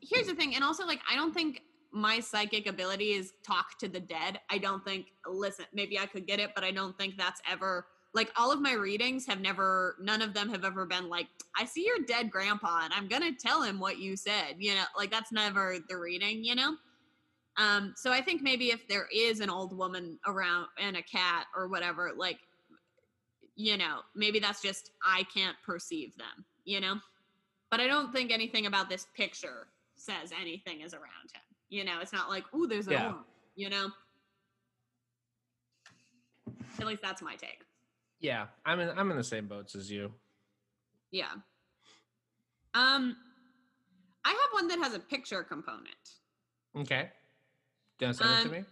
here's 0.01 0.27
the 0.27 0.35
thing, 0.35 0.55
and 0.55 0.63
also 0.63 0.87
like 0.87 1.01
I 1.11 1.17
don't 1.17 1.33
think 1.33 1.63
my 1.93 2.19
psychic 2.19 2.67
ability 2.67 3.13
is 3.13 3.33
talk 3.47 3.79
to 3.79 3.89
the 3.89 4.01
dead. 4.01 4.41
I 4.51 4.59
don't 4.59 4.85
think 4.85 5.07
listen, 5.27 5.65
maybe 5.73 5.99
I 5.99 6.07
could 6.07 6.27
get 6.27 6.41
it, 6.41 6.51
but 6.55 6.65
I 6.65 6.71
don't 6.71 6.97
think 6.99 7.17
that's 7.17 7.41
ever 7.51 7.87
like 8.15 8.33
all 8.37 8.53
of 8.53 8.61
my 8.61 8.73
readings 8.73 9.27
have 9.27 9.41
never 9.41 9.97
none 10.01 10.23
of 10.23 10.35
them 10.35 10.49
have 10.49 10.65
ever 10.65 10.87
been 10.87 11.09
like 11.09 11.27
I 11.57 11.65
see 11.65 11.85
your 11.85 11.99
dead 12.07 12.31
grandpa 12.31 12.83
and 12.85 12.93
I'm 12.95 13.09
going 13.09 13.23
to 13.23 13.33
tell 13.33 13.63
him 13.63 13.81
what 13.81 13.99
you 13.99 14.17
said. 14.17 14.57
You 14.59 14.75
know, 14.75 14.85
like 14.97 15.11
that's 15.11 15.33
never 15.33 15.77
the 15.89 15.97
reading, 15.97 16.45
you 16.45 16.55
know? 16.55 16.77
Um 17.57 17.95
so 17.97 18.13
I 18.13 18.21
think 18.21 18.43
maybe 18.43 18.71
if 18.71 18.87
there 18.89 19.09
is 19.15 19.41
an 19.41 19.51
old 19.51 19.77
woman 19.77 20.19
around 20.27 20.67
and 20.79 20.97
a 20.97 21.03
cat 21.03 21.47
or 21.57 21.69
whatever, 21.69 22.13
like 22.17 22.39
you 23.57 23.77
know, 23.77 24.01
maybe 24.15 24.39
that's 24.39 24.61
just 24.61 24.91
I 25.05 25.25
can't 25.35 25.57
perceive 25.65 26.17
them, 26.17 26.45
you 26.65 26.81
know? 26.81 26.97
But 27.71 27.81
I 27.81 27.87
don't 27.87 28.13
think 28.13 28.31
anything 28.33 28.67
about 28.67 28.89
this 28.89 29.07
picture 29.17 29.69
says 29.97 30.31
anything 30.39 30.81
is 30.81 30.95
around 30.95 31.31
him. 31.33 31.43
You 31.69 31.85
know, 31.85 31.99
it's 32.01 32.13
not 32.13 32.29
like, 32.29 32.45
ooh, 32.55 32.67
there's 32.67 32.89
a 32.89 32.93
Yeah. 32.93 33.07
woman, 33.09 33.25
you 33.57 33.71
know? 33.71 33.89
At 36.81 36.87
least 36.87 37.03
that's 37.03 37.23
my 37.23 37.37
take. 37.37 37.65
Yeah, 38.21 38.47
I'm 38.65 38.81
in. 38.81 38.91
I'm 38.99 39.11
in 39.11 39.17
the 39.17 39.25
same 39.25 39.47
boats 39.47 39.75
as 39.75 39.91
you. 39.91 40.13
Yeah. 41.11 41.31
Um 42.75 43.17
I 44.25 44.31
have 44.31 44.53
one 44.53 44.69
that 44.69 44.79
has 44.79 44.95
a 44.95 44.99
picture 44.99 45.43
component. 45.45 45.87
Okay. 46.77 47.11
Do 47.99 48.07
you 48.07 48.09
want 48.09 48.17
to 48.19 48.25
send 48.25 48.31
it 48.31 48.43
Um, 48.43 48.43
to 48.45 48.53
me? 48.61 48.65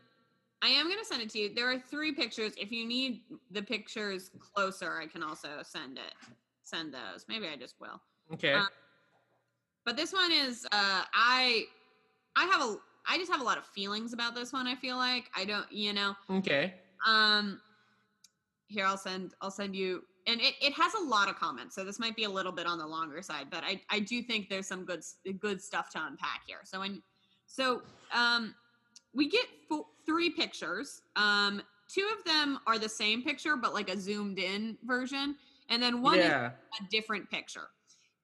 I 0.63 0.69
am 0.69 0.87
going 0.87 0.99
to 0.99 1.05
send 1.05 1.23
it 1.23 1.31
to 1.31 1.39
you. 1.39 1.55
There 1.55 1.71
are 1.71 1.79
three 1.79 2.13
pictures. 2.13 2.53
If 2.57 2.71
you 2.71 2.87
need 2.87 3.23
the 3.51 3.63
pictures 3.63 4.31
closer, 4.39 5.01
I 5.01 5.07
can 5.07 5.23
also 5.23 5.49
send 5.65 5.99
it. 5.99 6.15
Send 6.63 6.95
those. 6.95 7.25
Maybe 7.29 7.49
I 7.49 7.57
just 7.57 7.75
will. 7.81 8.01
Okay. 8.33 8.53
uh, 8.55 8.65
But 9.85 9.97
this 9.97 10.13
one 10.13 10.31
is 10.31 10.65
uh 10.67 11.03
I 11.13 11.65
I 12.37 12.45
have 12.45 12.61
a 12.63 12.77
I 13.07 13.19
just 13.19 13.33
have 13.33 13.41
a 13.41 13.45
lot 13.45 13.59
of 13.59 13.67
feelings 13.67 14.13
about 14.13 14.35
this 14.37 14.53
one, 14.53 14.69
I 14.69 14.77
feel 14.77 14.97
like. 14.97 15.25
I 15.37 15.45
don't, 15.45 15.71
you 15.73 15.93
know. 15.93 16.15
okay. 16.31 16.75
Um 17.07 17.61
here 18.69 18.87
I'll 18.87 18.97
send 18.97 19.35
I'll 19.43 19.51
send 19.51 19.75
you 19.75 20.05
and 20.29 20.41
it, 20.41 20.55
it 20.63 20.73
has 20.75 20.95
a 20.95 21.03
lot 21.03 21.29
of 21.29 21.35
comments, 21.35 21.75
so 21.75 21.83
this 21.85 21.99
might 21.99 22.15
be 22.15 22.25
a 22.25 22.31
little 22.31 22.53
bit 22.53 22.65
on 22.65 22.79
the 22.79 22.87
longer 22.87 23.21
side, 23.23 23.49
but 23.51 23.65
I, 23.65 23.81
I 23.91 23.99
do 23.99 24.23
think 24.23 24.49
there's 24.49 24.69
some 24.69 24.85
good 24.85 25.03
good 25.41 25.61
stuff 25.61 25.91
to 25.91 25.99
unpack 26.07 26.43
here. 26.47 26.61
So 26.63 26.79
when 26.79 27.03
so 27.47 27.83
um 28.15 28.55
we 29.15 29.29
get 29.29 29.47
three 30.07 30.31
pictures. 30.31 31.03
Um 31.17 31.63
two 31.93 32.09
of 32.19 32.25
them 32.25 32.59
are 32.67 32.79
the 32.79 32.89
same 32.89 33.23
picture 33.23 33.57
but 33.57 33.75
like 33.75 33.91
a 33.91 33.99
zoomed 33.99 34.39
in 34.39 34.77
version, 34.85 35.37
and 35.69 35.83
then 35.83 36.03
one 36.03 36.19
is 36.19 36.31
a 36.31 36.55
different 36.91 37.31
picture. 37.31 37.69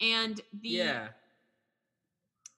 And 0.01 0.41
the 0.63 0.69
yeah. 0.69 1.09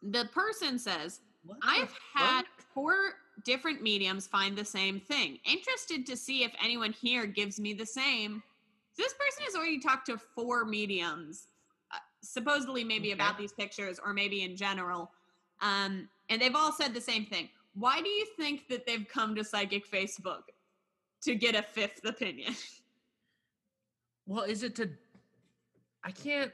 the 0.03 0.27
person 0.27 0.79
says, 0.79 1.21
What 1.45 1.59
I've 1.63 1.95
had 2.15 2.43
four 2.75 3.15
different 3.45 3.83
mediums 3.83 4.27
find 4.27 4.57
the 4.57 4.65
same 4.65 5.01
thing. 5.01 5.39
Interested 5.45 6.07
to 6.07 6.17
see 6.17 6.45
if 6.45 6.53
anyone 6.63 6.93
here 6.93 7.27
gives 7.27 7.59
me 7.59 7.73
the 7.73 7.87
same. 7.87 8.43
So 8.93 9.03
this 9.03 9.15
person 9.15 9.45
has 9.45 9.55
already 9.55 9.79
talked 9.79 10.07
to 10.07 10.19
four 10.19 10.65
mediums, 10.65 11.47
uh, 11.93 11.99
supposedly 12.23 12.85
maybe 12.85 13.13
about 13.13 13.39
these 13.39 13.53
pictures 13.53 13.99
or 14.05 14.13
maybe 14.13 14.43
in 14.43 14.57
general. 14.57 15.11
Um, 15.63 16.09
and 16.29 16.41
they've 16.41 16.55
all 16.55 16.73
said 16.73 16.93
the 16.93 17.01
same 17.01 17.25
thing. 17.27 17.49
Why 17.75 18.01
do 18.01 18.09
you 18.09 18.27
think 18.37 18.69
that 18.69 18.87
they've 18.87 19.07
come 19.07 19.35
to 19.37 19.45
Psychic 19.45 19.91
Facebook 19.91 20.43
to 21.23 21.35
get 21.35 21.55
a 21.55 21.63
fifth 21.63 22.05
opinion? 22.05 22.55
Well, 24.27 24.45
is 24.45 24.63
it 24.63 24.77
to? 24.77 24.89
I 26.05 26.13
can't. 26.13 26.53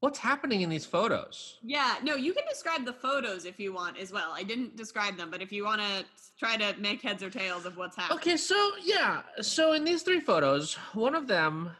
What's 0.00 0.18
happening 0.18 0.60
in 0.60 0.68
these 0.68 0.84
photos? 0.84 1.58
yeah, 1.62 1.96
no, 2.02 2.14
you 2.14 2.34
can 2.34 2.44
describe 2.46 2.84
the 2.84 2.92
photos 2.92 3.46
if 3.46 3.58
you 3.58 3.72
want 3.72 3.98
as 3.98 4.12
well. 4.12 4.32
I 4.34 4.42
didn't 4.42 4.76
describe 4.76 5.16
them, 5.16 5.30
but 5.30 5.40
if 5.40 5.50
you 5.50 5.64
want 5.64 5.80
to 5.80 6.04
try 6.38 6.58
to 6.58 6.78
make 6.78 7.00
heads 7.00 7.22
or 7.22 7.30
tails 7.30 7.64
of 7.64 7.78
what's 7.78 7.96
happening. 7.96 8.18
Okay, 8.18 8.36
so 8.36 8.72
yeah, 8.82 9.22
so 9.40 9.72
in 9.72 9.82
these 9.84 10.02
three 10.02 10.20
photos, 10.20 10.74
one 10.92 11.14
of 11.14 11.26
them, 11.26 11.70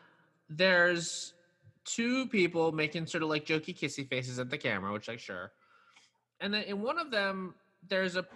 there's 0.49 1.35
two 1.85 2.29
people 2.29 2.73
making 2.73 3.07
sort 3.07 3.23
of 3.23 3.29
like 3.29 3.45
jokey 3.45 3.77
kissy 3.79 4.09
faces 4.09 4.39
at 4.39 4.49
the 4.49 4.59
camera, 4.59 4.91
which 4.91 5.09
like 5.09 5.19
sure, 5.19 5.53
and 6.41 6.53
then 6.53 6.65
in 6.65 6.81
one 6.81 6.99
of 6.99 7.11
them, 7.11 7.55
there's 7.89 8.17
a 8.17 8.27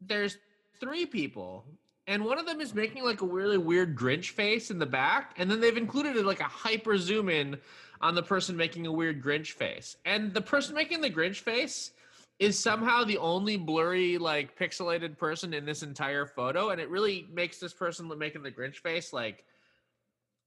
there's 0.00 0.36
three 0.80 1.06
people, 1.06 1.64
and 2.06 2.24
one 2.24 2.38
of 2.38 2.46
them 2.46 2.60
is 2.60 2.74
making 2.74 3.04
like 3.04 3.22
a 3.22 3.26
really 3.26 3.58
weird 3.58 3.96
Grinch 3.96 4.30
face 4.30 4.70
in 4.70 4.78
the 4.78 4.86
back, 4.86 5.34
and 5.38 5.50
then 5.50 5.60
they've 5.60 5.76
included 5.76 6.16
like 6.24 6.40
a 6.40 6.44
hyper 6.44 6.98
zoom 6.98 7.28
in 7.28 7.58
on 8.00 8.14
the 8.14 8.22
person 8.22 8.56
making 8.56 8.86
a 8.86 8.92
weird 8.92 9.22
Grinch 9.22 9.52
face, 9.52 9.96
and 10.04 10.34
the 10.34 10.40
person 10.40 10.74
making 10.74 11.00
the 11.00 11.10
Grinch 11.10 11.40
face 11.40 11.92
is 12.38 12.58
somehow 12.58 13.02
the 13.04 13.18
only 13.18 13.56
blurry 13.56 14.18
like 14.18 14.58
pixelated 14.58 15.16
person 15.16 15.54
in 15.54 15.64
this 15.64 15.82
entire 15.82 16.26
photo 16.26 16.70
and 16.70 16.80
it 16.80 16.90
really 16.90 17.26
makes 17.32 17.58
this 17.58 17.72
person 17.72 18.10
making 18.18 18.42
the 18.42 18.50
grinch 18.50 18.76
face 18.76 19.12
like 19.12 19.44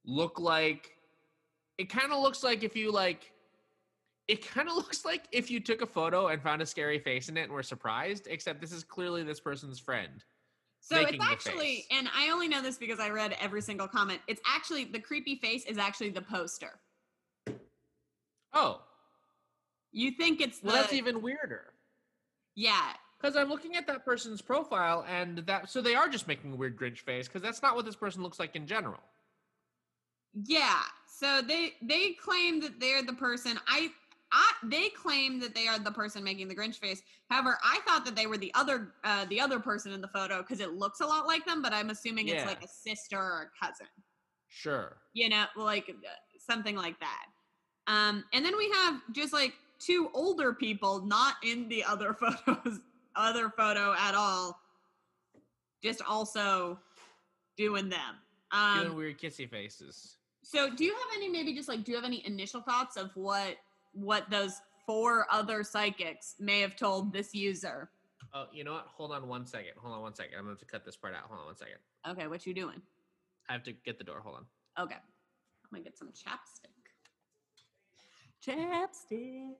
look 0.06 0.39
like 0.39 0.91
it 1.78 1.89
kind 1.89 2.12
of 2.12 2.19
looks 2.19 2.43
like 2.43 2.63
if 2.63 2.75
you 2.75 2.91
like 2.91 3.32
it 4.29 4.47
kind 4.47 4.69
of 4.69 4.75
looks 4.81 5.03
like 5.03 5.27
if 5.31 5.51
you 5.51 5.59
took 5.59 5.81
a 5.81 5.85
photo 5.85 6.27
and 6.27 6.41
found 6.41 6.61
a 6.61 6.65
scary 6.65 6.99
face 6.99 7.27
in 7.27 7.35
it 7.35 7.43
and 7.43 7.51
were 7.51 7.63
surprised 7.63 8.27
except 8.29 8.61
this 8.61 8.71
is 8.71 8.83
clearly 8.83 9.23
this 9.23 9.39
person's 9.39 9.79
friend 9.79 10.23
So 10.79 11.01
it's 11.01 11.17
actually, 11.21 11.85
and 11.91 12.07
I 12.15 12.29
only 12.29 12.47
know 12.47 12.61
this 12.61 12.77
because 12.77 12.99
I 12.99 13.09
read 13.09 13.35
every 13.41 13.61
single 13.61 13.87
comment. 13.87 14.21
It's 14.27 14.41
actually 14.47 14.85
the 14.85 14.99
creepy 14.99 15.35
face 15.35 15.65
is 15.65 15.77
actually 15.77 16.11
the 16.11 16.21
poster. 16.21 16.79
oh 18.53 18.81
You 19.91 20.11
think 20.11 20.39
it's 20.39 20.59
the 20.59 20.67
well 20.67 20.75
that's 20.77 20.93
even 20.93 21.21
weirder 21.21 21.73
yeah, 22.55 22.93
because 23.21 23.37
i'm 23.37 23.47
looking 23.47 23.77
at 23.77 23.87
that 23.87 24.03
person's 24.03 24.41
profile 24.41 25.05
and 25.09 25.39
that 25.39 25.69
so 25.69 25.81
they 25.81 25.95
are 25.95 26.09
just 26.09 26.27
making 26.27 26.53
a 26.53 26.55
weird 26.55 26.77
grinch 26.77 26.99
face 26.99 27.27
because 27.27 27.41
that's 27.41 27.61
not 27.61 27.75
what 27.75 27.85
this 27.85 27.95
person 27.95 28.21
looks 28.21 28.39
like 28.39 28.55
in 28.55 28.67
general 28.67 29.01
yeah. 30.33 30.81
So 31.07 31.41
they 31.41 31.73
they 31.81 32.11
claim 32.13 32.59
that 32.61 32.79
they're 32.79 33.03
the 33.03 33.13
person. 33.13 33.59
I 33.67 33.91
I 34.31 34.51
they 34.63 34.89
claim 34.89 35.39
that 35.39 35.55
they 35.55 35.67
are 35.67 35.79
the 35.79 35.91
person 35.91 36.23
making 36.23 36.47
the 36.47 36.55
Grinch 36.55 36.75
face. 36.75 37.01
However, 37.29 37.57
I 37.63 37.79
thought 37.85 38.05
that 38.05 38.15
they 38.15 38.27
were 38.27 38.37
the 38.37 38.51
other 38.53 38.93
uh, 39.03 39.25
the 39.29 39.39
other 39.39 39.59
person 39.59 39.91
in 39.91 40.01
the 40.01 40.07
photo 40.07 40.39
because 40.39 40.59
it 40.59 40.73
looks 40.73 40.99
a 40.99 41.05
lot 41.05 41.25
like 41.25 41.45
them. 41.45 41.61
But 41.61 41.73
I'm 41.73 41.89
assuming 41.89 42.27
it's 42.27 42.45
like 42.45 42.63
a 42.63 42.67
sister 42.67 43.17
or 43.17 43.51
a 43.51 43.65
cousin. 43.65 43.87
sure 44.47 44.97
you 45.13 45.29
know, 45.29 45.45
like 45.55 45.89
uh, 45.89 46.09
something 46.39 46.75
like 46.75 46.99
that. 46.99 47.25
Um, 47.87 48.23
and 48.33 48.45
then 48.45 48.55
we 48.57 48.69
have 48.71 49.01
just 49.11 49.33
like 49.33 49.53
two 49.79 50.09
older 50.13 50.53
people 50.53 51.05
not 51.05 51.35
in 51.43 51.67
the 51.69 51.83
other 51.83 52.13
photos, 52.45 52.79
other 53.15 53.49
photo 53.49 53.93
at 53.97 54.13
all, 54.13 54.59
just 55.81 56.01
also 56.07 56.79
doing 57.57 57.89
them. 57.89 58.15
doing 58.51 58.91
Um, 58.91 58.95
weird 58.95 59.19
kissy 59.19 59.49
faces 59.49 60.17
so 60.49 60.69
do 60.73 60.83
you 60.83 60.93
have 60.93 61.07
any 61.15 61.29
maybe 61.29 61.53
just 61.53 61.69
like 61.69 61.83
do 61.83 61.91
you 61.91 61.95
have 61.95 62.05
any 62.05 62.25
initial 62.25 62.61
thoughts 62.61 62.97
of 62.97 63.11
what 63.15 63.57
what 63.93 64.30
those 64.30 64.62
four 64.86 65.25
other 65.32 65.63
psychics 65.63 66.36
may 66.39 66.62
have 66.62 66.75
told 66.75 67.13
this 67.13 67.34
user? 67.34 67.89
Oh, 68.34 68.45
you 68.54 68.63
know 68.63 68.73
what? 68.73 68.88
Hold 68.95 69.12
on 69.12 69.28
one 69.28 69.45
second. 69.45 69.71
Hold 69.78 69.95
on 69.95 70.02
one 70.02 70.13
second. 70.13 70.34
I'm 70.38 70.45
going 70.45 70.56
to 70.56 70.62
have 70.62 70.67
to 70.67 70.71
cut 70.71 70.86
this 70.86 70.95
part 70.95 71.15
out. 71.15 71.23
Hold 71.28 71.39
on 71.39 71.45
one 71.47 71.58
second. 71.58 71.78
Okay, 72.08 72.28
what 72.28 72.45
you 72.45 72.54
doing? 72.54 72.82
I 73.49 73.54
have 73.54 73.63
to 73.63 73.73
get 73.73 73.97
the 73.97 74.04
door. 74.04 74.21
Hold 74.23 74.36
on. 74.36 74.84
Okay, 74.84 74.95
I'm 74.95 75.71
gonna 75.71 75.84
get 75.84 75.97
some 75.97 76.10
chapstick. 76.10 76.69
Chapstick. 78.45 79.58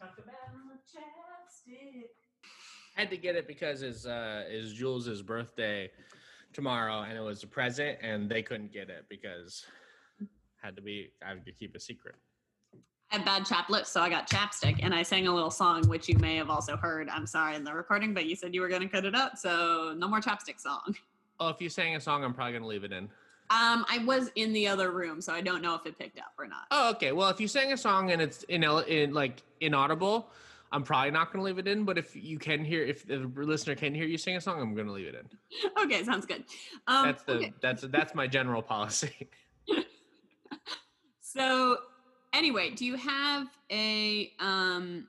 Talk 0.00 0.18
about 0.18 0.80
chapstick. 0.90 2.08
I 2.96 3.00
had 3.00 3.10
to 3.10 3.18
get 3.18 3.36
it 3.36 3.46
because 3.46 3.82
it's 3.82 4.06
uh 4.06 4.44
is 4.48 4.72
Jules's 4.72 5.22
birthday 5.22 5.90
tomorrow 6.54 7.02
and 7.02 7.16
it 7.16 7.20
was 7.20 7.42
a 7.42 7.46
present 7.46 7.98
and 8.00 8.28
they 8.28 8.42
couldn't 8.42 8.72
get 8.72 8.88
it 8.88 9.04
because 9.10 9.66
had 10.62 10.74
to 10.76 10.82
be 10.82 11.10
I 11.24 11.28
had 11.28 11.44
to 11.44 11.52
keep 11.52 11.76
a 11.76 11.80
secret. 11.80 12.14
Bad 13.24 13.46
chap 13.46 13.70
lips, 13.70 13.90
so 13.90 14.00
I 14.00 14.08
got 14.08 14.28
chapstick, 14.28 14.80
and 14.82 14.94
I 14.94 15.02
sang 15.02 15.26
a 15.26 15.34
little 15.34 15.50
song, 15.50 15.88
which 15.88 16.08
you 16.08 16.16
may 16.18 16.36
have 16.36 16.50
also 16.50 16.76
heard. 16.76 17.08
I'm 17.08 17.26
sorry 17.26 17.56
in 17.56 17.64
the 17.64 17.72
recording, 17.72 18.14
but 18.14 18.26
you 18.26 18.36
said 18.36 18.54
you 18.54 18.60
were 18.60 18.68
going 18.68 18.82
to 18.82 18.88
cut 18.88 19.04
it 19.04 19.14
up, 19.14 19.36
so 19.36 19.94
no 19.96 20.06
more 20.06 20.20
chapstick 20.20 20.60
song. 20.60 20.94
Oh, 21.40 21.48
if 21.48 21.60
you 21.60 21.68
sang 21.68 21.96
a 21.96 22.00
song, 22.00 22.24
I'm 22.24 22.32
probably 22.32 22.54
gonna 22.54 22.66
leave 22.66 22.84
it 22.84 22.92
in. 22.92 23.04
Um, 23.48 23.84
I 23.88 24.02
was 24.04 24.30
in 24.34 24.52
the 24.52 24.66
other 24.66 24.90
room, 24.90 25.20
so 25.20 25.32
I 25.32 25.40
don't 25.40 25.62
know 25.62 25.74
if 25.74 25.86
it 25.86 25.98
picked 25.98 26.18
up 26.18 26.32
or 26.38 26.46
not. 26.46 26.66
Oh, 26.70 26.90
okay. 26.90 27.12
Well, 27.12 27.28
if 27.28 27.40
you 27.40 27.48
sang 27.48 27.72
a 27.72 27.76
song 27.76 28.10
and 28.10 28.20
it's 28.20 28.42
in, 28.44 28.64
in 28.64 29.12
like 29.12 29.42
inaudible, 29.60 30.30
I'm 30.72 30.82
probably 30.82 31.10
not 31.10 31.32
gonna 31.32 31.44
leave 31.44 31.58
it 31.58 31.68
in. 31.68 31.84
But 31.84 31.98
if 31.98 32.16
you 32.16 32.38
can 32.38 32.64
hear, 32.64 32.82
if 32.82 33.06
the 33.06 33.18
listener 33.36 33.74
can 33.74 33.94
hear 33.94 34.06
you 34.06 34.18
sing 34.18 34.36
a 34.36 34.40
song, 34.40 34.60
I'm 34.60 34.74
gonna 34.74 34.92
leave 34.92 35.08
it 35.08 35.14
in. 35.14 35.70
Okay, 35.84 36.02
sounds 36.04 36.26
good. 36.26 36.44
Um, 36.86 37.06
That's 37.06 37.22
the 37.22 37.32
okay. 37.34 37.52
that's 37.60 37.82
that's 37.82 38.14
my 38.14 38.26
general 38.26 38.62
policy. 38.62 39.28
So, 41.20 41.76
anyway, 42.36 42.70
do 42.70 42.84
you 42.84 42.96
have 42.96 43.48
a 43.70 44.32
um? 44.38 45.08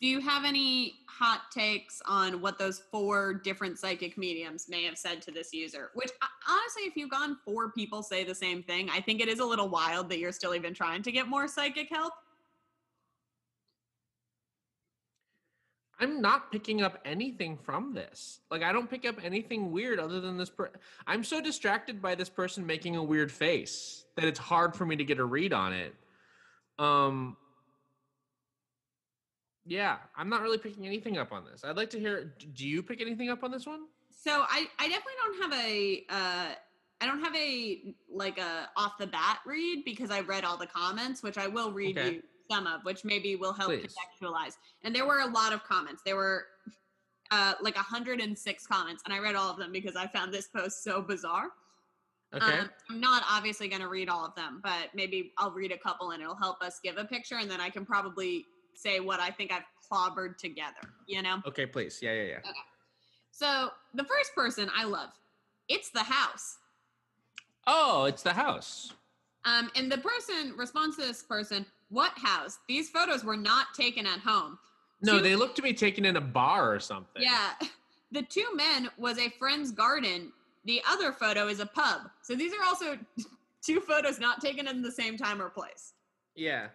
Do 0.00 0.08
you 0.08 0.20
have 0.20 0.46
any 0.46 0.94
hot 1.06 1.42
takes 1.52 2.00
on 2.06 2.40
what 2.40 2.58
those 2.58 2.80
four 2.90 3.34
different 3.34 3.78
psychic 3.78 4.16
mediums 4.16 4.66
may 4.66 4.84
have 4.84 4.96
said 4.96 5.20
to 5.22 5.30
this 5.30 5.52
user? 5.52 5.90
Which 5.92 6.10
honestly, 6.48 6.84
if 6.84 6.96
you've 6.96 7.10
gone 7.10 7.36
four 7.44 7.70
people 7.72 8.02
say 8.02 8.24
the 8.24 8.34
same 8.34 8.62
thing, 8.62 8.88
I 8.88 9.02
think 9.02 9.20
it 9.20 9.28
is 9.28 9.40
a 9.40 9.44
little 9.44 9.68
wild 9.68 10.08
that 10.08 10.18
you're 10.18 10.32
still 10.32 10.54
even 10.54 10.72
trying 10.72 11.02
to 11.02 11.12
get 11.12 11.28
more 11.28 11.46
psychic 11.46 11.90
help. 11.90 12.14
I'm 16.00 16.20
not 16.22 16.50
picking 16.50 16.80
up 16.82 16.98
anything 17.04 17.58
from 17.58 17.92
this. 17.94 18.40
Like 18.50 18.62
I 18.62 18.72
don't 18.72 18.88
pick 18.88 19.06
up 19.06 19.16
anything 19.22 19.70
weird 19.70 20.00
other 20.00 20.20
than 20.20 20.36
this 20.38 20.48
per- 20.50 20.70
I'm 21.06 21.22
so 21.22 21.40
distracted 21.40 22.00
by 22.00 22.14
this 22.14 22.30
person 22.30 22.66
making 22.66 22.96
a 22.96 23.02
weird 23.02 23.30
face 23.30 24.04
that 24.16 24.24
it's 24.24 24.38
hard 24.38 24.74
for 24.74 24.86
me 24.86 24.96
to 24.96 25.04
get 25.04 25.18
a 25.18 25.24
read 25.24 25.52
on 25.52 25.72
it. 25.74 25.94
Um 26.78 27.36
Yeah, 29.66 29.98
I'm 30.16 30.30
not 30.30 30.40
really 30.42 30.58
picking 30.58 30.86
anything 30.86 31.18
up 31.18 31.32
on 31.32 31.44
this. 31.44 31.64
I'd 31.64 31.76
like 31.76 31.90
to 31.90 31.98
hear 32.00 32.34
do 32.54 32.66
you 32.66 32.82
pick 32.82 33.00
anything 33.00 33.28
up 33.28 33.44
on 33.44 33.50
this 33.50 33.66
one? 33.66 33.80
So 34.22 34.30
I, 34.48 34.66
I 34.78 34.88
definitely 34.88 35.12
don't 35.22 35.42
have 35.42 35.64
a 35.64 36.04
uh, 36.10 36.54
I 37.02 37.06
don't 37.06 37.20
have 37.20 37.34
a 37.34 37.94
like 38.12 38.38
a 38.38 38.68
off 38.76 38.98
the 38.98 39.06
bat 39.06 39.38
read 39.46 39.82
because 39.84 40.10
I 40.10 40.20
read 40.20 40.44
all 40.44 40.58
the 40.58 40.66
comments, 40.66 41.22
which 41.22 41.38
I 41.38 41.46
will 41.46 41.72
read 41.72 41.96
Okay. 41.98 42.14
you 42.16 42.22
some 42.50 42.66
of, 42.66 42.84
which 42.84 43.04
maybe 43.04 43.36
will 43.36 43.52
help 43.52 43.70
Please. 43.70 43.94
contextualize. 43.94 44.56
And 44.82 44.94
there 44.94 45.06
were 45.06 45.20
a 45.20 45.26
lot 45.26 45.52
of 45.52 45.62
comments. 45.64 46.02
There 46.04 46.16
were 46.16 46.46
uh, 47.30 47.54
like 47.60 47.76
106 47.76 48.66
comments, 48.66 49.02
and 49.04 49.14
I 49.14 49.18
read 49.18 49.36
all 49.36 49.50
of 49.50 49.56
them 49.56 49.72
because 49.72 49.96
I 49.96 50.06
found 50.06 50.32
this 50.34 50.48
post 50.48 50.82
so 50.82 51.00
bizarre. 51.00 51.48
Okay. 52.34 52.58
Um, 52.58 52.70
I'm 52.88 53.00
not 53.00 53.22
obviously 53.28 53.68
going 53.68 53.82
to 53.82 53.88
read 53.88 54.08
all 54.08 54.24
of 54.24 54.34
them, 54.34 54.60
but 54.62 54.88
maybe 54.94 55.32
I'll 55.38 55.50
read 55.50 55.72
a 55.72 55.78
couple 55.78 56.12
and 56.12 56.22
it'll 56.22 56.36
help 56.36 56.62
us 56.62 56.80
give 56.82 56.96
a 56.96 57.04
picture, 57.04 57.36
and 57.36 57.50
then 57.50 57.60
I 57.60 57.70
can 57.70 57.84
probably 57.84 58.46
say 58.74 59.00
what 59.00 59.20
I 59.20 59.30
think 59.30 59.52
I've 59.52 59.64
clobbered 59.90 60.36
together. 60.38 60.94
You 61.06 61.22
know. 61.22 61.40
okay, 61.46 61.66
please. 61.66 61.98
Yeah, 62.02 62.12
yeah, 62.14 62.22
yeah. 62.22 62.38
Okay. 62.38 62.50
So 63.32 63.70
the 63.94 64.04
first 64.04 64.34
person 64.34 64.68
I 64.76 64.84
love, 64.84 65.10
it's 65.68 65.90
the 65.90 66.02
house. 66.02 66.58
Oh, 67.66 68.04
it's 68.04 68.22
the 68.22 68.32
house. 68.32 68.92
Um, 69.44 69.70
and 69.74 69.90
the 69.90 69.98
person 69.98 70.54
responds 70.56 70.96
to 70.96 71.02
this 71.02 71.22
person, 71.22 71.64
"What 71.90 72.12
house? 72.16 72.58
These 72.68 72.90
photos 72.90 73.24
were 73.24 73.36
not 73.36 73.74
taken 73.74 74.06
at 74.06 74.20
home." 74.20 74.58
No, 75.02 75.16
Two- 75.18 75.22
they 75.22 75.36
look 75.36 75.54
to 75.56 75.62
be 75.62 75.72
taken 75.74 76.04
in 76.04 76.16
a 76.16 76.20
bar 76.20 76.72
or 76.74 76.80
something. 76.80 77.22
Yeah, 77.22 77.52
the 78.12 78.22
two 78.22 78.46
men 78.54 78.90
was 78.98 79.18
a 79.18 79.28
friend's 79.30 79.70
garden. 79.72 80.32
The 80.64 80.82
other 80.88 81.12
photo 81.12 81.48
is 81.48 81.60
a 81.60 81.66
pub. 81.66 82.10
So 82.22 82.34
these 82.34 82.52
are 82.52 82.62
also 82.64 82.98
two 83.62 83.80
photos 83.80 84.18
not 84.18 84.40
taken 84.40 84.66
in 84.68 84.82
the 84.82 84.92
same 84.92 85.16
time 85.16 85.40
or 85.40 85.48
place. 85.48 85.94
Yeah. 86.34 86.68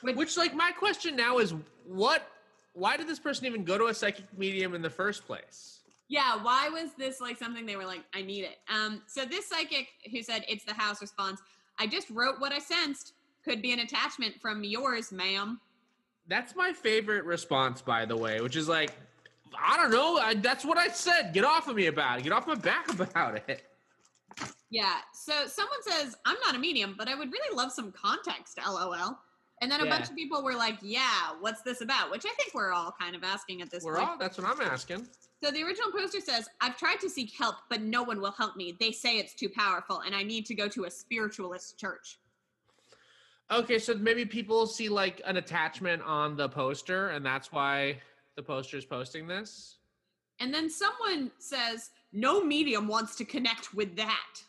Which- 0.00 0.16
Which, 0.16 0.36
like, 0.36 0.54
my 0.54 0.70
question 0.72 1.16
now 1.16 1.38
is 1.38 1.54
what? 1.84 2.22
Why 2.74 2.96
did 2.96 3.08
this 3.08 3.18
person 3.18 3.46
even 3.46 3.64
go 3.64 3.76
to 3.78 3.86
a 3.86 3.94
psychic 3.94 4.24
medium 4.38 4.74
in 4.74 4.82
the 4.82 4.90
first 4.90 5.26
place? 5.26 5.80
Yeah, 6.08 6.42
why 6.42 6.68
was 6.68 6.90
this 6.96 7.20
like 7.20 7.36
something 7.36 7.66
they 7.66 7.76
were 7.76 7.84
like, 7.84 8.02
I 8.14 8.22
need 8.22 8.44
it? 8.44 8.58
Um, 8.72 9.02
so 9.06 9.24
this 9.24 9.46
psychic 9.46 9.88
who 10.10 10.22
said 10.22 10.44
it's 10.48 10.64
the 10.64 10.72
house 10.74 11.00
responds, 11.02 11.42
I 11.78 11.86
just 11.86 12.08
wrote 12.10 12.40
what 12.40 12.52
I 12.52 12.58
sensed. 12.60 13.12
Could 13.48 13.62
be 13.62 13.72
an 13.72 13.80
attachment 13.80 14.38
from 14.42 14.62
yours, 14.62 15.10
ma'am. 15.10 15.58
That's 16.26 16.54
my 16.54 16.72
favorite 16.72 17.24
response, 17.24 17.80
by 17.80 18.04
the 18.04 18.14
way, 18.14 18.42
which 18.42 18.56
is 18.56 18.68
like, 18.68 18.92
I 19.58 19.78
don't 19.78 19.90
know. 19.90 20.18
I, 20.18 20.34
that's 20.34 20.66
what 20.66 20.76
I 20.76 20.88
said. 20.88 21.32
Get 21.32 21.44
off 21.44 21.66
of 21.66 21.76
me 21.76 21.86
about 21.86 22.18
it. 22.18 22.24
Get 22.24 22.32
off 22.32 22.46
my 22.46 22.54
back 22.54 22.92
about 23.00 23.36
it. 23.48 23.62
Yeah. 24.70 24.96
So 25.14 25.32
someone 25.46 25.82
says, 25.82 26.14
I'm 26.26 26.36
not 26.44 26.56
a 26.56 26.58
medium, 26.58 26.94
but 26.98 27.08
I 27.08 27.14
would 27.14 27.32
really 27.32 27.56
love 27.56 27.72
some 27.72 27.90
context, 27.92 28.58
lol. 28.58 29.18
And 29.62 29.72
then 29.72 29.80
a 29.80 29.86
bunch 29.86 30.10
of 30.10 30.14
people 30.14 30.44
were 30.44 30.54
like, 30.54 30.76
Yeah, 30.82 31.32
what's 31.40 31.62
this 31.62 31.80
about? 31.80 32.10
Which 32.10 32.26
I 32.26 32.34
think 32.34 32.54
we're 32.54 32.72
all 32.72 32.94
kind 33.00 33.16
of 33.16 33.24
asking 33.24 33.62
at 33.62 33.70
this 33.70 33.82
We're 33.82 33.96
point. 33.96 34.08
all. 34.10 34.18
That's 34.18 34.36
what 34.38 34.46
I'm 34.46 34.60
asking. 34.60 35.08
So 35.42 35.50
the 35.50 35.62
original 35.62 35.90
poster 35.90 36.20
says, 36.20 36.48
I've 36.60 36.76
tried 36.76 37.00
to 37.00 37.08
seek 37.08 37.32
help, 37.32 37.56
but 37.70 37.80
no 37.80 38.02
one 38.02 38.20
will 38.20 38.32
help 38.32 38.56
me. 38.56 38.76
They 38.78 38.92
say 38.92 39.18
it's 39.18 39.34
too 39.34 39.48
powerful, 39.48 40.00
and 40.00 40.14
I 40.14 40.22
need 40.22 40.44
to 40.46 40.54
go 40.54 40.68
to 40.68 40.84
a 40.84 40.90
spiritualist 40.90 41.78
church. 41.78 42.18
Okay, 43.50 43.78
so 43.78 43.94
maybe 43.94 44.26
people 44.26 44.66
see 44.66 44.88
like 44.88 45.22
an 45.24 45.38
attachment 45.38 46.02
on 46.02 46.36
the 46.36 46.48
poster, 46.48 47.08
and 47.10 47.24
that's 47.24 47.50
why 47.50 47.98
the 48.36 48.42
poster 48.42 48.76
is 48.76 48.84
posting 48.84 49.26
this. 49.26 49.78
And 50.38 50.52
then 50.52 50.68
someone 50.68 51.30
says, 51.38 51.90
No 52.12 52.44
medium 52.44 52.88
wants 52.88 53.16
to 53.16 53.24
connect 53.24 53.74
with 53.74 53.96
that. 53.96 54.42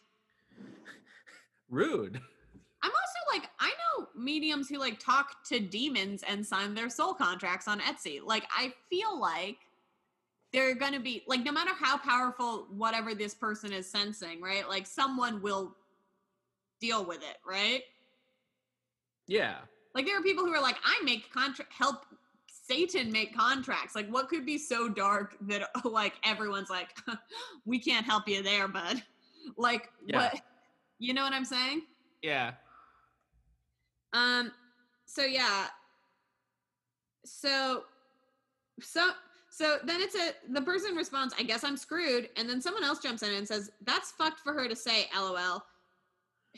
Rude. 1.69 2.19
I'm 2.81 2.91
also 2.91 3.39
like, 3.39 3.49
I 3.59 3.69
know 3.69 4.07
mediums 4.15 4.69
who 4.69 4.77
like 4.77 4.99
talk 4.99 5.43
to 5.49 5.59
demons 5.59 6.23
and 6.27 6.45
sign 6.45 6.73
their 6.73 6.89
soul 6.89 7.13
contracts 7.13 7.67
on 7.67 7.79
Etsy. 7.79 8.19
Like, 8.23 8.45
I 8.55 8.73
feel 8.89 9.19
like 9.19 9.57
they're 10.51 10.75
going 10.75 10.93
to 10.93 10.99
be, 10.99 11.23
like, 11.27 11.43
no 11.43 11.51
matter 11.51 11.71
how 11.79 11.97
powerful 11.97 12.67
whatever 12.71 13.13
this 13.13 13.33
person 13.33 13.71
is 13.71 13.89
sensing, 13.89 14.41
right? 14.41 14.67
Like, 14.67 14.87
someone 14.87 15.41
will 15.41 15.75
deal 16.81 17.05
with 17.05 17.19
it, 17.19 17.37
right? 17.47 17.83
Yeah. 19.29 19.57
Like, 19.95 20.05
there 20.05 20.17
are 20.19 20.23
people 20.23 20.43
who 20.45 20.53
are 20.53 20.61
like, 20.61 20.77
I 20.83 21.01
make 21.03 21.31
contract, 21.31 21.71
help 21.71 22.05
Satan 22.47 23.11
make 23.11 23.35
contracts. 23.35 23.95
Like, 23.95 24.09
what 24.09 24.27
could 24.27 24.45
be 24.45 24.57
so 24.57 24.89
dark 24.89 25.35
that, 25.41 25.69
like, 25.85 26.13
everyone's 26.23 26.69
like, 26.69 26.89
we 27.65 27.79
can't 27.79 28.05
help 28.05 28.27
you 28.27 28.43
there, 28.43 28.67
bud? 28.67 29.01
Like, 29.57 29.89
Yeah. 30.05 30.17
what? 30.17 30.41
You 30.99 31.13
know 31.13 31.23
what 31.23 31.33
I'm 31.33 31.45
saying? 31.45 31.83
Yeah. 32.21 32.51
Um. 34.13 34.51
So 35.05 35.23
yeah. 35.23 35.67
So, 37.25 37.83
so 38.81 39.11
so 39.49 39.77
then 39.85 40.01
it's 40.01 40.15
a 40.15 40.31
the 40.51 40.61
person 40.61 40.95
responds, 40.95 41.33
"I 41.39 41.43
guess 41.43 41.63
I'm 41.63 41.77
screwed," 41.77 42.29
and 42.37 42.47
then 42.49 42.61
someone 42.61 42.83
else 42.83 42.99
jumps 42.99 43.23
in 43.23 43.33
and 43.33 43.47
says, 43.47 43.71
"That's 43.85 44.11
fucked 44.11 44.41
for 44.41 44.53
her 44.53 44.67
to 44.67 44.75
say." 44.75 45.07
LOL. 45.15 45.63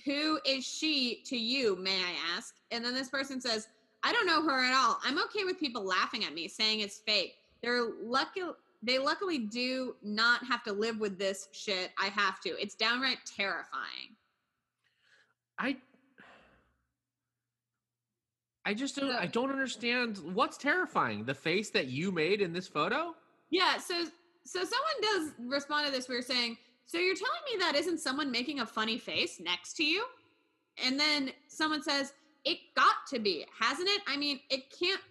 Who 0.05 0.39
is 0.45 0.65
she 0.65 1.21
to 1.25 1.37
you? 1.37 1.75
May 1.75 1.97
I 1.97 2.35
ask? 2.35 2.55
And 2.71 2.83
then 2.83 2.93
this 2.93 3.09
person 3.09 3.41
says, 3.41 3.67
"I 4.03 4.11
don't 4.13 4.25
know 4.25 4.41
her 4.43 4.63
at 4.63 4.73
all. 4.73 4.99
I'm 5.03 5.19
okay 5.25 5.43
with 5.43 5.59
people 5.59 5.83
laughing 5.83 6.23
at 6.23 6.33
me, 6.33 6.47
saying 6.47 6.79
it's 6.79 6.99
fake. 6.99 7.35
They're 7.61 7.83
lucky." 8.01 8.41
They 8.83 8.97
luckily 8.97 9.37
do 9.37 9.95
not 10.01 10.43
have 10.45 10.63
to 10.63 10.73
live 10.73 10.99
with 10.99 11.19
this 11.19 11.49
shit. 11.51 11.91
I 11.99 12.07
have 12.07 12.39
to. 12.41 12.59
It's 12.59 12.73
downright 12.73 13.19
terrifying. 13.25 14.15
I 15.59 15.77
I 18.65 18.73
just 18.73 18.95
don't 18.95 19.11
I 19.11 19.27
don't 19.27 19.51
understand 19.51 20.17
what's 20.33 20.57
terrifying. 20.57 21.25
The 21.25 21.33
face 21.33 21.69
that 21.71 21.87
you 21.87 22.11
made 22.11 22.41
in 22.41 22.53
this 22.53 22.67
photo? 22.67 23.15
Yeah, 23.49 23.77
so 23.77 24.05
so 24.45 24.59
someone 24.63 25.01
does 25.01 25.31
respond 25.39 25.85
to 25.85 25.91
this. 25.91 26.07
We 26.07 26.15
are 26.15 26.21
saying, 26.21 26.57
so 26.85 26.97
you're 26.97 27.15
telling 27.15 27.41
me 27.51 27.57
that 27.59 27.75
isn't 27.75 27.99
someone 27.99 28.31
making 28.31 28.59
a 28.59 28.65
funny 28.65 28.97
face 28.97 29.39
next 29.39 29.75
to 29.77 29.83
you? 29.83 30.03
And 30.83 30.99
then 30.99 31.31
someone 31.47 31.83
says, 31.83 32.13
it 32.43 32.57
got 32.75 33.07
to 33.09 33.19
be, 33.19 33.45
hasn't 33.57 33.89
it? 33.89 34.01
I 34.07 34.17
mean, 34.17 34.39
it 34.49 34.63
can't. 34.77 35.01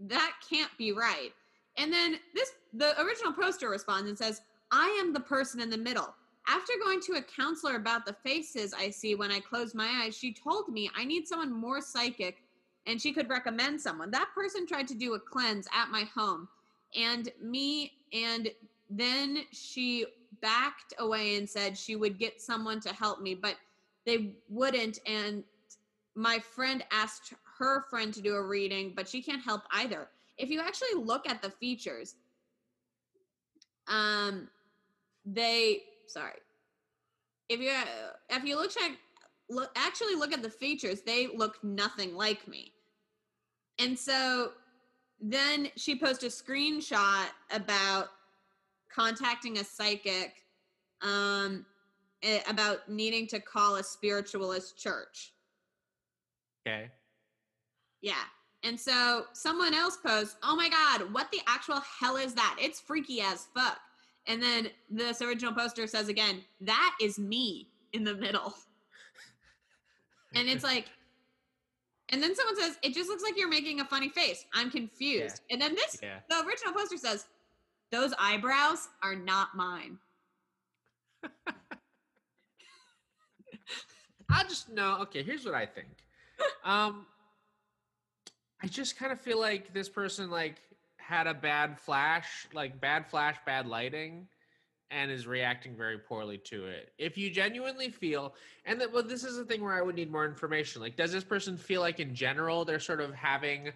That 0.00 0.32
can't 0.48 0.70
be 0.78 0.92
right. 0.92 1.30
And 1.76 1.92
then 1.92 2.16
this, 2.34 2.52
the 2.72 3.00
original 3.00 3.32
poster 3.32 3.68
responds 3.68 4.08
and 4.08 4.16
says, 4.16 4.40
I 4.72 4.86
am 5.02 5.12
the 5.12 5.20
person 5.20 5.60
in 5.60 5.70
the 5.70 5.76
middle. 5.76 6.14
After 6.48 6.72
going 6.82 7.00
to 7.02 7.12
a 7.12 7.22
counselor 7.22 7.76
about 7.76 8.06
the 8.06 8.16
faces 8.24 8.72
I 8.72 8.90
see 8.90 9.14
when 9.14 9.30
I 9.30 9.40
close 9.40 9.74
my 9.74 10.02
eyes, 10.02 10.16
she 10.16 10.32
told 10.32 10.68
me 10.68 10.90
I 10.96 11.04
need 11.04 11.28
someone 11.28 11.52
more 11.52 11.80
psychic 11.80 12.42
and 12.86 13.00
she 13.00 13.12
could 13.12 13.28
recommend 13.28 13.80
someone. 13.80 14.10
That 14.10 14.30
person 14.34 14.66
tried 14.66 14.88
to 14.88 14.94
do 14.94 15.14
a 15.14 15.20
cleanse 15.20 15.68
at 15.72 15.90
my 15.90 16.04
home 16.14 16.48
and 16.96 17.30
me 17.40 17.92
and 18.12 18.50
then 18.88 19.44
she 19.52 20.06
backed 20.40 20.94
away 20.98 21.36
and 21.36 21.48
said 21.48 21.76
she 21.76 21.96
would 21.96 22.18
get 22.18 22.40
someone 22.40 22.80
to 22.80 22.92
help 22.92 23.20
me 23.20 23.34
but 23.34 23.56
they 24.06 24.34
wouldn't 24.48 24.98
and 25.06 25.44
my 26.14 26.38
friend 26.38 26.84
asked 26.90 27.34
her 27.58 27.84
friend 27.90 28.12
to 28.14 28.20
do 28.20 28.34
a 28.34 28.42
reading 28.42 28.92
but 28.94 29.08
she 29.08 29.22
can't 29.22 29.42
help 29.42 29.62
either. 29.72 30.08
If 30.38 30.50
you 30.50 30.60
actually 30.60 30.94
look 30.94 31.28
at 31.28 31.42
the 31.42 31.50
features 31.50 32.14
um 33.88 34.48
they 35.26 35.82
sorry. 36.06 36.38
If 37.48 37.60
you 37.60 37.72
if 38.28 38.44
you 38.44 38.56
look 38.56 38.70
check 38.70 38.92
look 39.48 39.70
actually 39.76 40.14
look 40.14 40.32
at 40.32 40.42
the 40.42 40.50
features 40.50 41.02
they 41.02 41.28
look 41.34 41.62
nothing 41.62 42.14
like 42.14 42.46
me. 42.46 42.72
And 43.78 43.98
so 43.98 44.52
then 45.20 45.68
she 45.76 45.98
posted 45.98 46.30
a 46.30 46.32
screenshot 46.32 47.26
about 47.50 48.08
contacting 48.94 49.58
a 49.58 49.64
psychic 49.64 50.44
um 51.02 51.64
about 52.48 52.88
needing 52.88 53.26
to 53.28 53.40
call 53.40 53.76
a 53.76 53.82
spiritualist 53.84 54.76
church. 54.78 55.32
Okay. 56.66 56.90
yeah. 58.02 58.24
And 58.62 58.78
so 58.78 59.24
someone 59.32 59.72
else 59.72 59.96
posts 59.96 60.36
oh 60.42 60.54
my 60.54 60.68
god 60.68 61.12
what 61.14 61.30
the 61.32 61.40
actual 61.46 61.80
hell 61.80 62.16
is 62.16 62.34
that? 62.34 62.56
It's 62.60 62.78
freaky 62.80 63.20
as 63.22 63.46
fuck. 63.54 63.78
And 64.26 64.42
then 64.42 64.68
this 64.90 65.22
original 65.22 65.54
poster 65.54 65.86
says 65.86 66.08
again 66.08 66.42
that 66.60 66.94
is 67.00 67.18
me 67.18 67.68
in 67.92 68.04
the 68.04 68.14
middle. 68.14 68.54
And 70.34 70.48
it's 70.48 70.62
like 70.64 70.86
and 72.10 72.22
then 72.22 72.34
someone 72.34 72.56
says 72.60 72.76
it 72.82 72.92
just 72.92 73.08
looks 73.08 73.22
like 73.22 73.36
you're 73.38 73.48
making 73.48 73.80
a 73.80 73.84
funny 73.84 74.10
face. 74.10 74.44
I'm 74.52 74.70
confused. 74.70 75.40
And 75.50 75.60
then 75.60 75.74
this 75.74 75.98
Yeah. 76.02 76.18
the 76.28 76.46
original 76.46 76.74
poster 76.74 76.98
says 76.98 77.26
those 77.90 78.12
eyebrows 78.18 78.88
are 79.02 79.14
not 79.14 79.54
mine 79.56 79.98
I 84.30 84.44
just 84.44 84.70
know. 84.70 84.98
Okay, 85.02 85.22
here's 85.22 85.44
what 85.44 85.54
I 85.54 85.66
think. 85.66 85.88
Um, 86.64 87.06
I 88.62 88.66
just 88.66 88.98
kind 88.98 89.12
of 89.12 89.20
feel 89.20 89.40
like 89.40 89.72
this 89.72 89.88
person 89.88 90.30
like 90.30 90.56
had 90.98 91.26
a 91.26 91.34
bad 91.34 91.78
flash, 91.78 92.46
like 92.52 92.80
bad 92.80 93.06
flash, 93.10 93.36
bad 93.44 93.66
lighting, 93.66 94.28
and 94.90 95.10
is 95.10 95.26
reacting 95.26 95.76
very 95.76 95.98
poorly 95.98 96.38
to 96.38 96.66
it. 96.66 96.92
If 96.98 97.18
you 97.18 97.30
genuinely 97.30 97.90
feel, 97.90 98.34
and 98.64 98.80
that, 98.80 98.92
well, 98.92 99.02
this 99.02 99.24
is 99.24 99.38
a 99.38 99.44
thing 99.44 99.62
where 99.62 99.74
I 99.74 99.82
would 99.82 99.96
need 99.96 100.10
more 100.10 100.26
information. 100.26 100.80
Like, 100.80 100.96
does 100.96 101.12
this 101.12 101.24
person 101.24 101.56
feel 101.56 101.80
like 101.80 102.00
in 102.00 102.14
general 102.14 102.64
they're 102.64 102.80
sort 102.80 103.00
of 103.00 103.12
having 103.14 103.72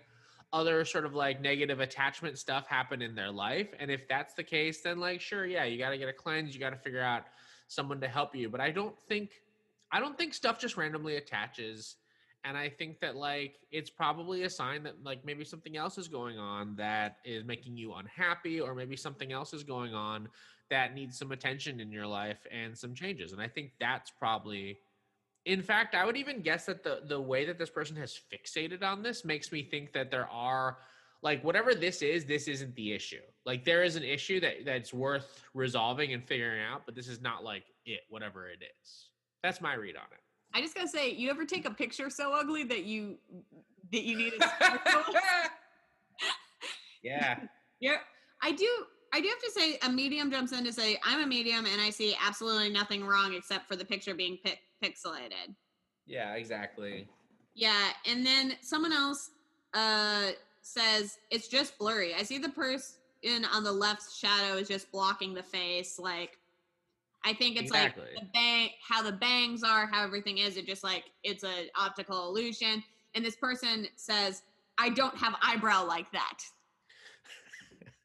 other 0.54 0.84
sort 0.84 1.04
of 1.04 1.14
like 1.14 1.40
negative 1.40 1.80
attachment 1.80 2.38
stuff 2.38 2.66
happen 2.66 3.02
in 3.02 3.14
their 3.14 3.30
life? 3.30 3.68
And 3.78 3.90
if 3.90 4.08
that's 4.08 4.34
the 4.34 4.44
case, 4.44 4.80
then 4.80 4.98
like, 4.98 5.20
sure, 5.20 5.44
yeah, 5.44 5.64
you 5.64 5.76
got 5.76 5.90
to 5.90 5.98
get 5.98 6.08
a 6.08 6.12
cleanse. 6.12 6.54
You 6.54 6.60
got 6.60 6.70
to 6.70 6.76
figure 6.76 7.02
out 7.02 7.24
someone 7.68 8.00
to 8.00 8.08
help 8.08 8.34
you. 8.34 8.48
But 8.48 8.60
I 8.60 8.70
don't 8.70 8.98
think, 9.08 9.42
I 9.92 10.00
don't 10.00 10.16
think 10.16 10.32
stuff 10.32 10.58
just 10.58 10.76
randomly 10.76 11.16
attaches 11.16 11.96
and 12.44 12.56
i 12.56 12.68
think 12.68 13.00
that 13.00 13.16
like 13.16 13.56
it's 13.70 13.90
probably 13.90 14.42
a 14.42 14.50
sign 14.50 14.82
that 14.82 14.94
like 15.02 15.24
maybe 15.24 15.44
something 15.44 15.76
else 15.76 15.98
is 15.98 16.08
going 16.08 16.38
on 16.38 16.76
that 16.76 17.16
is 17.24 17.44
making 17.44 17.76
you 17.76 17.94
unhappy 17.94 18.60
or 18.60 18.74
maybe 18.74 18.96
something 18.96 19.32
else 19.32 19.52
is 19.52 19.62
going 19.62 19.94
on 19.94 20.28
that 20.70 20.94
needs 20.94 21.18
some 21.18 21.32
attention 21.32 21.80
in 21.80 21.90
your 21.90 22.06
life 22.06 22.46
and 22.52 22.76
some 22.76 22.94
changes 22.94 23.32
and 23.32 23.40
i 23.40 23.48
think 23.48 23.72
that's 23.80 24.10
probably 24.10 24.78
in 25.46 25.62
fact 25.62 25.94
i 25.94 26.04
would 26.04 26.16
even 26.16 26.40
guess 26.40 26.66
that 26.66 26.82
the 26.82 27.00
the 27.08 27.20
way 27.20 27.44
that 27.44 27.58
this 27.58 27.70
person 27.70 27.96
has 27.96 28.18
fixated 28.32 28.82
on 28.82 29.02
this 29.02 29.24
makes 29.24 29.52
me 29.52 29.62
think 29.62 29.92
that 29.92 30.10
there 30.10 30.28
are 30.28 30.78
like 31.22 31.42
whatever 31.42 31.74
this 31.74 32.02
is 32.02 32.24
this 32.24 32.48
isn't 32.48 32.74
the 32.76 32.92
issue 32.92 33.20
like 33.46 33.64
there 33.64 33.82
is 33.82 33.96
an 33.96 34.02
issue 34.02 34.40
that 34.40 34.64
that's 34.64 34.92
worth 34.92 35.42
resolving 35.54 36.12
and 36.12 36.24
figuring 36.26 36.62
out 36.62 36.82
but 36.86 36.94
this 36.94 37.08
is 37.08 37.20
not 37.20 37.44
like 37.44 37.64
it 37.86 38.00
whatever 38.08 38.48
it 38.48 38.62
is 38.62 39.08
that's 39.42 39.60
my 39.60 39.74
read 39.74 39.96
on 39.96 40.06
it 40.12 40.20
I 40.56 40.60
just 40.60 40.76
gotta 40.76 40.88
say, 40.88 41.10
you 41.10 41.30
ever 41.30 41.44
take 41.44 41.66
a 41.66 41.70
picture 41.72 42.08
so 42.08 42.32
ugly 42.32 42.62
that 42.64 42.84
you 42.84 43.18
that 43.90 44.02
you 44.04 44.16
need 44.16 44.34
a 44.34 44.38
yeah. 47.02 47.40
Yeah. 47.80 47.96
I 48.40 48.52
do 48.52 48.68
I 49.14 49.20
do 49.20 49.28
have 49.28 49.38
to 49.38 49.50
say 49.52 49.78
a 49.86 49.88
medium 49.88 50.28
jumps 50.28 50.50
in 50.50 50.64
to 50.64 50.72
say 50.72 50.98
I'm 51.04 51.22
a 51.22 51.26
medium 51.26 51.66
and 51.66 51.80
I 51.80 51.90
see 51.90 52.16
absolutely 52.20 52.70
nothing 52.70 53.06
wrong 53.06 53.32
except 53.32 53.68
for 53.68 53.76
the 53.76 53.84
picture 53.84 54.12
being 54.12 54.38
pi- 54.44 54.58
pixelated. 54.82 55.54
Yeah, 56.04 56.34
exactly. 56.34 57.06
Yeah, 57.54 57.90
and 58.08 58.26
then 58.26 58.56
someone 58.60 58.92
else 58.92 59.30
uh 59.72 60.30
says 60.62 61.18
it's 61.30 61.46
just 61.46 61.78
blurry. 61.78 62.12
I 62.14 62.24
see 62.24 62.38
the 62.38 62.48
person 62.48 63.44
on 63.52 63.62
the 63.62 63.70
left 63.70 64.12
shadow 64.12 64.56
is 64.56 64.66
just 64.66 64.90
blocking 64.90 65.32
the 65.32 65.44
face 65.44 65.96
like 65.96 66.36
I 67.24 67.34
think 67.34 67.56
it's 67.56 67.70
exactly. 67.70 68.06
like 68.16 68.20
the 68.20 68.28
bang, 68.34 68.70
how 68.86 69.00
the 69.00 69.12
bangs 69.12 69.62
are, 69.62 69.86
how 69.86 70.02
everything 70.02 70.38
is. 70.38 70.56
It 70.56 70.66
just 70.66 70.82
like 70.82 71.04
it's 71.22 71.44
an 71.44 71.68
optical 71.78 72.28
illusion. 72.28 72.82
And 73.14 73.24
this 73.24 73.36
person 73.36 73.86
says, 73.94 74.42
"I 74.76 74.88
don't 74.88 75.16
have 75.16 75.36
eyebrow 75.40 75.86
like 75.86 76.10
that." 76.10 76.40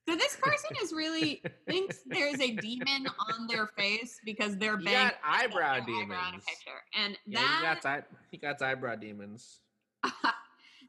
So 0.10 0.16
this 0.16 0.36
person 0.38 0.76
is 0.82 0.91
really 0.91 1.43
thinks 1.68 1.99
there's 2.05 2.41
a 2.41 2.51
demon 2.51 3.07
on 3.07 3.45
their 3.47 3.68
face 3.68 4.20
because 4.26 4.57
they're 4.57 4.78
bang. 4.78 4.93
got 4.93 5.16
eyebrow 5.24 5.86
demons. 5.86 6.03
Eyebrow 6.03 6.30
in 6.30 6.36
a 6.36 6.39
picture, 6.39 6.82
and 6.95 7.18
yeah, 7.28 7.60
that 7.62 7.78
he 7.78 7.82
got, 7.84 8.05
he 8.32 8.38
got 8.38 8.62
eyebrow 8.62 8.95
demons. 8.95 9.60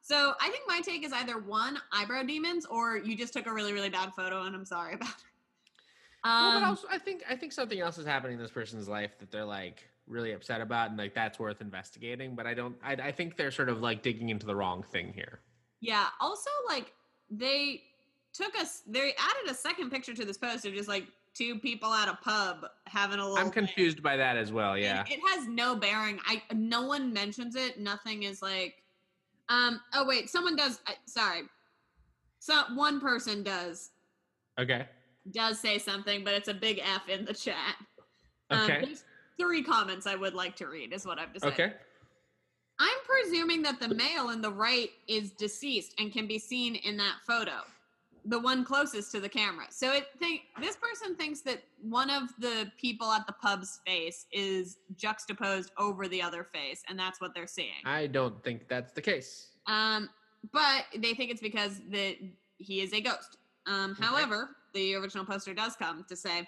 so 0.02 0.32
I 0.40 0.48
think 0.48 0.64
my 0.66 0.80
take 0.80 1.04
is 1.04 1.12
either 1.12 1.38
one 1.38 1.78
eyebrow 1.92 2.22
demons 2.22 2.64
or 2.64 2.96
you 2.96 3.14
just 3.14 3.34
took 3.34 3.46
a 3.46 3.52
really 3.52 3.74
really 3.74 3.90
bad 3.90 4.14
photo 4.14 4.44
and 4.44 4.54
I'm 4.54 4.64
sorry 4.64 4.94
about 4.94 5.08
it. 5.08 5.14
Um, 6.22 6.30
well, 6.32 6.60
but 6.60 6.66
also, 6.66 6.88
I 6.90 6.98
think 6.98 7.22
I 7.28 7.36
think 7.36 7.52
something 7.52 7.80
else 7.80 7.98
is 7.98 8.06
happening 8.06 8.36
in 8.36 8.42
this 8.42 8.50
person's 8.50 8.88
life 8.88 9.18
that 9.18 9.30
they're 9.30 9.44
like 9.44 9.86
really 10.06 10.32
upset 10.32 10.62
about, 10.62 10.88
and 10.88 10.98
like 10.98 11.14
that's 11.14 11.38
worth 11.38 11.60
investigating. 11.60 12.34
But 12.34 12.46
I 12.46 12.54
don't. 12.54 12.76
I, 12.82 12.92
I 12.92 13.12
think 13.12 13.36
they're 13.36 13.50
sort 13.50 13.68
of 13.68 13.82
like 13.82 14.02
digging 14.02 14.30
into 14.30 14.46
the 14.46 14.56
wrong 14.56 14.82
thing 14.82 15.12
here. 15.12 15.40
Yeah. 15.80 16.06
Also, 16.20 16.50
like 16.68 16.92
they 17.30 17.82
took 18.32 18.56
us. 18.56 18.82
They 18.86 19.12
added 19.18 19.50
a 19.50 19.54
second 19.54 19.90
picture 19.90 20.14
to 20.14 20.24
this 20.24 20.38
post 20.38 20.66
of 20.66 20.74
just 20.74 20.88
like 20.88 21.06
two 21.34 21.58
people 21.58 21.92
at 21.92 22.08
a 22.08 22.18
pub 22.22 22.66
having 22.86 23.18
a 23.18 23.24
little. 23.24 23.38
I'm 23.38 23.50
confused 23.50 23.98
thing. 23.98 24.02
by 24.02 24.16
that 24.16 24.36
as 24.36 24.52
well. 24.52 24.76
Yeah. 24.76 25.04
it 25.08 25.20
has 25.30 25.48
no 25.48 25.76
bearing. 25.76 26.18
I 26.26 26.42
no 26.54 26.82
one 26.82 27.12
mentions 27.12 27.56
it. 27.56 27.78
Nothing 27.78 28.24
is 28.24 28.42
like. 28.42 28.82
Um. 29.48 29.80
Oh 29.94 30.06
wait. 30.06 30.30
Someone 30.30 30.56
does. 30.56 30.80
Uh, 30.86 30.92
sorry. 31.06 31.42
So 32.38 32.62
one 32.74 33.00
person 33.00 33.42
does. 33.42 33.90
Okay 34.58 34.86
does 35.30 35.60
say 35.60 35.78
something, 35.78 36.24
but 36.24 36.34
it's 36.34 36.48
a 36.48 36.54
big 36.54 36.80
F 36.80 37.08
in 37.08 37.24
the 37.24 37.34
chat. 37.34 37.76
Um, 38.50 38.64
okay. 38.64 38.82
Um, 38.82 38.94
three 39.38 39.62
comments 39.62 40.06
I 40.06 40.16
would 40.16 40.34
like 40.34 40.56
to 40.56 40.66
read, 40.66 40.92
is 40.92 41.06
what 41.06 41.18
I've 41.18 41.32
decided. 41.32 41.54
Okay. 41.54 41.72
I'm 42.78 42.98
presuming 43.04 43.62
that 43.62 43.78
the 43.78 43.94
male 43.94 44.30
in 44.30 44.40
the 44.40 44.50
right 44.50 44.90
is 45.06 45.32
deceased 45.32 45.94
and 45.98 46.12
can 46.12 46.26
be 46.26 46.38
seen 46.38 46.76
in 46.76 46.96
that 46.96 47.16
photo, 47.26 47.60
the 48.24 48.38
one 48.38 48.64
closest 48.64 49.12
to 49.12 49.20
the 49.20 49.28
camera. 49.28 49.66
So 49.70 49.92
it 49.92 50.06
think 50.18 50.42
this 50.60 50.76
person 50.76 51.16
thinks 51.16 51.40
that 51.42 51.62
one 51.82 52.10
of 52.10 52.24
the 52.38 52.70
people 52.78 53.10
at 53.10 53.26
the 53.26 53.32
pub's 53.34 53.80
face 53.86 54.26
is 54.32 54.78
juxtaposed 54.96 55.70
over 55.78 56.08
the 56.08 56.22
other 56.22 56.44
face, 56.44 56.82
and 56.88 56.98
that's 56.98 57.20
what 57.20 57.34
they're 57.34 57.46
seeing. 57.46 57.82
I 57.84 58.06
don't 58.06 58.42
think 58.42 58.68
that's 58.68 58.92
the 58.92 59.02
case. 59.02 59.48
Um, 59.66 60.08
but 60.52 60.84
they 60.96 61.14
think 61.14 61.30
it's 61.30 61.40
because 61.40 61.80
that 61.90 62.16
he 62.58 62.80
is 62.80 62.92
a 62.92 63.00
ghost. 63.00 63.38
Um, 63.66 63.92
okay. 63.92 64.04
However, 64.04 64.50
the 64.74 64.94
original 64.94 65.24
poster 65.24 65.54
does 65.54 65.76
come 65.76 66.04
to 66.08 66.16
say, 66.16 66.46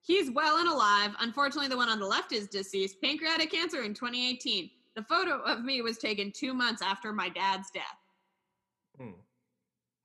he's 0.00 0.30
well 0.30 0.58
and 0.58 0.68
alive. 0.68 1.14
Unfortunately, 1.20 1.68
the 1.68 1.76
one 1.76 1.88
on 1.88 2.00
the 2.00 2.06
left 2.06 2.32
is 2.32 2.48
deceased. 2.48 3.00
Pancreatic 3.00 3.50
cancer 3.50 3.82
in 3.82 3.94
2018. 3.94 4.70
The 4.94 5.02
photo 5.02 5.40
of 5.42 5.64
me 5.64 5.80
was 5.80 5.98
taken 5.98 6.32
two 6.32 6.52
months 6.52 6.82
after 6.82 7.12
my 7.12 7.28
dad's 7.28 7.70
death. 7.70 7.84
Hmm. 8.98 9.12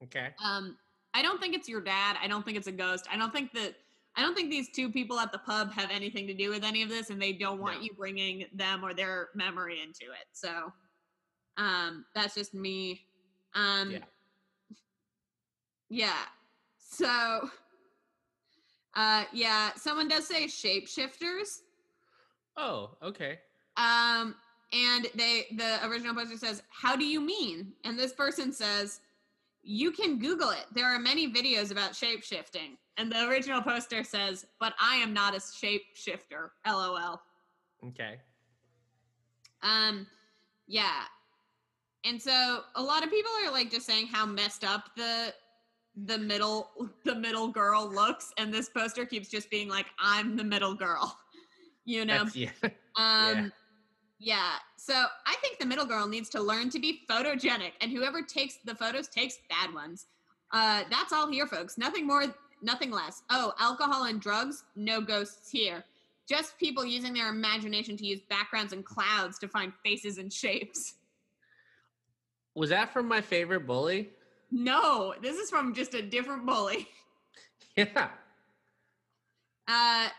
Okay. 0.04 0.30
Um, 0.44 0.78
I 1.18 1.24
don't 1.24 1.42
think 1.42 1.56
it's 1.56 1.68
your 1.68 1.82
dad. 1.82 2.16
I 2.22 2.28
don't 2.28 2.46
think 2.46 2.58
it's 2.58 2.68
a 2.68 2.72
ghost. 2.72 3.08
I 3.12 3.18
don't 3.18 3.34
think 3.34 3.52
that. 3.54 3.74
I 4.16 4.22
don't 4.22 4.36
think 4.36 4.50
these 4.50 4.70
two 4.70 4.92
people 4.92 5.20
at 5.20 5.32
the 5.32 5.40
pub 5.40 5.72
have 5.74 5.90
anything 5.92 6.26
to 6.28 6.34
do 6.34 6.50
with 6.50 6.64
any 6.64 6.84
of 6.84 6.90
this, 6.90 7.10
and 7.10 7.20
they 7.22 7.34
don't 7.34 7.60
want 7.60 7.78
no. 7.78 7.82
you 7.84 7.94
bringing 7.96 8.46
them 8.54 8.84
or 8.84 8.94
their 8.94 9.30
memory 9.36 9.80
into 9.82 10.06
it. 10.06 10.28
So, 10.32 10.72
um, 11.58 12.06
that's 12.16 12.36
just 12.36 12.54
me. 12.54 13.02
Um, 13.56 13.92
yeah. 13.92 14.00
Yeah. 15.90 16.24
So, 16.78 17.50
uh, 18.96 19.24
yeah, 19.34 19.72
someone 19.76 20.08
does 20.08 20.28
say 20.28 20.46
shapeshifters. 20.46 21.62
Oh, 22.58 22.92
okay. 23.04 23.40
Um, 23.76 24.36
and 24.72 25.08
they 25.16 25.46
the 25.56 25.80
original 25.88 26.14
poster 26.14 26.38
says, 26.38 26.62
"How 26.70 26.96
do 26.96 27.06
you 27.06 27.22
mean?" 27.22 27.74
And 27.84 27.98
this 27.98 28.14
person 28.14 28.52
says, 28.52 29.00
"You 29.68 29.92
can 29.92 30.18
Google 30.18 30.50
it. 30.52 30.66
There 30.74 30.86
are 30.86 31.00
many 31.00 31.32
videos 31.32 31.72
about 31.72 31.92
shapeshifting." 31.92 32.78
And 32.98 33.12
the 33.12 33.28
original 33.28 33.62
poster 33.62 34.04
says, 34.04 34.46
"But 34.60 34.74
I 34.80 34.96
am 34.96 35.14
not 35.14 35.36
a 35.36 35.40
shapeshifter." 35.40 36.50
LOL. 36.66 37.22
Okay. 37.88 38.20
Um, 39.62 40.08
yeah. 40.68 41.04
And 42.06 42.22
so 42.22 42.64
a 42.76 42.82
lot 42.82 43.04
of 43.04 43.10
people 43.10 43.32
are 43.44 43.52
like 43.52 43.70
just 43.70 43.86
saying 43.86 44.08
how 44.08 44.26
messed 44.26 44.64
up 44.64 44.92
the 44.96 45.34
the 46.06 46.18
middle 46.18 46.72
the 47.06 47.16
middle 47.16 47.48
girl 47.48 47.90
looks 47.92 48.32
and 48.38 48.54
this 48.54 48.70
poster 48.70 49.06
keeps 49.06 49.30
just 49.30 49.50
being 49.50 49.68
like 49.68 49.88
i'm 50.00 50.36
the 50.36 50.44
middle 50.44 50.76
girl 50.76 51.18
you 51.86 52.06
know 52.06 52.24
That's, 52.24 52.36
yeah. 52.36 52.50
um 52.64 52.72
yeah. 52.96 53.48
Yeah 54.20 54.54
so 54.78 55.06
i 55.26 55.36
think 55.42 55.60
the 55.60 55.66
middle 55.66 55.86
girl 55.86 56.08
needs 56.08 56.30
to 56.30 56.42
learn 56.42 56.70
to 56.70 56.80
be 56.80 57.02
photogenic 57.10 57.72
and 57.82 57.92
whoever 57.92 58.22
takes 58.22 58.58
the 58.66 58.76
photos 58.76 59.08
takes 59.08 59.38
bad 59.50 59.74
ones. 59.74 60.08
Uh 60.52 60.84
that's 60.90 61.12
all 61.12 61.30
here 61.30 61.46
folks. 61.48 61.78
Nothing 61.78 62.08
more 62.08 62.24
nothing 62.62 62.92
less. 62.92 63.24
Oh 63.30 63.54
alcohol 63.60 64.06
and 64.06 64.20
drugs? 64.22 64.64
No 64.76 65.02
ghosts 65.02 65.50
here. 65.52 65.84
Just 66.28 66.58
people 66.58 66.86
using 66.86 67.14
their 67.14 67.30
imagination 67.30 67.96
to 67.98 68.06
use 68.06 68.20
backgrounds 68.30 68.74
and 68.74 68.84
clouds 68.84 69.38
to 69.40 69.48
find 69.48 69.72
faces 69.86 70.18
and 70.18 70.32
shapes. 70.32 70.96
Was 72.56 72.70
that 72.72 72.92
from 72.92 73.08
my 73.08 73.22
favorite 73.22 73.68
bully? 73.68 74.10
No, 74.52 75.14
this 75.22 75.38
is 75.38 75.50
from 75.50 75.74
just 75.74 75.94
a 75.94 76.02
different 76.02 76.46
bully. 76.46 76.88
Yeah. 77.76 78.08
Uh, 79.68 80.10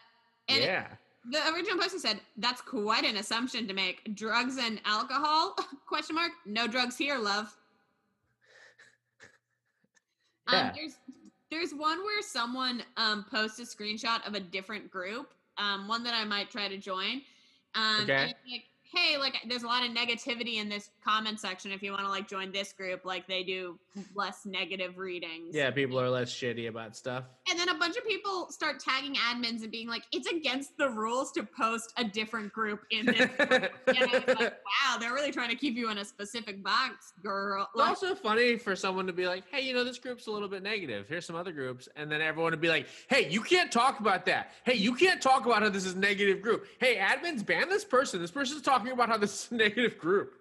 and 0.49 0.63
yeah. 0.63 0.87
The 1.31 1.39
original 1.53 1.79
poster 1.79 1.99
said, 1.99 2.21
"That's 2.37 2.61
quite 2.61 3.05
an 3.05 3.16
assumption 3.16 3.66
to 3.69 3.75
make. 3.75 4.14
Drugs 4.14 4.57
and 4.59 4.81
alcohol? 4.85 5.57
Question 5.87 6.16
mark. 6.16 6.33
No 6.47 6.66
drugs 6.66 6.97
here, 6.97 7.19
love." 7.19 7.55
Um, 10.47 10.55
yeah. 10.55 10.62
Um, 10.69 10.73
there's 10.75 10.97
there's 11.51 11.73
one 11.73 11.99
where 11.99 12.23
someone 12.23 12.83
um, 12.97 13.25
posts 13.31 13.59
a 13.59 13.62
screenshot 13.62 14.27
of 14.27 14.35
a 14.35 14.41
different 14.41 14.91
group, 14.91 15.33
um, 15.57 15.89
one 15.89 16.03
that 16.05 16.14
I 16.14 16.25
might 16.25 16.51
try 16.51 16.69
to 16.69 16.77
join. 16.77 17.23
Um, 17.75 18.03
okay. 18.03 18.35
Like, 18.51 18.64
hey, 18.83 19.19
like 19.19 19.37
there's 19.49 19.62
a 19.62 19.66
lot 19.66 19.85
of 19.85 19.95
negativity 19.95 20.57
in 20.57 20.69
this 20.69 20.91
comment 21.05 21.41
section. 21.41 21.73
If 21.73 21.83
you 21.83 21.93
want 21.93 22.05
to 22.05 22.11
like 22.11 22.29
join 22.29 22.53
this 22.53 22.73
group, 22.73 23.05
like 23.05 23.27
they 23.27 23.43
do 23.43 23.79
less 24.14 24.47
negative 24.47 24.99
readings. 24.99 25.55
Yeah, 25.55 25.71
people 25.71 26.01
are 26.01 26.11
less 26.11 26.31
shitty 26.33 26.69
about 26.69 26.97
stuff. 26.97 27.25
And 27.51 27.59
then 27.59 27.69
a 27.71 27.75
bunch 27.79 27.97
of 27.97 28.05
people 28.05 28.49
start 28.51 28.79
tagging 28.81 29.15
admins 29.15 29.63
and 29.63 29.71
being 29.71 29.89
like, 29.89 30.03
it's 30.13 30.29
against 30.29 30.77
the 30.77 30.91
rules 30.91 31.33
to 31.33 31.43
post 31.43 31.93
a 31.97 32.05
different 32.05 32.53
group 32.53 32.83
in 32.91 33.07
this. 33.07 33.17
group." 33.17 33.31
and 33.87 33.99
I 33.99 34.23
was 34.27 34.39
like, 34.39 34.39
wow, 34.85 34.99
they're 35.01 35.15
really 35.15 35.33
trying 35.33 35.49
to 35.51 35.57
keep 35.57 35.77
you 35.77 35.91
in 35.91 35.99
a 35.99 36.05
specific 36.05 36.63
box, 36.63 37.13
girl. 37.23 37.69
It's 37.73 37.77
Like, 37.79 37.89
also 37.89 38.15
funny 38.15 38.57
for 38.59 38.77
someone 38.77 39.07
to 39.07 39.13
be 39.13 39.27
like, 39.27 39.45
hey, 39.51 39.63
you 39.63 39.75
know, 39.75 39.85
this 39.85 39.99
group's 39.99 40.27
a 40.27 40.31
little 40.31 40.49
bit 40.49 40.63
negative. 40.63 41.07
Here's 41.09 41.25
some 41.27 41.37
other 41.37 41.53
groups. 41.53 41.89
And 41.97 42.11
then 42.11 42.21
everyone 42.21 42.53
would 42.53 42.61
be 42.61 42.69
like, 42.69 42.87
hey, 43.09 43.29
you 43.31 43.41
can't 43.41 43.73
talk 43.73 44.01
about 44.01 44.27
that. 44.27 44.53
Hey, 44.65 44.75
you 44.75 44.95
can't 44.95 45.21
talk 45.23 45.47
about 45.47 45.63
how 45.63 45.69
this 45.69 45.87
is 45.87 45.95
a 45.95 45.99
negative 45.99 46.43
group. 46.43 46.67
Hey, 46.81 46.97
admins, 46.97 47.45
ban 47.45 47.69
this 47.69 47.85
person. 47.85 48.21
This 48.21 48.31
person's 48.31 48.63
talking 48.63 48.93
about 48.93 49.09
how 49.09 49.17
this 49.17 49.47
is 49.47 49.53
a 49.53 49.55
negative 49.55 49.99
group. 49.99 50.35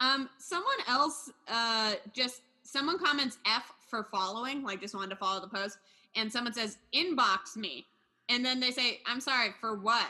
Um, 0.00 0.28
someone 0.38 0.78
else, 0.86 1.30
uh, 1.48 1.94
just 2.12 2.42
someone 2.62 2.98
comments 2.98 3.38
F 3.46 3.72
for 3.88 4.04
following, 4.12 4.62
like 4.62 4.80
just 4.80 4.94
wanted 4.94 5.10
to 5.10 5.16
follow 5.16 5.40
the 5.40 5.48
post, 5.48 5.78
and 6.16 6.32
someone 6.32 6.52
says 6.54 6.78
inbox 6.94 7.56
me, 7.56 7.86
and 8.28 8.44
then 8.44 8.60
they 8.60 8.70
say, 8.70 9.00
"I'm 9.06 9.20
sorry 9.20 9.54
for 9.60 9.76
what?" 9.78 10.06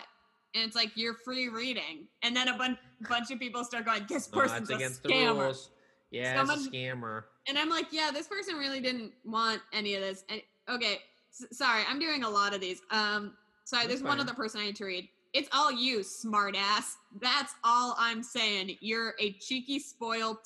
And 0.55 0.65
it's 0.65 0.75
like 0.77 0.91
you're 0.97 1.15
free 1.15 1.49
reading, 1.49 2.09
and 2.23 2.35
then 2.37 2.49
a 2.49 2.57
bunch 2.57 2.79
bunch 3.09 3.31
of 3.31 3.39
people 3.39 3.65
start 3.65 3.85
going, 3.85 4.07
"This 4.09 4.31
No, 4.33 4.41
person's 4.41 4.71
against 4.71 5.05
a 5.05 5.09
the 5.09 5.15
scammer," 5.15 5.41
rules. 5.45 5.71
Yeah, 6.11 6.37
Someone- 6.37 6.67
a 6.67 6.71
scammer. 6.71 7.25
and 7.47 7.59
I'm 7.59 7.69
like, 7.69 7.87
"Yeah, 7.93 8.11
this 8.11 8.27
person 8.27 8.57
really 8.57 8.81
didn't 8.81 9.13
want 9.25 9.61
any 9.73 9.95
of 9.95 10.01
this." 10.03 10.25
And 10.31 10.41
okay, 10.69 11.03
s- 11.31 11.45
sorry, 11.57 11.83
I'm 11.87 11.99
doing 11.99 12.25
a 12.25 12.31
lot 12.31 12.55
of 12.55 12.61
these. 12.61 12.81
Um, 12.91 13.37
sorry, 13.65 13.83
That's 13.87 14.01
there's 14.01 14.03
one 14.03 14.19
other 14.21 14.35
person 14.35 14.61
I 14.61 14.65
need 14.67 14.77
to 14.77 14.85
read. 14.87 15.09
It's 15.35 15.49
all 15.53 15.71
you, 15.71 15.99
smartass. 15.99 16.95
That's 17.21 17.55
all 17.63 17.95
I'm 17.99 18.23
saying. 18.23 18.79
You're 18.81 19.15
a 19.21 19.33
cheeky, 19.35 19.79
spoiled 19.79 20.39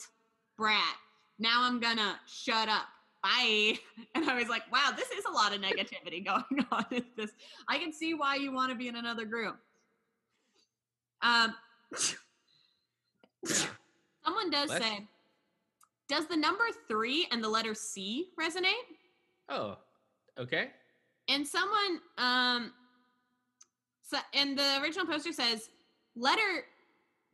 brat. 0.57 0.97
Now 1.39 1.63
I'm 1.63 1.79
gonna 1.79 2.19
shut 2.27 2.69
up. 2.69 2.89
Bye. 3.23 3.79
And 4.15 4.29
I 4.29 4.35
was 4.39 4.49
like, 4.49 4.71
wow, 4.73 4.91
this 4.97 5.11
is 5.11 5.25
a 5.25 5.31
lot 5.31 5.55
of 5.55 5.61
negativity 5.61 6.25
going 6.25 6.67
on 6.71 6.85
in 6.91 7.05
this. 7.17 7.31
I 7.69 7.79
can 7.79 7.93
see 7.93 8.15
why 8.15 8.37
you 8.37 8.53
want 8.53 8.71
to 8.71 8.77
be 8.77 8.89
in 8.89 8.97
another 8.97 9.25
group. 9.25 9.57
Um, 11.23 11.55
Yeah. 11.93 12.09
someone 14.25 14.51
does 14.51 14.71
Let's- 14.71 14.85
say, 14.85 15.07
does 16.09 16.27
the 16.27 16.37
number 16.37 16.65
three 16.89 17.27
and 17.31 17.43
the 17.43 17.49
letter 17.49 17.75
C 17.75 18.29
resonate? 18.39 18.73
Oh, 19.49 19.79
okay. 20.39 20.71
And 21.29 21.47
someone, 21.47 22.01
um, 22.19 22.73
so, 24.03 24.19
and 24.35 24.59
the 24.59 24.81
original 24.83 25.07
poster 25.07 25.33
says, 25.33 25.71
letter, 26.17 26.65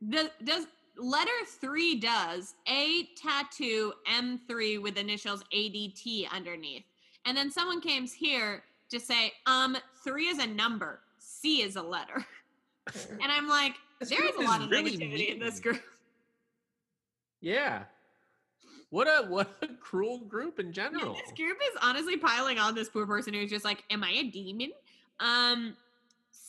the, 0.01 0.31
does 0.43 0.65
letter 0.99 1.31
three 1.59 1.95
does 1.99 2.55
a 2.67 3.07
tattoo 3.15 3.93
M3 4.11 4.81
with 4.81 4.97
initials 4.97 5.43
ADT 5.53 6.29
underneath. 6.31 6.83
And 7.25 7.35
then 7.35 7.51
someone 7.51 7.81
came 7.81 8.07
here 8.07 8.63
to 8.89 8.99
say, 8.99 9.33
um, 9.45 9.77
three 10.03 10.27
is 10.27 10.39
a 10.39 10.47
number, 10.47 10.99
C 11.17 11.61
is 11.61 11.75
a 11.75 11.81
letter. 11.83 12.25
And 13.21 13.31
I'm 13.31 13.47
like, 13.47 13.75
This 13.99 14.09
there 14.09 14.25
is 14.25 14.35
a 14.35 14.41
lot 14.41 14.61
is 14.61 14.65
of 14.65 14.71
really 14.71 14.97
negativity 14.97 15.31
in 15.31 15.39
this 15.39 15.59
group. 15.59 15.79
Yeah. 17.39 17.83
What 18.89 19.05
a 19.07 19.27
what 19.27 19.57
a 19.61 19.67
cruel 19.79 20.19
group 20.21 20.59
in 20.59 20.67
Yeah, 20.67 20.71
general. 20.71 21.13
this 21.13 21.31
group 21.37 21.59
is 21.61 21.77
honestly 21.83 22.17
piling 22.17 22.57
on 22.57 22.73
this 22.73 22.89
poor 22.89 23.05
person 23.05 23.35
who's 23.35 23.51
just 23.51 23.63
like, 23.63 23.83
"Am 23.91 24.03
I 24.03 24.09
a 24.09 24.23
demon?" 24.23 24.71
Um, 25.19 25.75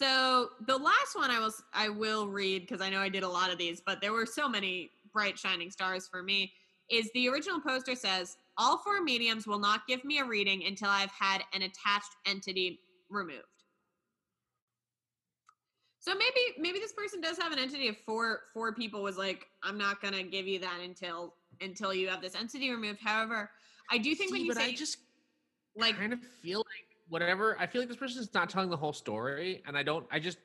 so 0.01 0.49
the 0.67 0.77
last 0.77 1.15
one 1.15 1.31
I 1.31 1.39
will 1.39 1.53
I 1.75 1.91
will 1.91 2.27
read 2.27 2.63
because 2.63 2.81
I 2.81 2.89
know 2.89 3.01
I 3.01 3.11
did 3.11 3.23
a 3.23 3.29
lot 3.29 3.53
of 3.53 3.59
these, 3.59 3.83
but 3.85 4.01
there 4.01 4.13
were 4.13 4.25
so 4.25 4.49
many 4.49 4.93
bright 5.13 5.39
shining 5.39 5.71
stars 5.71 6.09
for 6.09 6.23
me. 6.23 6.53
Is 6.91 7.11
the 7.13 7.29
original 7.29 7.61
poster 7.61 7.95
says 7.95 8.37
all 8.57 8.79
four 8.79 9.03
mediums 9.03 9.47
will 9.47 9.59
not 9.59 9.87
give 9.87 10.03
me 10.05 10.19
a 10.19 10.25
reading 10.25 10.65
until 10.67 10.89
I've 10.89 11.11
had 11.11 11.43
an 11.53 11.63
attached 11.63 12.15
entity 12.27 12.81
removed. 13.11 13.45
So 15.99 16.15
maybe 16.15 16.59
maybe 16.59 16.79
this 16.79 16.93
person 16.93 17.21
does 17.21 17.37
have 17.37 17.53
an 17.53 17.59
entity 17.59 17.89
of 17.89 17.97
four 18.07 18.41
four 18.55 18.75
people 18.75 19.03
was 19.03 19.19
like, 19.19 19.49
I'm 19.63 19.77
not 19.77 20.01
gonna 20.01 20.23
give 20.23 20.47
you 20.47 20.59
that 20.61 20.81
until 20.83 21.35
until 21.61 21.93
you 21.93 22.09
have 22.09 22.23
this 22.23 22.35
entity 22.35 22.71
removed. 22.71 23.01
However, 23.05 23.51
I 23.91 23.99
do 23.99 24.15
think 24.15 24.31
when 24.31 24.41
See, 24.41 24.47
you 24.47 24.55
but 24.55 24.63
say 24.63 24.71
I 24.71 24.73
just 24.73 24.97
like 25.77 25.97
kind 25.97 26.15
of 26.15 26.21
feel 26.43 26.61
like 26.61 26.90
whatever. 27.11 27.57
I 27.61 27.67
feel 27.67 27.83
like 27.83 27.89
this 27.89 27.99
person's 27.99 28.33
not 28.33 28.49
telling 28.49 28.71
the 28.71 28.77
whole 28.77 28.93
story, 28.95 29.63
and 29.67 29.77
I 29.77 29.83
don't. 29.83 30.07
I 30.11 30.19
just, 30.19 30.39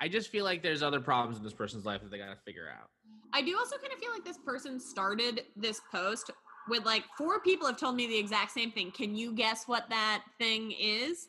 I 0.00 0.08
just 0.08 0.30
feel 0.30 0.44
like 0.44 0.62
there's 0.62 0.82
other 0.82 1.00
problems 1.00 1.36
in 1.36 1.44
this 1.44 1.52
person's 1.52 1.84
life 1.84 2.00
that 2.02 2.10
they 2.10 2.18
gotta 2.18 2.38
figure 2.44 2.68
out. 2.68 2.88
I 3.34 3.42
do 3.42 3.56
also 3.58 3.76
kind 3.76 3.92
of 3.92 3.98
feel 3.98 4.12
like 4.12 4.24
this 4.24 4.38
person 4.38 4.78
started 4.80 5.42
this 5.56 5.80
post 5.90 6.30
with 6.68 6.84
like 6.84 7.04
four 7.18 7.40
people 7.40 7.66
have 7.66 7.76
told 7.76 7.96
me 7.96 8.06
the 8.06 8.18
exact 8.18 8.52
same 8.52 8.70
thing. 8.70 8.90
Can 8.92 9.14
you 9.16 9.32
guess 9.34 9.64
what 9.66 9.88
that 9.90 10.22
thing 10.38 10.72
is? 10.72 11.28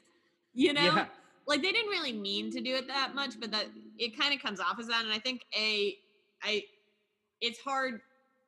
You 0.54 0.74
know, 0.74 0.82
Yeah. 0.82 1.06
like 1.48 1.62
they 1.62 1.72
didn't 1.72 1.90
really 1.90 2.14
mean 2.14 2.52
to 2.52 2.62
do 2.62 2.76
it 2.76 2.88
that 2.88 3.16
much, 3.16 3.40
but 3.40 3.52
that 3.52 3.68
it 3.98 4.18
kind 4.20 4.34
of 4.34 4.42
comes 4.42 4.60
off 4.60 4.78
as 4.80 4.88
that. 4.88 5.04
And 5.04 5.14
I 5.14 5.18
think 5.20 5.42
a, 5.58 5.96
I, 6.44 6.64
it's 7.42 7.60
hard 7.60 8.02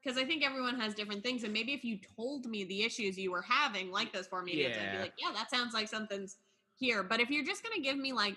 because 0.05 0.19
I 0.21 0.25
think 0.25 0.45
everyone 0.45 0.79
has 0.79 0.93
different 0.93 1.23
things. 1.23 1.43
And 1.43 1.51
maybe 1.51 1.73
if 1.73 1.83
you 1.83 1.97
told 2.15 2.45
me 2.45 2.63
the 2.63 2.83
issues 2.83 3.17
you 3.17 3.31
were 3.31 3.41
having, 3.41 3.89
like 3.89 4.13
those 4.13 4.27
four 4.27 4.43
mediums, 4.43 4.77
I'd 4.77 4.91
be 4.91 4.99
like, 4.99 5.13
yeah, 5.17 5.33
that 5.33 5.49
sounds 5.49 5.73
like 5.73 5.87
something's 5.87 6.37
here. 6.77 7.01
But 7.03 7.19
if 7.19 7.29
you're 7.31 7.43
just 7.45 7.63
gonna 7.63 7.81
give 7.81 7.97
me 7.97 8.13
like 8.13 8.35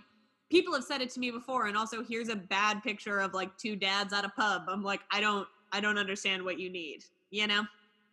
people 0.51 0.75
have 0.75 0.85
said 0.85 1.01
it 1.01 1.11
to 1.11 1.21
me 1.21 1.31
before 1.31 1.66
and 1.66 1.77
also 1.77 2.03
here's 2.03 2.29
a 2.29 2.37
bad 2.37 2.83
picture 2.83 3.21
of 3.21 3.35
like 3.35 3.57
two 3.59 3.77
dads 3.77 4.12
at 4.12 4.25
a 4.25 4.29
pub 4.31 4.62
i'm 4.69 4.83
like 4.83 5.01
i 5.12 5.21
don't 5.21 5.47
i 5.73 5.81
don't 5.81 5.99
understand 5.99 6.43
what 6.43 6.59
you 6.59 6.71
need 6.71 7.05
you 7.31 7.47
know 7.47 7.62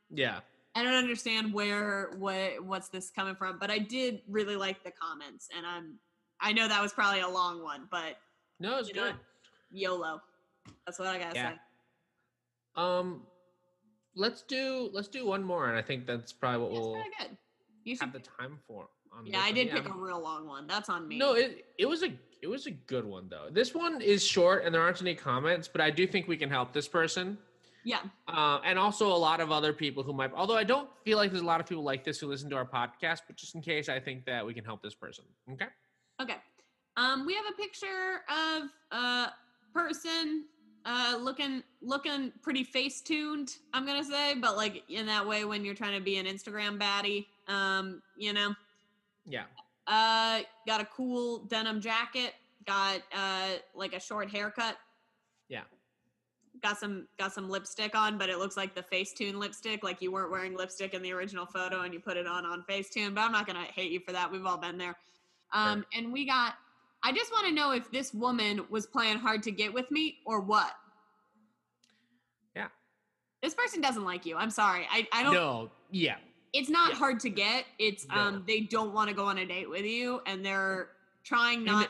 Yeah. 0.10 0.40
i 0.76 0.84
don't 0.84 0.96
understand 0.96 1.54
where 1.54 2.12
what 2.18 2.64
what's 2.64 2.90
this 2.90 3.10
coming 3.10 3.36
from 3.36 3.58
but 3.60 3.72
i 3.72 3.78
did 3.78 4.22
really 4.28 4.56
like 4.56 4.84
the 4.84 4.92
comments 4.92 5.48
and 5.56 5.66
i'm 5.66 5.98
i 6.42 6.52
know 6.52 6.68
that 6.68 6.82
was 6.82 6.94
probably 6.94 7.22
a 7.22 7.30
long 7.30 7.64
one 7.64 7.88
but 7.90 8.18
No, 8.60 8.78
it's 8.80 8.90
You 8.90 8.96
know 8.96 9.06
good. 9.06 9.16
yolo 9.72 10.22
that's 10.86 11.00
what 11.00 11.08
i 11.08 11.18
gotta 11.18 11.36
Yeah. 11.36 11.52
say 11.52 11.56
Um, 12.76 13.22
let's 14.16 14.42
do 14.44 14.90
let's 14.94 15.08
do 15.08 15.26
one 15.26 15.44
more, 15.44 15.70
and 15.70 15.78
I 15.78 15.82
think 15.82 16.06
that's 16.06 16.34
probably 16.34 16.60
what 16.64 16.70
That's 16.74 16.86
we'll 16.86 16.94
good 17.30 17.38
you 17.84 17.96
should 17.96 18.06
have 18.06 18.14
the 18.14 18.20
time 18.20 18.58
for. 18.68 18.88
On 19.18 19.26
yeah 19.26 19.40
i 19.40 19.52
did 19.52 19.70
pick 19.72 19.86
a 19.86 19.90
I'm- 19.90 20.02
real 20.02 20.20
long 20.22 20.46
one 20.46 20.68
that's 20.68 20.90
on 20.90 21.08
me 21.08 21.18
No, 21.18 21.34
it 21.34 21.66
it 21.78 21.86
was 21.86 22.04
a 22.04 22.12
it 22.42 22.48
was 22.48 22.66
a 22.68 22.72
good 22.72 23.06
one 23.06 23.28
though. 23.30 23.48
This 23.52 23.74
one 23.74 24.02
is 24.02 24.26
short, 24.26 24.66
and 24.66 24.74
there 24.76 24.82
aren't 24.82 25.02
any 25.02 25.16
comments, 25.16 25.68
but 25.68 25.80
I 25.82 25.90
do 25.90 26.06
think 26.06 26.28
we 26.28 26.36
can 26.38 26.50
help 26.50 26.74
this 26.74 26.88
person. 26.88 27.38
yeah 27.86 28.02
Uh, 28.28 28.60
and 28.66 28.78
also 28.78 29.08
a 29.08 29.16
lot 29.30 29.40
of 29.40 29.52
other 29.52 29.72
people 29.74 30.04
who 30.04 30.12
might, 30.14 30.32
although 30.34 30.58
I 30.58 30.64
don't 30.66 30.90
feel 31.06 31.18
like 31.18 31.32
there's 31.32 31.42
a 31.44 31.46
lot 31.46 31.62
of 31.62 31.66
people 31.68 31.84
like 31.84 32.04
this 32.04 32.20
who 32.20 32.28
listen 32.28 32.50
to 32.50 32.56
our 32.56 32.66
podcast, 32.66 33.22
but 33.28 33.36
just 33.38 33.56
in 33.56 33.62
case, 33.62 33.88
I 33.90 34.00
think 34.00 34.26
that 34.26 34.46
we 34.46 34.54
can 34.54 34.66
help 34.66 34.82
this 34.84 34.96
person. 34.96 35.24
Okay. 35.54 35.68
Okay. 36.22 36.38
Um, 36.98 37.26
we 37.26 37.34
have 37.36 37.46
a 37.50 37.56
picture 37.62 38.22
of 38.30 38.64
a 38.92 39.32
person 39.74 40.46
uh 40.86 41.18
looking 41.20 41.64
looking 41.82 42.32
pretty 42.42 42.64
face 42.64 43.02
tuned, 43.02 43.58
I'm 43.74 43.86
gonna 43.86 44.04
say, 44.04 44.36
but 44.36 44.56
like 44.56 44.84
in 44.90 45.06
that 45.08 45.28
way 45.28 45.44
when 45.44 45.66
you're 45.66 45.76
trying 45.76 45.98
to 45.98 46.04
be 46.04 46.18
an 46.18 46.26
Instagram 46.26 46.80
baddie. 46.80 47.26
Um, 47.48 48.02
you 48.18 48.34
know. 48.34 48.54
Yeah. 49.26 49.44
Uh 49.88 50.42
got 50.68 50.82
a 50.82 50.86
cool 50.86 51.40
denim 51.46 51.82
jacket, 51.82 52.34
got 52.66 53.02
uh 53.16 53.54
like 53.74 53.94
a 53.94 54.00
short 54.00 54.30
haircut. 54.30 54.78
Yeah. 55.50 55.62
Got 56.62 56.78
some 56.78 57.08
got 57.18 57.34
some 57.34 57.50
lipstick 57.50 57.96
on, 57.96 58.18
but 58.18 58.30
it 58.30 58.38
looks 58.38 58.56
like 58.56 58.76
the 58.76 58.84
Facetune 58.84 59.36
lipstick, 59.36 59.84
like 59.84 60.02
you 60.02 60.12
weren't 60.12 60.32
wearing 60.32 60.56
lipstick 60.56 60.94
in 60.94 61.02
the 61.02 61.12
original 61.12 61.46
photo 61.46 61.82
and 61.82 61.94
you 61.94 62.00
put 62.00 62.18
it 62.18 62.28
on 62.28 62.46
on 62.46 62.64
Facetune. 62.70 63.14
But 63.14 63.22
I'm 63.22 63.32
not 63.32 63.48
gonna 63.48 63.66
hate 63.74 63.92
you 63.92 64.00
for 64.00 64.12
that. 64.12 64.32
We've 64.32 64.46
all 64.46 64.58
been 64.58 64.78
there. 64.78 64.96
Um, 65.52 65.86
and 65.96 66.12
we 66.12 66.26
got. 66.26 66.56
I 67.06 67.12
just 67.12 67.32
want 67.32 67.46
to 67.46 67.54
know 67.54 67.72
if 67.72 67.92
this 67.92 68.16
woman 68.16 68.62
was 68.72 68.88
playing 68.88 69.20
hard 69.20 69.44
to 69.44 69.52
get 69.52 69.72
with 69.72 69.92
me 69.92 70.18
or 70.26 70.40
what. 70.42 70.72
Yeah. 72.56 72.70
This 73.44 73.54
person 73.54 73.80
doesn't 73.80 74.04
like 74.04 74.26
you. 74.26 74.36
I'm 74.38 74.50
sorry. 74.50 74.88
I, 74.92 75.08
I 75.14 75.22
don't. 75.22 75.34
No. 75.36 75.70
Yeah. 75.92 76.16
It's 76.52 76.68
not 76.68 76.94
Yeah. 76.94 76.96
hard 76.96 77.20
to 77.20 77.30
get. 77.30 77.66
It's 77.78 78.08
No. 78.08 78.16
um 78.16 78.44
they 78.48 78.62
don't 78.62 78.92
want 78.92 79.10
to 79.10 79.16
go 79.16 79.26
on 79.26 79.38
a 79.38 79.46
date 79.46 79.70
with 79.70 79.86
you 79.86 80.22
and 80.26 80.44
they're 80.44 80.90
trying 81.24 81.64
not 81.64 81.90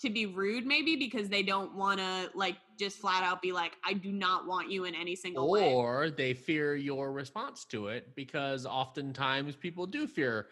to 0.00 0.10
be 0.10 0.26
rude 0.26 0.66
maybe 0.66 0.96
because 0.96 1.28
they 1.28 1.44
don't 1.44 1.74
want 1.76 2.00
to 2.00 2.30
like 2.34 2.56
just 2.76 2.98
flat 2.98 3.22
out 3.22 3.40
be 3.42 3.52
like 3.52 3.76
I 3.84 3.92
do 3.92 4.10
not 4.10 4.48
want 4.48 4.68
you 4.68 4.84
in 4.84 4.96
any 4.96 5.14
single 5.14 5.48
way. 5.48 5.72
Or 5.72 6.10
they 6.10 6.34
fear 6.34 6.74
your 6.74 7.12
response 7.12 7.64
to 7.66 7.86
it 7.86 8.16
because 8.16 8.66
oftentimes 8.66 9.54
people 9.54 9.86
do 9.86 10.08
fear 10.08 10.48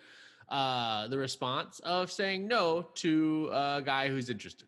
uh, 0.49 1.09
the 1.09 1.19
response 1.19 1.81
of 1.81 2.11
saying 2.11 2.47
no 2.49 2.83
to 2.95 3.51
a 3.53 3.83
guy 3.85 4.09
who's 4.09 4.31
interested. 4.31 4.67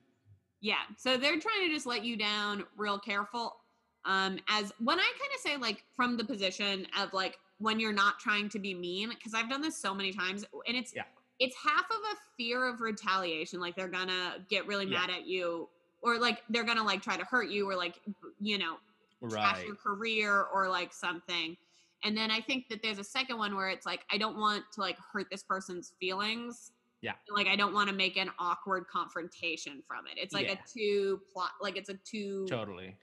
Yeah. 0.60 0.76
So 0.98 1.16
they're 1.16 1.38
trying 1.40 1.68
to 1.68 1.74
just 1.74 1.86
let 1.86 2.04
you 2.04 2.16
down 2.16 2.64
real 2.76 2.98
careful. 2.98 3.56
Um, 4.04 4.38
as 4.48 4.72
when 4.78 4.98
I 4.98 5.02
kind 5.02 5.30
of 5.34 5.40
say 5.40 5.56
like 5.56 5.84
from 5.94 6.16
the 6.16 6.24
position 6.24 6.86
of 6.98 7.12
like 7.12 7.38
when 7.58 7.78
you're 7.80 7.92
not 7.92 8.18
trying 8.18 8.48
to 8.50 8.58
be 8.58 8.74
mean, 8.74 9.10
because 9.10 9.34
I've 9.34 9.48
done 9.48 9.60
this 9.62 9.76
so 9.76 9.94
many 9.94 10.12
times 10.12 10.44
and 10.66 10.76
it's 10.76 10.94
Yeah. 10.94 11.04
it's 11.38 11.56
half 11.56 11.84
of 11.90 11.96
a 12.12 12.16
fear 12.36 12.66
of 12.68 12.80
retaliation, 12.80 13.60
like 13.60 13.74
they're 13.76 13.88
gonna 13.88 14.44
get 14.48 14.66
really 14.66 14.86
Yeah. 14.86 15.00
mad 15.00 15.10
at 15.10 15.26
you, 15.26 15.68
or 16.02 16.18
like 16.18 16.42
they're 16.50 16.64
gonna 16.64 16.84
like 16.84 17.02
try 17.02 17.16
to 17.16 17.24
hurt 17.24 17.48
you 17.50 17.68
or 17.68 17.74
like 17.76 18.00
you 18.40 18.58
know 18.58 18.76
Right. 19.22 19.66
your 19.66 19.76
career 19.76 20.42
or 20.44 20.68
like 20.68 20.92
something. 20.94 21.56
And 22.04 22.16
then 22.16 22.30
I 22.30 22.40
think 22.40 22.68
that 22.70 22.82
there's 22.82 22.98
a 22.98 23.04
second 23.04 23.38
one 23.38 23.54
where 23.56 23.68
it's 23.68 23.86
like 23.86 24.00
I 24.10 24.18
don't 24.18 24.38
want 24.38 24.64
to 24.74 24.80
like 24.80 24.96
hurt 25.12 25.26
this 25.30 25.42
person's 25.42 25.92
feelings. 26.00 26.72
Yeah. 27.02 27.12
Like 27.34 27.46
I 27.46 27.56
don't 27.56 27.72
want 27.74 27.88
to 27.88 27.94
make 27.94 28.16
an 28.16 28.30
awkward 28.38 28.84
confrontation 28.92 29.82
from 29.86 30.06
it. 30.06 30.18
It's 30.20 30.32
like 30.34 30.46
Yeah. 30.46 30.54
a 30.54 30.58
two 30.78 31.20
plot 31.32 31.50
like 31.60 31.76
it's 31.76 31.88
a 31.90 31.94
two 32.04 32.46
Totally. 32.48 32.96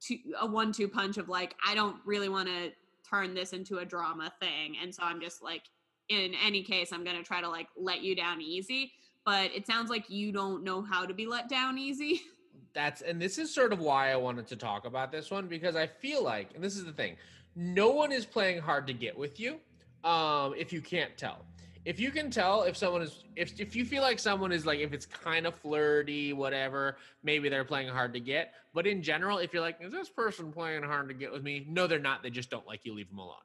two 0.00 0.18
a 0.40 0.46
one 0.46 0.72
two 0.72 0.88
punch 0.88 1.16
of 1.18 1.28
like 1.28 1.54
I 1.66 1.74
don't 1.74 1.96
really 2.04 2.28
want 2.28 2.48
to 2.48 2.72
turn 3.08 3.34
this 3.34 3.52
into 3.52 3.78
a 3.78 3.84
drama 3.84 4.32
thing 4.40 4.76
and 4.82 4.94
so 4.94 5.02
I'm 5.02 5.20
just 5.20 5.42
like 5.42 5.62
in 6.08 6.32
any 6.44 6.62
case 6.62 6.92
I'm 6.92 7.04
going 7.04 7.16
to 7.16 7.22
try 7.22 7.40
to 7.42 7.48
like 7.48 7.68
let 7.76 8.02
you 8.02 8.14
down 8.16 8.40
easy 8.40 8.92
but 9.24 9.50
it 9.54 9.66
sounds 9.66 9.90
like 9.90 10.08
you 10.10 10.32
don't 10.32 10.64
know 10.64 10.82
how 10.82 11.04
to 11.06 11.14
be 11.14 11.26
let 11.26 11.48
down 11.48 11.78
easy. 11.78 12.20
That's 12.74 13.02
and 13.02 13.20
this 13.20 13.36
is 13.38 13.54
sort 13.54 13.72
of 13.72 13.80
why 13.80 14.12
I 14.12 14.16
wanted 14.16 14.46
to 14.48 14.56
talk 14.56 14.86
about 14.86 15.12
this 15.12 15.30
one 15.30 15.46
because 15.46 15.76
I 15.76 15.86
feel 15.86 16.24
like, 16.24 16.54
and 16.54 16.64
this 16.64 16.74
is 16.74 16.84
the 16.86 16.92
thing, 16.92 17.16
no 17.56 17.90
one 17.90 18.12
is 18.12 18.24
playing 18.26 18.60
hard 18.60 18.86
to 18.86 18.92
get 18.92 19.16
with 19.16 19.38
you. 19.40 19.58
Um, 20.04 20.54
if 20.56 20.72
you 20.72 20.80
can't 20.80 21.16
tell, 21.16 21.44
if 21.84 21.98
you 22.00 22.10
can 22.10 22.30
tell 22.30 22.62
if 22.62 22.76
someone 22.76 23.02
is, 23.02 23.24
if 23.36 23.58
if 23.60 23.76
you 23.76 23.84
feel 23.84 24.02
like 24.02 24.18
someone 24.18 24.52
is 24.52 24.66
like, 24.66 24.80
if 24.80 24.92
it's 24.92 25.06
kind 25.06 25.46
of 25.46 25.54
flirty, 25.54 26.32
whatever, 26.32 26.96
maybe 27.22 27.48
they're 27.48 27.64
playing 27.64 27.88
hard 27.88 28.12
to 28.14 28.20
get. 28.20 28.54
But 28.74 28.86
in 28.86 29.02
general, 29.02 29.38
if 29.38 29.52
you're 29.52 29.62
like, 29.62 29.78
is 29.80 29.92
this 29.92 30.08
person 30.08 30.52
playing 30.52 30.82
hard 30.82 31.08
to 31.08 31.14
get 31.14 31.30
with 31.32 31.42
me? 31.42 31.66
No, 31.68 31.86
they're 31.86 31.98
not. 31.98 32.22
They 32.22 32.30
just 32.30 32.50
don't 32.50 32.66
like 32.66 32.84
you. 32.84 32.94
Leave 32.94 33.08
them 33.08 33.18
alone. 33.18 33.36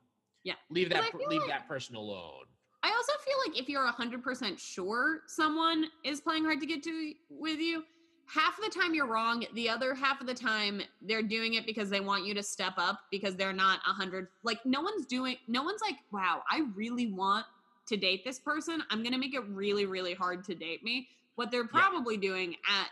Yeah. 0.44 0.54
leave 0.70 0.90
that 0.90 1.04
I 1.04 1.10
per- 1.10 1.18
feel 1.20 1.28
leave 1.28 1.42
like- 1.42 1.50
that 1.50 1.68
person 1.68 1.96
alone. 1.96 2.46
I 2.84 2.92
also 2.92 3.12
feel 3.26 3.36
like 3.46 3.60
if 3.60 3.68
you're 3.68 3.86
100% 3.86 4.58
sure 4.60 5.22
someone 5.28 5.86
is 6.06 6.22
playing 6.22 6.46
hard 6.46 6.62
to 6.62 6.66
get 6.66 6.84
to 6.84 7.14
with 7.30 7.58
you, 7.60 7.84
half 8.28 8.58
of 8.58 8.66
the 8.66 8.80
time 8.80 8.94
you're 8.94 9.08
wrong. 9.08 9.46
The 9.54 9.70
other 9.70 9.94
half 9.94 10.22
of 10.22 10.28
the 10.28 10.34
time 10.34 10.82
they're 11.02 11.24
doing 11.24 11.56
it 11.56 11.66
because 11.66 11.90
they 11.90 12.00
want 12.00 12.26
you 12.26 12.34
to 12.34 12.44
step 12.44 12.74
up 12.78 13.02
because 13.12 13.36
they're 13.36 13.54
not 13.54 13.80
a 13.86 13.90
100 13.90 14.28
like 14.44 14.66
no 14.66 14.82
one's 14.82 15.06
doing 15.06 15.38
no 15.48 15.64
one's 15.64 15.82
like, 15.82 15.96
"Wow, 16.12 16.44
I 16.50 16.64
really 16.76 17.12
want 17.12 17.46
to 17.88 17.98
date 17.98 18.24
this 18.24 18.40
person. 18.40 18.84
I'm 18.90 19.02
going 19.02 19.14
to 19.14 19.20
make 19.20 19.34
it 19.34 19.44
really 19.48 19.86
really 19.86 20.14
hard 20.14 20.44
to 20.46 20.56
date 20.56 20.84
me." 20.84 21.08
What 21.36 21.52
they're 21.52 21.68
probably 21.68 22.18
doing 22.18 22.56
at 22.68 22.90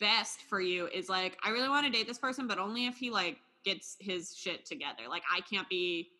best 0.00 0.40
for 0.48 0.60
you 0.60 0.88
is 0.88 1.08
like, 1.08 1.38
"I 1.44 1.50
really 1.50 1.68
want 1.68 1.86
to 1.86 1.92
date 1.92 2.06
this 2.06 2.18
person, 2.18 2.46
but 2.46 2.58
only 2.58 2.86
if 2.86 2.96
he 2.96 3.10
like 3.10 3.38
gets 3.64 3.96
his 3.98 4.36
shit 4.36 4.64
together. 4.64 5.04
Like 5.08 5.22
I 5.32 5.40
can't 5.40 5.68
be 5.68 6.10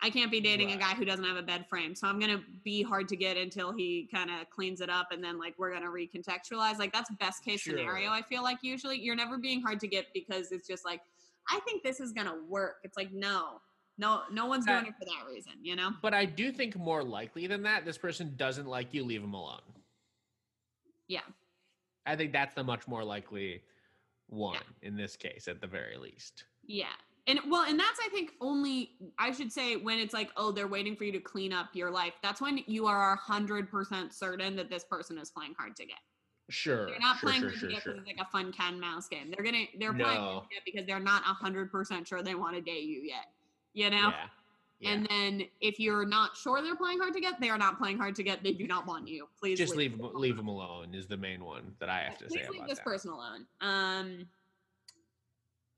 I 0.00 0.10
can't 0.10 0.30
be 0.30 0.40
dating 0.40 0.70
a 0.70 0.76
guy 0.76 0.94
who 0.94 1.04
doesn't 1.04 1.24
have 1.24 1.36
a 1.36 1.42
bed 1.42 1.66
frame. 1.68 1.94
So 1.94 2.06
I'm 2.06 2.20
gonna 2.20 2.40
be 2.64 2.82
hard 2.82 3.08
to 3.08 3.16
get 3.16 3.36
until 3.36 3.72
he 3.72 4.08
kind 4.12 4.30
of 4.30 4.48
cleans 4.50 4.80
it 4.80 4.88
up 4.88 5.08
and 5.10 5.22
then 5.22 5.38
like 5.38 5.54
we're 5.58 5.72
gonna 5.72 5.88
recontextualize. 5.88 6.78
Like 6.78 6.92
that's 6.92 7.10
best 7.18 7.44
case 7.44 7.64
scenario, 7.64 8.10
I 8.10 8.22
feel 8.22 8.42
like 8.42 8.58
usually. 8.62 9.00
You're 9.00 9.16
never 9.16 9.38
being 9.38 9.60
hard 9.60 9.80
to 9.80 9.88
get 9.88 10.06
because 10.14 10.52
it's 10.52 10.68
just 10.68 10.84
like, 10.84 11.00
I 11.50 11.58
think 11.60 11.82
this 11.82 11.98
is 11.98 12.12
gonna 12.12 12.36
work. 12.48 12.76
It's 12.84 12.96
like, 12.96 13.12
no. 13.12 13.60
No, 14.00 14.22
no 14.30 14.46
one's 14.46 14.64
doing 14.64 14.86
it 14.86 14.94
for 14.96 15.04
that 15.06 15.26
reason, 15.28 15.54
you 15.60 15.74
know? 15.74 15.90
But 16.00 16.14
I 16.14 16.24
do 16.24 16.52
think 16.52 16.76
more 16.76 17.02
likely 17.02 17.48
than 17.48 17.64
that, 17.64 17.84
this 17.84 17.98
person 17.98 18.34
doesn't 18.36 18.68
like 18.68 18.94
you. 18.94 19.02
Leave 19.02 19.22
them 19.22 19.34
alone. 19.34 19.58
Yeah. 21.08 21.22
I 22.06 22.14
think 22.14 22.32
that's 22.32 22.54
the 22.54 22.62
much 22.62 22.86
more 22.86 23.02
likely 23.02 23.62
one 24.28 24.62
in 24.82 24.96
this 24.96 25.16
case, 25.16 25.48
at 25.48 25.60
the 25.60 25.66
very 25.66 25.96
least. 25.96 26.44
Yeah. 26.64 26.86
And 27.28 27.38
well, 27.46 27.64
and 27.68 27.78
that's 27.78 28.00
I 28.04 28.08
think 28.08 28.32
only 28.40 28.92
I 29.18 29.32
should 29.32 29.52
say 29.52 29.76
when 29.76 29.98
it's 29.98 30.14
like, 30.14 30.30
oh, 30.38 30.50
they're 30.50 30.66
waiting 30.66 30.96
for 30.96 31.04
you 31.04 31.12
to 31.12 31.20
clean 31.20 31.52
up 31.52 31.68
your 31.74 31.90
life. 31.90 32.14
That's 32.22 32.40
when 32.40 32.60
you 32.66 32.86
are 32.86 33.16
hundred 33.16 33.70
percent 33.70 34.14
certain 34.14 34.56
that 34.56 34.70
this 34.70 34.82
person 34.82 35.18
is 35.18 35.30
playing 35.30 35.54
hard 35.58 35.76
to 35.76 35.84
get. 35.84 35.98
Sure. 36.48 36.86
They're 36.86 36.98
not 36.98 37.18
sure, 37.18 37.28
playing 37.28 37.42
sure, 37.42 37.50
hard 37.50 37.60
sure, 37.60 37.68
to 37.68 37.74
get 37.74 37.84
because 37.84 37.98
it's 37.98 38.06
like 38.06 38.26
a 38.26 38.30
fun 38.30 38.50
cat 38.50 38.72
and 38.72 38.80
mouse 38.80 39.08
game. 39.08 39.30
They're 39.30 39.44
gonna 39.44 39.64
they're 39.78 39.92
playing 39.92 40.18
hard 40.18 40.44
to 40.44 40.48
get 40.54 40.64
because 40.64 40.86
they're 40.86 40.98
not 40.98 41.22
hundred 41.22 41.70
percent 41.70 42.08
sure 42.08 42.22
they 42.22 42.34
want 42.34 42.56
to 42.56 42.62
date 42.62 42.84
you 42.84 43.02
yet. 43.02 43.26
You 43.74 43.90
know? 43.90 44.08
Yeah. 44.08 44.26
yeah. 44.80 44.90
And 44.90 45.06
then 45.10 45.42
if 45.60 45.78
you're 45.78 46.06
not 46.06 46.34
sure 46.34 46.62
they're 46.62 46.76
playing 46.76 46.98
hard 46.98 47.12
to 47.12 47.20
get, 47.20 47.38
they 47.42 47.50
are 47.50 47.58
not 47.58 47.78
playing 47.78 47.98
hard 47.98 48.14
to 48.16 48.22
get. 48.22 48.42
They 48.42 48.54
do 48.54 48.66
not 48.66 48.86
want 48.86 49.06
you. 49.06 49.28
Please 49.38 49.58
just 49.58 49.76
leave 49.76 49.98
them 49.98 50.00
them, 50.00 50.12
leave 50.14 50.38
them 50.38 50.48
alone 50.48 50.94
is 50.94 51.06
the 51.06 51.18
main 51.18 51.44
one 51.44 51.74
that 51.78 51.90
I 51.90 52.00
have 52.00 52.16
to 52.18 52.24
Please 52.24 52.40
say 52.40 52.48
leave 52.50 52.66
this 52.66 52.78
that. 52.78 52.84
person 52.84 53.10
alone. 53.10 53.46
Um, 53.60 54.26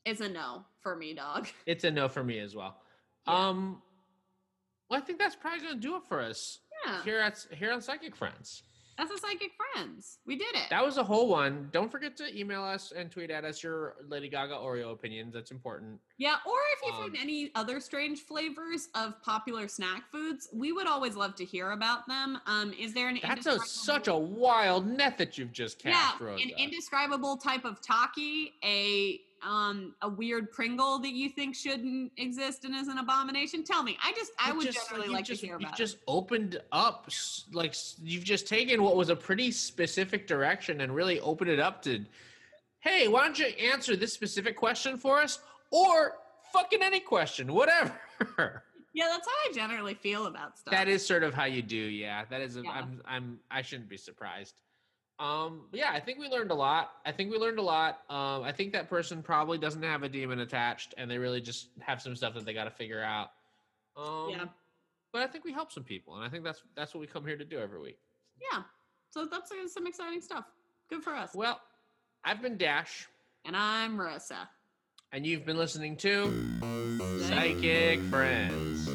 it's 0.05 0.21
a 0.21 0.29
no 0.29 0.65
for 0.83 0.97
me, 0.97 1.15
dog. 1.15 1.49
It's 1.67 1.85
a 1.85 1.91
no 1.91 2.09
for 2.09 2.25
me 2.25 2.39
as 2.39 2.55
well. 2.55 2.77
Yeah. 3.27 3.49
Um, 3.49 3.83
well, 4.89 4.99
I 5.01 5.03
think 5.05 5.19
that's 5.19 5.37
probably 5.37 5.61
gonna 5.61 5.81
do 5.81 5.97
it 5.97 6.03
for 6.09 6.21
us 6.21 6.59
Yeah, 6.87 7.03
here 7.05 7.19
at 7.21 7.47
here 7.53 7.73
on 7.73 7.81
Psychic 7.81 8.17
Friends. 8.17 8.63
that's 8.99 9.13
a 9.13 9.19
psychic 9.19 9.53
friends. 9.73 10.19
We 10.27 10.37
did 10.37 10.55
it. 10.57 10.69
That 10.69 10.85
was 10.85 10.99
a 10.99 11.03
whole 11.05 11.29
one. 11.29 11.69
Don't 11.73 11.91
forget 11.91 12.17
to 12.19 12.39
email 12.39 12.63
us 12.63 12.93
and 12.95 13.11
tweet 13.11 13.31
at 13.31 13.45
us 13.47 13.63
your 13.63 13.95
Lady 14.09 14.29
Gaga 14.29 14.53
Oreo 14.55 14.93
opinions. 14.93 15.33
That's 15.33 15.51
important. 15.53 15.99
Yeah, 16.19 16.37
or 16.47 16.59
if 16.77 16.81
you 16.87 16.93
Um, 16.93 17.03
find 17.05 17.17
any 17.19 17.51
other 17.55 17.81
strange 17.81 18.21
flavors 18.21 18.89
of 18.95 19.15
popular 19.23 19.69
snack 19.69 20.03
foods, 20.11 20.49
we 20.53 20.73
would 20.73 20.87
always 20.87 21.15
love 21.17 21.35
to 21.37 21.45
hear 21.47 21.71
about 21.71 22.07
them. 22.09 22.41
Um, 22.47 22.75
is 22.75 22.93
there 22.93 23.09
an 23.09 23.21
That's 23.23 23.47
a, 23.47 23.59
such 23.61 24.09
a 24.09 24.15
wild 24.17 24.87
net 24.87 25.17
that 25.19 25.39
you've 25.39 25.53
just 25.53 25.83
yeah, 25.85 25.93
cast, 25.93 26.21
Rosa. 26.21 26.43
an 26.43 26.51
indescribable 26.59 27.37
type 27.39 27.65
of 27.65 27.81
taki, 27.81 28.53
a 28.63 29.21
um 29.43 29.95
a 30.03 30.09
weird 30.09 30.51
Pringle 30.53 30.99
that 31.01 31.13
you 31.13 31.29
think 31.29 31.55
shouldn't 31.55 32.13
exist 32.17 32.65
and 32.65 32.75
is 32.75 32.89
an 32.89 32.99
abomination? 32.99 33.65
Tell 33.65 33.83
me. 33.83 33.97
I 34.05 34.13
just 34.13 34.33
I 34.39 34.53
would 34.53 34.67
just- 34.67 34.89
generally 34.89 35.09
like 35.09 35.25
just, 35.25 35.41
to 35.41 35.47
hear 35.47 35.57
about. 35.57 35.73
it. 35.73 35.77
just 35.77 35.99
opened 36.07 36.61
up 36.73 37.09
like 37.53 37.75
you've 38.03 38.25
just 38.25 38.47
taken 38.47 38.83
what 38.83 38.97
was 38.97 39.09
a 39.09 39.17
pretty 39.17 39.51
specific 39.51 40.27
direction 40.27 40.81
and 40.83 40.95
really 40.95 41.21
opened 41.21 41.51
it 41.51 41.61
up 41.61 41.83
to 41.83 42.05
hey 42.81 43.09
why 43.09 43.25
don't 43.25 43.39
you 43.39 43.47
answer 43.47 43.97
this 43.97 44.13
specific 44.13 44.57
question 44.57 44.97
for 44.97 45.19
us 45.21 45.39
or 45.71 46.15
fucking 46.53 46.83
any 46.83 47.01
question 47.01 47.53
whatever 47.53 47.95
Yeah, 48.93 49.05
that's 49.09 49.25
how 49.29 49.33
I 49.49 49.53
generally 49.55 49.95
feel 49.95 50.27
about 50.27 50.59
stuff. 50.59 50.73
that 50.73 50.89
is 50.89 51.07
sort 51.07 51.23
of 51.23 51.33
how 51.33 51.45
you 51.45 51.63
do 51.63 51.77
yeah 51.77 52.25
that 52.31 52.41
is 52.41 52.57
Yeah. 52.57 52.71
i'm 52.73 53.01
i'm 53.07 53.39
i 53.51 53.63
shouldn't 53.63 53.89
be 53.89 53.97
surprised 53.97 54.55
um 55.21 55.61
yeah 55.73 55.91
i 55.93 56.01
think 56.01 56.19
we 56.19 56.27
learned 56.29 56.51
a 56.51 56.55
lot 56.55 56.91
i 57.05 57.13
think 57.13 57.31
we 57.31 57.37
learned 57.39 57.59
a 57.59 57.63
lot 57.63 57.99
um 58.09 58.43
i 58.43 58.51
think 58.53 58.73
that 58.73 58.89
person 58.89 59.23
probably 59.23 59.59
doesn't 59.59 59.83
have 59.83 60.03
a 60.03 60.09
demon 60.09 60.41
attached 60.41 60.95
and 60.97 61.11
they 61.11 61.19
really 61.19 61.41
just 61.43 61.69
have 61.81 62.01
some 62.01 62.17
stuff 62.17 62.33
that 62.35 62.45
they 62.47 62.55
got 62.55 62.65
to 62.65 62.71
figure 62.71 63.03
out 63.03 63.29
um 63.99 64.31
Yeah. 64.31 64.45
but 65.13 65.21
i 65.23 65.27
think 65.27 65.45
we 65.45 65.53
help 65.53 65.71
some 65.73 65.85
people 65.85 66.17
and 66.17 66.25
i 66.25 66.29
think 66.31 66.43
that's 66.43 66.63
that's 66.75 66.95
what 66.95 67.01
we 67.03 67.07
come 67.07 67.27
here 67.27 67.37
to 67.37 67.45
do 67.45 67.59
every 67.59 67.79
week 67.81 67.99
yeah. 68.53 68.63
So 69.11 69.27
that's 69.31 69.51
uh, 69.53 69.69
some 69.69 69.87
exciting 69.87 70.21
stuff. 70.23 70.45
Good 70.89 71.03
for 71.03 71.15
us. 71.15 71.35
well 71.35 71.61
i've 72.25 72.41
been 72.41 72.57
dash 72.57 73.07
and 73.45 73.55
I'm 73.55 73.99
Marissa. 73.99 74.49
and 75.13 75.27
you've 75.27 75.45
been 75.45 75.59
listening 75.59 75.97
to 75.99 76.33
psychic 77.29 78.01
friends 78.05 78.89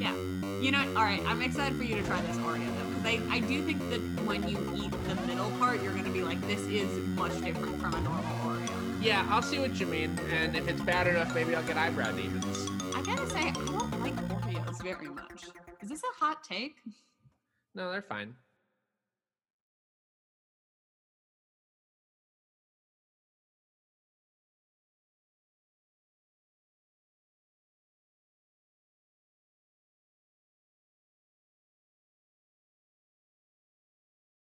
Yeah. 0.00 0.14
You 0.62 0.70
know, 0.72 0.80
all 0.96 1.02
right, 1.04 1.20
I'm 1.26 1.42
excited 1.42 1.76
for 1.76 1.84
you 1.84 1.96
to 1.96 2.02
try 2.04 2.20
this 2.22 2.36
though, 2.38 2.54
because 2.98 3.20
I, 3.30 3.34
I 3.36 3.40
do 3.40 3.62
think 3.62 3.78
that 3.90 4.00
when 4.24 4.46
you 4.48 4.58
eat 4.76 4.92
the 5.08 5.14
middle 5.26 5.50
part, 5.52 5.82
you're 5.82 5.94
gonna 5.94 6.10
be 6.10 6.22
like, 6.22 6.40
this 6.46 6.60
is 6.66 6.88
much 7.16 7.32
different 7.40 7.80
from 7.80 7.94
a 7.94 8.00
normal 8.00 8.22
Oreo. 8.44 9.02
yeah 9.02 9.26
i'll 9.30 9.42
see 9.42 9.58
what 9.58 9.78
you 9.80 9.86
mean 9.86 10.18
and 10.30 10.56
if 10.56 10.68
it's 10.68 10.80
bad 10.80 11.06
enough 11.06 11.34
maybe 11.34 11.54
i'll 11.54 11.62
get 11.64 11.76
eyebrow 11.76 12.10
demons 12.12 12.68
I 12.94 13.02
gotta 13.02 13.28
say, 13.30 13.48
I 13.48 13.50
don't 13.52 14.00
like 14.00 14.16
Oreos 14.16 14.82
very 14.82 15.08
much. 15.08 15.44
Is 15.80 15.88
this 15.88 16.02
a 16.02 16.24
hot 16.24 16.42
take? 16.42 16.76
no 17.74 17.90
they're 17.90 18.02
fine 18.02 18.34